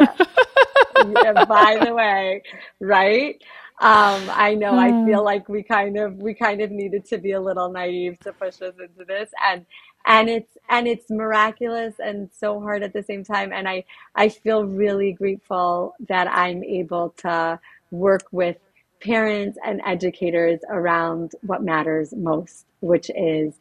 yeah, 1.04 1.34
by 1.48 1.80
the 1.84 1.94
way 1.94 2.44
right 2.82 3.38
Um, 3.80 4.30
I 4.34 4.56
know. 4.56 4.78
I 4.78 4.94
feel 4.94 5.24
like 5.24 5.50
we 5.50 5.64
kind 5.64 5.98
of 6.00 6.16
we 6.18 6.34
kind 6.34 6.62
of 6.62 6.72
needed 6.72 7.06
to 7.08 7.20
be 7.20 7.34
a 7.34 7.42
little 7.42 7.70
naive 7.72 8.20
to 8.22 8.34
push 8.34 8.62
us 8.62 8.76
into 8.80 9.06
this, 9.06 9.32
and 9.46 9.66
and 10.08 10.30
it's 10.30 10.58
and 10.70 10.88
it's 10.88 11.10
miraculous 11.12 11.96
and 12.00 12.30
so 12.34 12.62
hard 12.62 12.84
at 12.84 12.94
the 12.94 13.04
same 13.04 13.24
time. 13.24 13.54
And 13.54 13.70
I 13.70 13.86
I 14.16 14.30
feel 14.30 14.66
really 14.66 15.14
grateful 15.14 15.96
that 16.10 16.28
I'm 16.32 16.64
able 16.64 17.12
to 17.20 17.60
work 17.92 18.28
with 18.32 18.58
parents 19.02 19.60
and 19.66 19.82
educators 19.86 20.62
around 20.70 21.34
what 21.44 21.64
matters 21.64 22.14
most, 22.16 22.66
which 22.82 23.12
is 23.16 23.56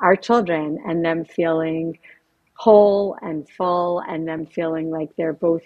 our 0.00 0.16
children 0.16 0.78
and 0.86 1.04
them 1.04 1.24
feeling 1.24 1.98
whole 2.54 3.16
and 3.22 3.48
full 3.50 4.00
and 4.08 4.26
them 4.26 4.46
feeling 4.46 4.90
like 4.90 5.10
they're 5.16 5.32
both 5.32 5.62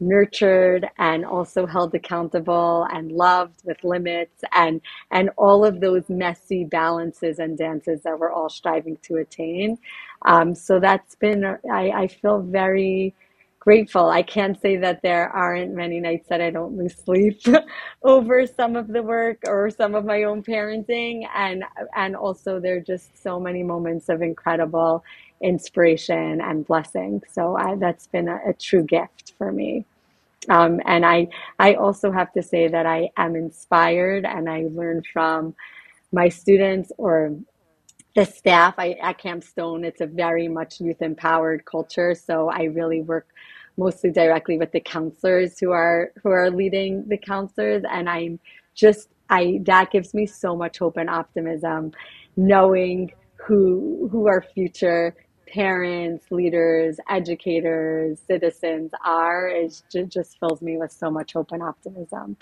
nurtured 0.00 0.86
and 0.98 1.24
also 1.24 1.66
held 1.66 1.94
accountable 1.94 2.86
and 2.92 3.12
loved 3.12 3.62
with 3.64 3.82
limits 3.82 4.42
and 4.52 4.80
and 5.10 5.30
all 5.38 5.64
of 5.64 5.80
those 5.80 6.02
messy 6.08 6.64
balances 6.64 7.38
and 7.38 7.56
dances 7.56 8.02
that 8.02 8.18
we're 8.18 8.32
all 8.32 8.50
striving 8.50 8.96
to 9.02 9.16
attain. 9.16 9.78
Um, 10.26 10.54
so 10.54 10.80
that's 10.80 11.14
been 11.14 11.44
I, 11.72 11.90
I 11.90 12.06
feel 12.08 12.40
very 12.42 13.14
grateful. 13.58 14.08
I 14.10 14.22
can't 14.22 14.60
say 14.60 14.76
that 14.76 15.02
there 15.02 15.28
aren't 15.30 15.74
many 15.74 15.98
nights 15.98 16.28
that 16.28 16.40
i 16.40 16.50
don't 16.50 16.76
lose 16.76 16.94
sleep 17.04 17.40
over 18.04 18.46
some 18.46 18.76
of 18.76 18.86
the 18.88 19.02
work 19.02 19.38
or 19.48 19.70
some 19.70 19.94
of 19.94 20.04
my 20.04 20.22
own 20.24 20.42
parenting. 20.42 21.26
And 21.34 21.64
and 21.96 22.14
also 22.16 22.60
there 22.60 22.76
are 22.76 22.80
just 22.80 23.20
so 23.22 23.40
many 23.40 23.62
moments 23.62 24.08
of 24.08 24.22
incredible 24.22 25.02
inspiration 25.42 26.40
and 26.40 26.66
blessing. 26.66 27.22
So 27.30 27.56
I, 27.56 27.76
that's 27.76 28.06
been 28.06 28.28
a, 28.28 28.38
a, 28.48 28.52
true 28.54 28.82
gift 28.82 29.34
for 29.36 29.52
me. 29.52 29.84
Um, 30.48 30.80
and 30.86 31.04
I, 31.04 31.28
I 31.58 31.74
also 31.74 32.10
have 32.10 32.32
to 32.32 32.42
say 32.42 32.68
that 32.68 32.86
I 32.86 33.10
am 33.16 33.36
inspired 33.36 34.24
and 34.24 34.48
I 34.48 34.66
learn 34.70 35.02
from 35.12 35.54
my 36.12 36.28
students 36.28 36.92
or 36.98 37.34
the 38.14 38.24
staff 38.24 38.74
I, 38.78 38.92
at 39.02 39.18
Camp 39.18 39.44
Stone. 39.44 39.84
It's 39.84 40.00
a 40.00 40.06
very 40.06 40.48
much 40.48 40.80
youth 40.80 41.02
empowered 41.02 41.64
culture. 41.64 42.14
So 42.14 42.48
I 42.48 42.64
really 42.64 43.02
work 43.02 43.28
mostly 43.76 44.10
directly 44.10 44.56
with 44.58 44.72
the 44.72 44.80
counselors 44.80 45.58
who 45.58 45.70
are 45.70 46.12
who 46.22 46.30
are 46.30 46.50
leading 46.50 47.06
the 47.08 47.18
counselors 47.18 47.82
and 47.90 48.08
I'm 48.08 48.38
just 48.74 49.08
I 49.28 49.60
that 49.64 49.90
gives 49.90 50.14
me 50.14 50.26
so 50.26 50.56
much 50.56 50.78
hope 50.78 50.96
and 50.96 51.10
optimism 51.10 51.92
knowing 52.36 53.12
who 53.36 54.08
who 54.10 54.26
our 54.28 54.42
future 54.42 55.14
parents, 55.46 56.26
leaders, 56.30 56.98
educators, 57.08 58.18
citizens 58.26 58.90
are 59.04 59.48
is 59.48 59.82
just 59.90 60.38
fills 60.38 60.60
me 60.62 60.76
with 60.76 60.92
so 60.92 61.10
much 61.10 61.32
hope 61.32 61.52
and 61.52 61.62
optimism. 61.62 62.36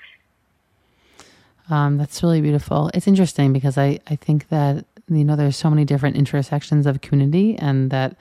Um, 1.70 1.96
that's 1.96 2.22
really 2.22 2.40
beautiful. 2.40 2.90
It's 2.92 3.07
interesting 3.07 3.52
because 3.52 3.78
I, 3.78 3.98
I 4.07 4.16
think 4.16 4.48
that 4.48 4.84
you 5.09 5.24
know 5.24 5.36
there's 5.36 5.57
so 5.57 5.70
many 5.70 5.84
different 5.84 6.16
intersections 6.16 6.86
of 6.86 7.00
community 7.00 7.57
and 7.59 7.90
that 7.90 8.16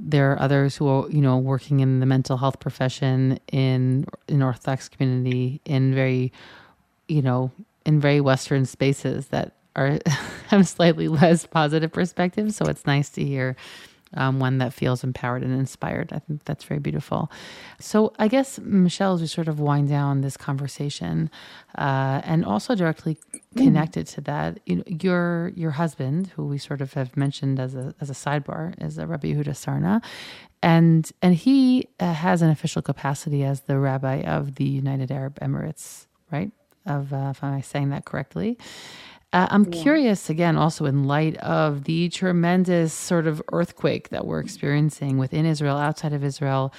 there 0.00 0.32
are 0.32 0.40
others 0.40 0.76
who 0.76 0.86
are 0.86 1.10
you 1.10 1.20
know 1.20 1.38
working 1.38 1.80
in 1.80 2.00
the 2.00 2.06
mental 2.06 2.36
health 2.36 2.60
profession 2.60 3.40
in 3.52 4.06
in 4.28 4.42
orthodox 4.42 4.88
community 4.88 5.60
in 5.64 5.94
very 5.94 6.32
you 7.08 7.22
know 7.22 7.50
in 7.84 7.98
very 7.98 8.20
western 8.20 8.64
spaces 8.64 9.28
that 9.28 9.54
are 9.74 9.98
have 10.48 10.68
slightly 10.68 11.08
less 11.08 11.46
positive 11.46 11.92
perspectives 11.92 12.56
so 12.56 12.66
it's 12.66 12.86
nice 12.86 13.08
to 13.08 13.24
hear 13.24 13.56
um, 14.14 14.40
one 14.40 14.58
that 14.58 14.72
feels 14.72 15.04
empowered 15.04 15.42
and 15.42 15.52
inspired. 15.52 16.12
I 16.12 16.18
think 16.20 16.44
that's 16.44 16.64
very 16.64 16.80
beautiful. 16.80 17.30
So, 17.80 18.12
I 18.18 18.28
guess, 18.28 18.58
Michelle, 18.60 19.14
as 19.14 19.20
we 19.20 19.26
sort 19.26 19.48
of 19.48 19.60
wind 19.60 19.88
down 19.88 20.20
this 20.22 20.36
conversation, 20.36 21.30
uh, 21.76 22.20
and 22.24 22.44
also 22.44 22.74
directly 22.74 23.18
connected 23.56 24.06
to 24.08 24.20
that, 24.22 24.60
you 24.66 24.76
know, 24.76 24.84
your 24.86 25.52
your 25.54 25.72
husband, 25.72 26.28
who 26.28 26.46
we 26.46 26.58
sort 26.58 26.80
of 26.80 26.92
have 26.94 27.16
mentioned 27.16 27.60
as 27.60 27.74
a 27.74 27.94
as 28.00 28.10
a 28.10 28.14
sidebar, 28.14 28.74
is 28.82 28.98
a 28.98 29.06
Rabbi 29.06 29.28
Yehuda 29.28 29.54
Sarna, 29.54 30.02
and 30.62 31.10
and 31.22 31.34
he 31.34 31.88
uh, 32.00 32.12
has 32.12 32.42
an 32.42 32.50
official 32.50 32.82
capacity 32.82 33.44
as 33.44 33.62
the 33.62 33.78
rabbi 33.78 34.22
of 34.22 34.56
the 34.56 34.64
United 34.64 35.10
Arab 35.10 35.38
Emirates, 35.40 36.06
right? 36.30 36.50
Of 36.86 37.12
uh, 37.12 37.28
if 37.30 37.44
I'm 37.44 37.62
saying 37.62 37.90
that 37.90 38.04
correctly. 38.04 38.58
Uh, 39.32 39.46
I'm 39.50 39.64
yeah. 39.64 39.82
curious 39.82 40.30
again, 40.30 40.56
also 40.56 40.86
in 40.86 41.04
light 41.04 41.36
of 41.38 41.84
the 41.84 42.08
tremendous 42.08 42.94
sort 42.94 43.26
of 43.26 43.42
earthquake 43.52 44.08
that 44.08 44.26
we're 44.26 44.40
experiencing 44.40 45.18
within 45.18 45.44
Israel, 45.44 45.76
outside 45.76 46.14
of 46.14 46.24
Israel, 46.24 46.72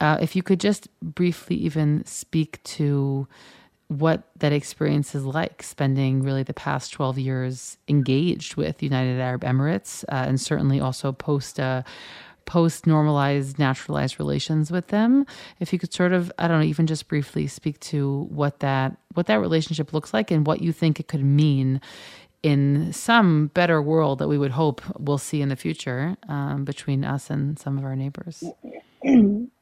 uh, 0.00 0.18
if 0.20 0.36
you 0.36 0.42
could 0.42 0.60
just 0.60 0.88
briefly 1.02 1.56
even 1.56 2.04
speak 2.04 2.62
to 2.64 3.26
what 3.88 4.24
that 4.38 4.52
experience 4.52 5.14
is 5.14 5.24
like 5.24 5.62
spending 5.62 6.22
really 6.22 6.42
the 6.42 6.54
past 6.54 6.92
12 6.92 7.18
years 7.18 7.76
engaged 7.88 8.56
with 8.56 8.82
United 8.82 9.20
Arab 9.20 9.42
Emirates 9.42 10.04
uh, 10.04 10.24
and 10.26 10.40
certainly 10.40 10.80
also 10.80 11.12
post 11.12 11.60
uh, 11.60 11.82
post 12.46 12.86
normalized, 12.86 13.58
naturalized 13.58 14.18
relations 14.18 14.70
with 14.70 14.88
them. 14.88 15.26
If 15.60 15.72
you 15.72 15.78
could 15.78 15.92
sort 15.92 16.12
of, 16.12 16.32
I 16.38 16.48
don't 16.48 16.60
know, 16.60 16.66
even 16.66 16.86
just 16.86 17.08
briefly 17.08 17.46
speak 17.46 17.80
to 17.80 18.26
what 18.30 18.60
that 18.60 18.96
what 19.14 19.26
that 19.26 19.40
relationship 19.40 19.92
looks 19.92 20.12
like 20.12 20.30
and 20.30 20.46
what 20.46 20.60
you 20.60 20.72
think 20.72 20.98
it 20.98 21.08
could 21.08 21.24
mean 21.24 21.80
in 22.42 22.92
some 22.92 23.46
better 23.48 23.80
world 23.80 24.18
that 24.18 24.28
we 24.28 24.36
would 24.36 24.50
hope 24.50 24.82
we'll 24.98 25.16
see 25.18 25.40
in 25.40 25.48
the 25.48 25.56
future 25.56 26.16
um, 26.28 26.64
between 26.64 27.04
us 27.04 27.30
and 27.30 27.58
some 27.58 27.78
of 27.78 27.84
our 27.84 27.96
neighbors. 27.96 28.44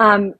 Um, 0.00 0.34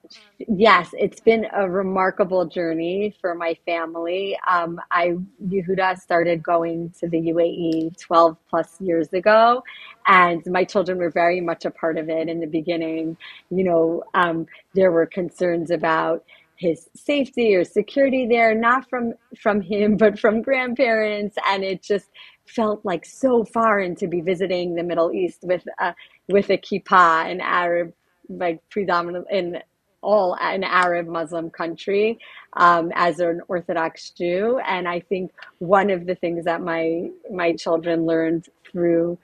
yes, 0.49 0.91
it's 0.99 1.21
been 1.21 1.47
a 1.55 1.71
remarkable 1.71 2.47
journey 2.47 3.15
for 3.21 3.35
my 3.35 3.57
family. 3.67 4.39
Um, 4.51 4.81
I 4.91 5.17
Yehuda 5.47 6.01
started 6.01 6.43
going 6.43 6.95
to 7.01 7.09
the 7.09 7.19
UAE 7.19 7.99
12 8.01 8.39
plus 8.51 8.81
years 8.81 9.13
ago, 9.13 9.63
and 10.07 10.43
my 10.47 10.65
children 10.65 10.99
were 10.99 11.11
very 11.11 11.43
much 11.43 11.67
a 11.67 11.73
part 11.73 11.99
of 11.99 12.09
it 12.09 12.29
in 12.31 12.41
the 12.41 12.47
beginning. 12.47 13.19
You 13.51 13.65
know, 13.65 14.05
um, 14.15 14.47
there 14.75 14.93
were 14.93 15.07
concerns 15.07 15.71
about 15.71 16.25
his 16.57 16.89
safety 16.97 17.55
or 17.55 17.65
security 17.65 18.27
there, 18.27 18.55
not 18.55 18.89
from 18.91 19.15
from 19.39 19.61
him, 19.63 19.97
but 19.99 20.19
from 20.19 20.43
grandparents, 20.43 21.37
and 21.51 21.65
it 21.65 21.83
just 21.83 22.09
felt 22.47 22.85
like 22.85 23.07
so 23.07 23.45
foreign 23.45 23.97
to 23.97 24.09
be 24.09 24.23
visiting 24.23 24.75
the 24.77 24.85
Middle 24.85 25.13
East 25.13 25.41
with 25.45 25.65
a 25.81 25.95
with 26.31 26.51
a 26.51 26.59
kippah, 26.59 27.31
an 27.31 27.43
Arab 27.43 27.93
like 28.31 28.61
predominant 28.70 29.26
in 29.31 29.59
all 30.03 30.37
an 30.41 30.64
Arab 30.64 31.07
Muslim 31.07 31.51
country 31.51 32.18
um, 32.55 32.91
as 32.95 33.20
an 33.20 33.41
Orthodox 33.49 34.11
Jew, 34.11 34.59
and 34.66 34.89
I 34.89 35.01
think 35.01 35.33
one 35.59 35.91
of 35.91 36.07
the 36.07 36.14
things 36.14 36.45
that 36.47 36.62
my 36.62 37.11
my 37.31 37.55
children 37.55 38.07
learned 38.07 38.47
through 38.70 39.18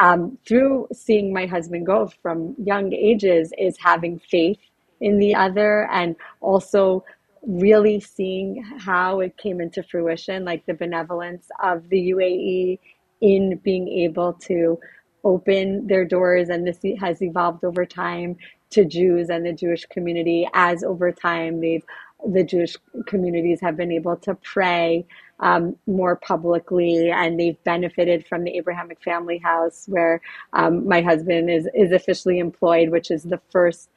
um, 0.00 0.38
through 0.46 0.88
seeing 0.92 1.32
my 1.32 1.46
husband 1.46 1.86
go 1.86 2.10
from 2.22 2.54
young 2.62 2.92
ages 2.92 3.52
is 3.58 3.76
having 3.78 4.20
faith 4.30 4.60
in 5.00 5.18
the 5.18 5.34
other, 5.34 5.88
and 5.90 6.16
also 6.40 7.04
really 7.42 8.00
seeing 8.00 8.62
how 8.78 9.20
it 9.20 9.36
came 9.38 9.60
into 9.60 9.82
fruition, 9.82 10.44
like 10.44 10.66
the 10.66 10.74
benevolence 10.74 11.48
of 11.62 11.88
the 11.88 12.10
UAE 12.10 12.78
in 13.20 13.58
being 13.64 13.88
able 13.88 14.32
to 14.34 14.78
open 15.24 15.86
their 15.86 16.04
doors, 16.04 16.48
and 16.48 16.66
this 16.66 16.78
has 17.00 17.22
evolved 17.22 17.64
over 17.64 17.84
time 17.84 18.36
to 18.70 18.84
Jews 18.84 19.30
and 19.30 19.44
the 19.46 19.52
Jewish 19.52 19.84
community. 19.86 20.48
As 20.54 20.84
over 20.84 21.12
time 21.12 21.60
they've 21.60 21.84
the 22.26 22.42
Jewish 22.42 22.76
communities 23.06 23.60
have 23.60 23.76
been 23.76 23.92
able 23.92 24.16
to 24.16 24.34
pray 24.36 25.06
um, 25.40 25.76
more 25.86 26.16
publicly, 26.16 27.10
and 27.10 27.38
they've 27.38 27.62
benefited 27.64 28.26
from 28.26 28.42
the 28.42 28.56
Abrahamic 28.56 29.00
Family 29.02 29.38
House, 29.38 29.84
where 29.86 30.20
um, 30.52 30.86
my 30.88 31.00
husband 31.00 31.48
is 31.50 31.68
is 31.74 31.92
officially 31.92 32.38
employed, 32.38 32.88
which 32.90 33.10
is 33.10 33.22
the 33.22 33.40
first 33.50 33.88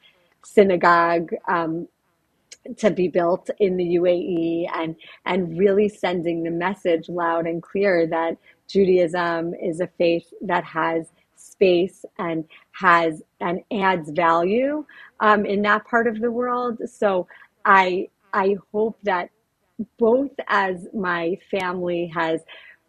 synagogue 0.44 1.32
um, 1.48 1.88
to 2.76 2.90
be 2.90 3.08
built 3.08 3.50
in 3.58 3.76
the 3.76 3.96
UAE, 3.96 4.70
and 4.72 4.94
and 5.26 5.58
really 5.58 5.88
sending 5.88 6.44
the 6.44 6.50
message 6.50 7.08
loud 7.08 7.46
and 7.46 7.60
clear 7.60 8.06
that 8.06 8.36
Judaism 8.72 9.54
is 9.54 9.80
a 9.80 9.88
faith 9.98 10.32
that 10.40 10.64
has 10.64 11.08
space 11.36 12.04
and 12.18 12.44
has 12.72 13.22
and 13.40 13.60
adds 13.72 14.10
value 14.10 14.84
um, 15.20 15.44
in 15.44 15.60
that 15.62 15.84
part 15.86 16.06
of 16.06 16.20
the 16.20 16.30
world. 16.30 16.78
So 16.86 17.26
I 17.64 18.08
I 18.32 18.56
hope 18.72 18.96
that 19.02 19.28
both 19.98 20.30
as 20.48 20.86
my 20.94 21.36
family 21.50 22.10
has 22.14 22.40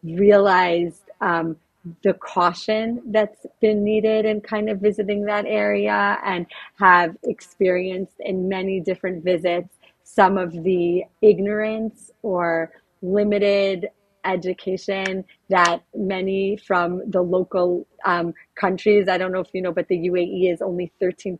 realized 0.03 1.03
um, 1.21 1.57
the 2.03 2.13
caution 2.13 3.01
that's 3.07 3.45
been 3.59 3.84
needed 3.84 4.25
in 4.25 4.39
kind 4.39 4.69
of 4.69 4.79
visiting 4.79 5.25
that 5.25 5.45
area 5.45 6.17
and 6.23 6.45
have 6.79 7.17
experienced 7.23 8.15
in 8.21 8.47
many 8.47 8.79
different 8.79 9.23
visits 9.23 9.69
some 10.03 10.38
of 10.38 10.51
the 10.63 11.03
ignorance 11.21 12.11
or 12.21 12.71
limited 13.01 13.89
education 14.26 15.26
that 15.49 15.84
many 15.95 16.57
from 16.57 17.01
the 17.09 17.21
local 17.21 17.88
um, 18.05 18.34
countries, 18.55 19.07
I 19.07 19.17
don't 19.17 19.32
know 19.32 19.39
if 19.39 19.49
you 19.53 19.61
know, 19.61 19.71
but 19.71 19.88
the 19.88 20.09
UAE 20.09 20.51
is 20.51 20.61
only 20.61 20.91
13% 21.01 21.39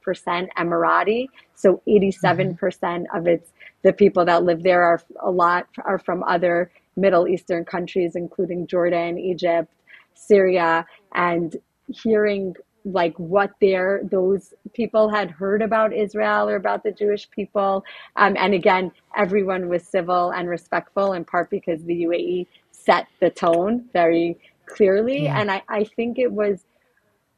Emirati. 0.58 1.28
So 1.56 1.82
87% 1.88 3.06
of 3.14 3.28
its 3.28 3.52
the 3.84 3.94
people 3.94 4.26
that 4.26 4.44
live 4.44 4.64
there 4.64 4.84
are 4.84 5.02
a 5.22 5.32
lot 5.32 5.68
are 5.86 6.00
from 6.00 6.24
other 6.24 6.72
Middle 6.96 7.28
Eastern 7.28 7.66
countries, 7.66 8.16
including 8.16 8.68
Jordan, 8.68 9.18
Egypt, 9.18 9.72
Syria, 10.16 10.86
and 11.14 11.56
hearing 11.88 12.56
like 12.86 13.14
what 13.18 13.52
their 13.62 14.02
those 14.04 14.54
people 14.74 15.10
had 15.10 15.32
heard 15.32 15.62
about 15.62 15.94
Israel 15.94 16.50
or 16.50 16.56
about 16.56 16.84
the 16.84 16.92
Jewish 16.92 17.30
people. 17.30 17.84
Um, 18.16 18.36
and 18.38 18.54
again, 18.54 18.92
everyone 19.16 19.70
was 19.70 19.84
civil 19.88 20.32
and 20.32 20.50
respectful, 20.50 21.14
in 21.14 21.24
part 21.24 21.50
because 21.50 21.84
the 21.84 22.04
UAE 22.04 22.48
set 22.86 23.08
the 23.20 23.30
tone 23.30 23.86
very 23.94 24.38
clearly. 24.66 25.24
Yeah. 25.24 25.40
And 25.40 25.52
I, 25.52 25.64
I 25.70 25.84
think 25.84 26.20
it 26.20 26.32
was 26.32 26.66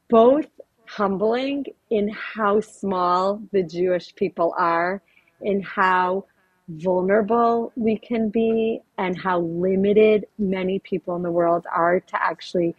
both 0.10 0.48
humbling 0.88 1.66
in 1.90 2.10
how 2.10 2.62
small 2.62 3.42
the 3.52 3.64
Jewish 3.64 4.14
people 4.16 4.54
are, 4.58 5.02
in 5.42 5.62
how 5.62 6.26
vulnerable 6.70 7.72
we 7.76 7.98
can 7.98 8.30
be, 8.30 8.82
and 8.98 9.18
how 9.18 9.40
limited 9.40 10.26
many 10.38 10.80
people 10.80 11.16
in 11.16 11.22
the 11.24 11.32
world 11.32 11.66
are 11.74 12.00
to 12.00 12.24
actually 12.24 12.76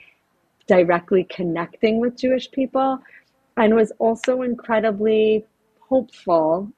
directly 0.66 1.24
connecting 1.24 2.00
with 2.00 2.18
Jewish 2.18 2.50
people 2.50 2.98
and 3.56 3.74
was 3.74 3.92
also 3.98 4.42
incredibly 4.42 5.44
hopeful 5.80 6.70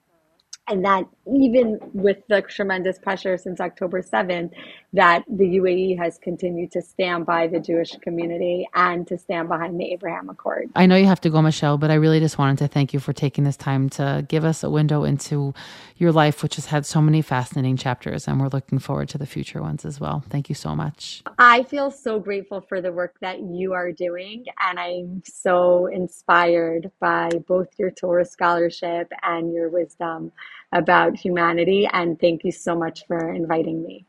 and 0.68 0.84
that 0.84 1.06
even 1.34 1.78
with 1.92 2.18
the 2.28 2.42
tremendous 2.42 2.98
pressure 2.98 3.36
since 3.36 3.60
October 3.60 4.02
7th, 4.02 4.50
that 4.92 5.24
the 5.28 5.44
UAE 5.44 5.98
has 5.98 6.18
continued 6.18 6.72
to 6.72 6.82
stand 6.82 7.26
by 7.26 7.46
the 7.46 7.60
Jewish 7.60 7.90
community 8.02 8.66
and 8.74 9.06
to 9.06 9.18
stand 9.18 9.48
behind 9.48 9.78
the 9.78 9.92
Abraham 9.92 10.30
Accord. 10.30 10.70
I 10.74 10.86
know 10.86 10.96
you 10.96 11.06
have 11.06 11.20
to 11.22 11.30
go, 11.30 11.42
Michelle, 11.42 11.78
but 11.78 11.90
I 11.90 11.94
really 11.94 12.20
just 12.20 12.38
wanted 12.38 12.58
to 12.58 12.68
thank 12.68 12.92
you 12.92 13.00
for 13.00 13.12
taking 13.12 13.44
this 13.44 13.56
time 13.56 13.88
to 13.90 14.24
give 14.28 14.44
us 14.44 14.62
a 14.62 14.70
window 14.70 15.04
into 15.04 15.52
your 15.96 16.12
life, 16.12 16.42
which 16.42 16.56
has 16.56 16.66
had 16.66 16.86
so 16.86 17.02
many 17.02 17.20
fascinating 17.22 17.76
chapters, 17.76 18.26
and 18.26 18.40
we're 18.40 18.48
looking 18.48 18.78
forward 18.78 19.08
to 19.10 19.18
the 19.18 19.26
future 19.26 19.60
ones 19.60 19.84
as 19.84 20.00
well. 20.00 20.24
Thank 20.30 20.48
you 20.48 20.54
so 20.54 20.74
much. 20.74 21.22
I 21.38 21.64
feel 21.64 21.90
so 21.90 22.18
grateful 22.18 22.60
for 22.60 22.80
the 22.80 22.92
work 22.92 23.16
that 23.20 23.40
you 23.40 23.72
are 23.72 23.92
doing, 23.92 24.44
and 24.60 24.78
I'm 24.78 25.22
so 25.26 25.86
inspired 25.86 26.90
by 27.00 27.30
both 27.46 27.68
your 27.78 27.90
Torah 27.90 28.24
scholarship 28.24 29.12
and 29.22 29.52
your 29.52 29.68
wisdom 29.68 30.32
about 30.72 31.16
humanity. 31.16 31.88
And 31.92 32.20
thank 32.20 32.44
you 32.44 32.52
so 32.52 32.76
much 32.76 33.06
for 33.06 33.32
inviting 33.32 33.82
me. 33.82 34.06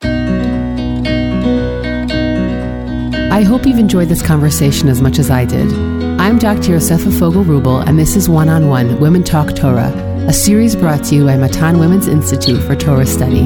I 3.31 3.43
hope 3.43 3.65
you've 3.65 3.79
enjoyed 3.79 4.09
this 4.09 4.21
conversation 4.21 4.89
as 4.89 5.01
much 5.01 5.17
as 5.19 5.29
I 5.29 5.45
did. 5.45 5.71
I'm 6.19 6.37
Dr. 6.37 6.73
Yosefa 6.73 7.17
Fogel 7.17 7.45
Rubel, 7.45 7.87
and 7.87 7.97
this 7.97 8.17
is 8.17 8.27
One 8.27 8.49
on 8.49 8.67
One 8.67 8.99
Women 8.99 9.23
Talk 9.23 9.55
Torah, 9.55 9.93
a 10.27 10.33
series 10.33 10.75
brought 10.75 11.05
to 11.05 11.15
you 11.15 11.25
by 11.25 11.37
Matan 11.37 11.79
Women's 11.79 12.07
Institute 12.07 12.61
for 12.63 12.75
Torah 12.75 13.05
Study. 13.05 13.45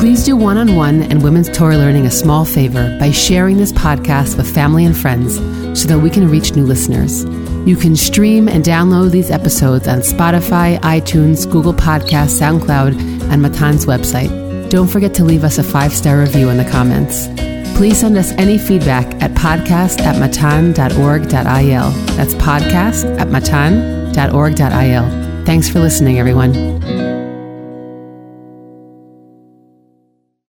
Please 0.00 0.24
do 0.24 0.36
one 0.36 0.56
on 0.56 0.74
one 0.76 1.02
and 1.02 1.22
women's 1.22 1.50
Torah 1.50 1.76
learning 1.76 2.06
a 2.06 2.10
small 2.10 2.44
favor 2.46 2.96
by 2.98 3.10
sharing 3.10 3.58
this 3.58 3.72
podcast 3.72 4.36
with 4.36 4.52
family 4.52 4.86
and 4.86 4.96
friends 4.96 5.36
so 5.78 5.88
that 5.88 5.98
we 5.98 6.08
can 6.08 6.28
reach 6.28 6.54
new 6.54 6.64
listeners. 6.64 7.24
You 7.64 7.76
can 7.76 7.94
stream 7.94 8.48
and 8.48 8.64
download 8.64 9.12
these 9.12 9.30
episodes 9.30 9.86
on 9.86 10.00
Spotify, 10.00 10.80
iTunes, 10.80 11.50
Google 11.50 11.72
Podcasts, 11.72 12.40
SoundCloud, 12.40 13.22
and 13.30 13.40
Matan's 13.40 13.86
website. 13.86 14.68
Don't 14.68 14.88
forget 14.88 15.14
to 15.14 15.24
leave 15.24 15.44
us 15.44 15.58
a 15.58 15.62
five 15.62 15.92
star 15.92 16.18
review 16.18 16.48
in 16.48 16.56
the 16.56 16.64
comments. 16.64 17.28
Please 17.76 18.00
send 18.00 18.16
us 18.16 18.32
any 18.32 18.58
feedback 18.58 19.06
at 19.22 19.30
podcast 19.32 20.00
at 20.00 20.18
matan.org.il. 20.18 21.90
That's 22.16 22.34
podcast 22.34 23.18
at 23.18 23.28
matan.org.il. 23.28 23.84
Thanks 25.44 25.68
for 25.68 25.78
listening, 25.78 26.18
everyone. 26.18 27.01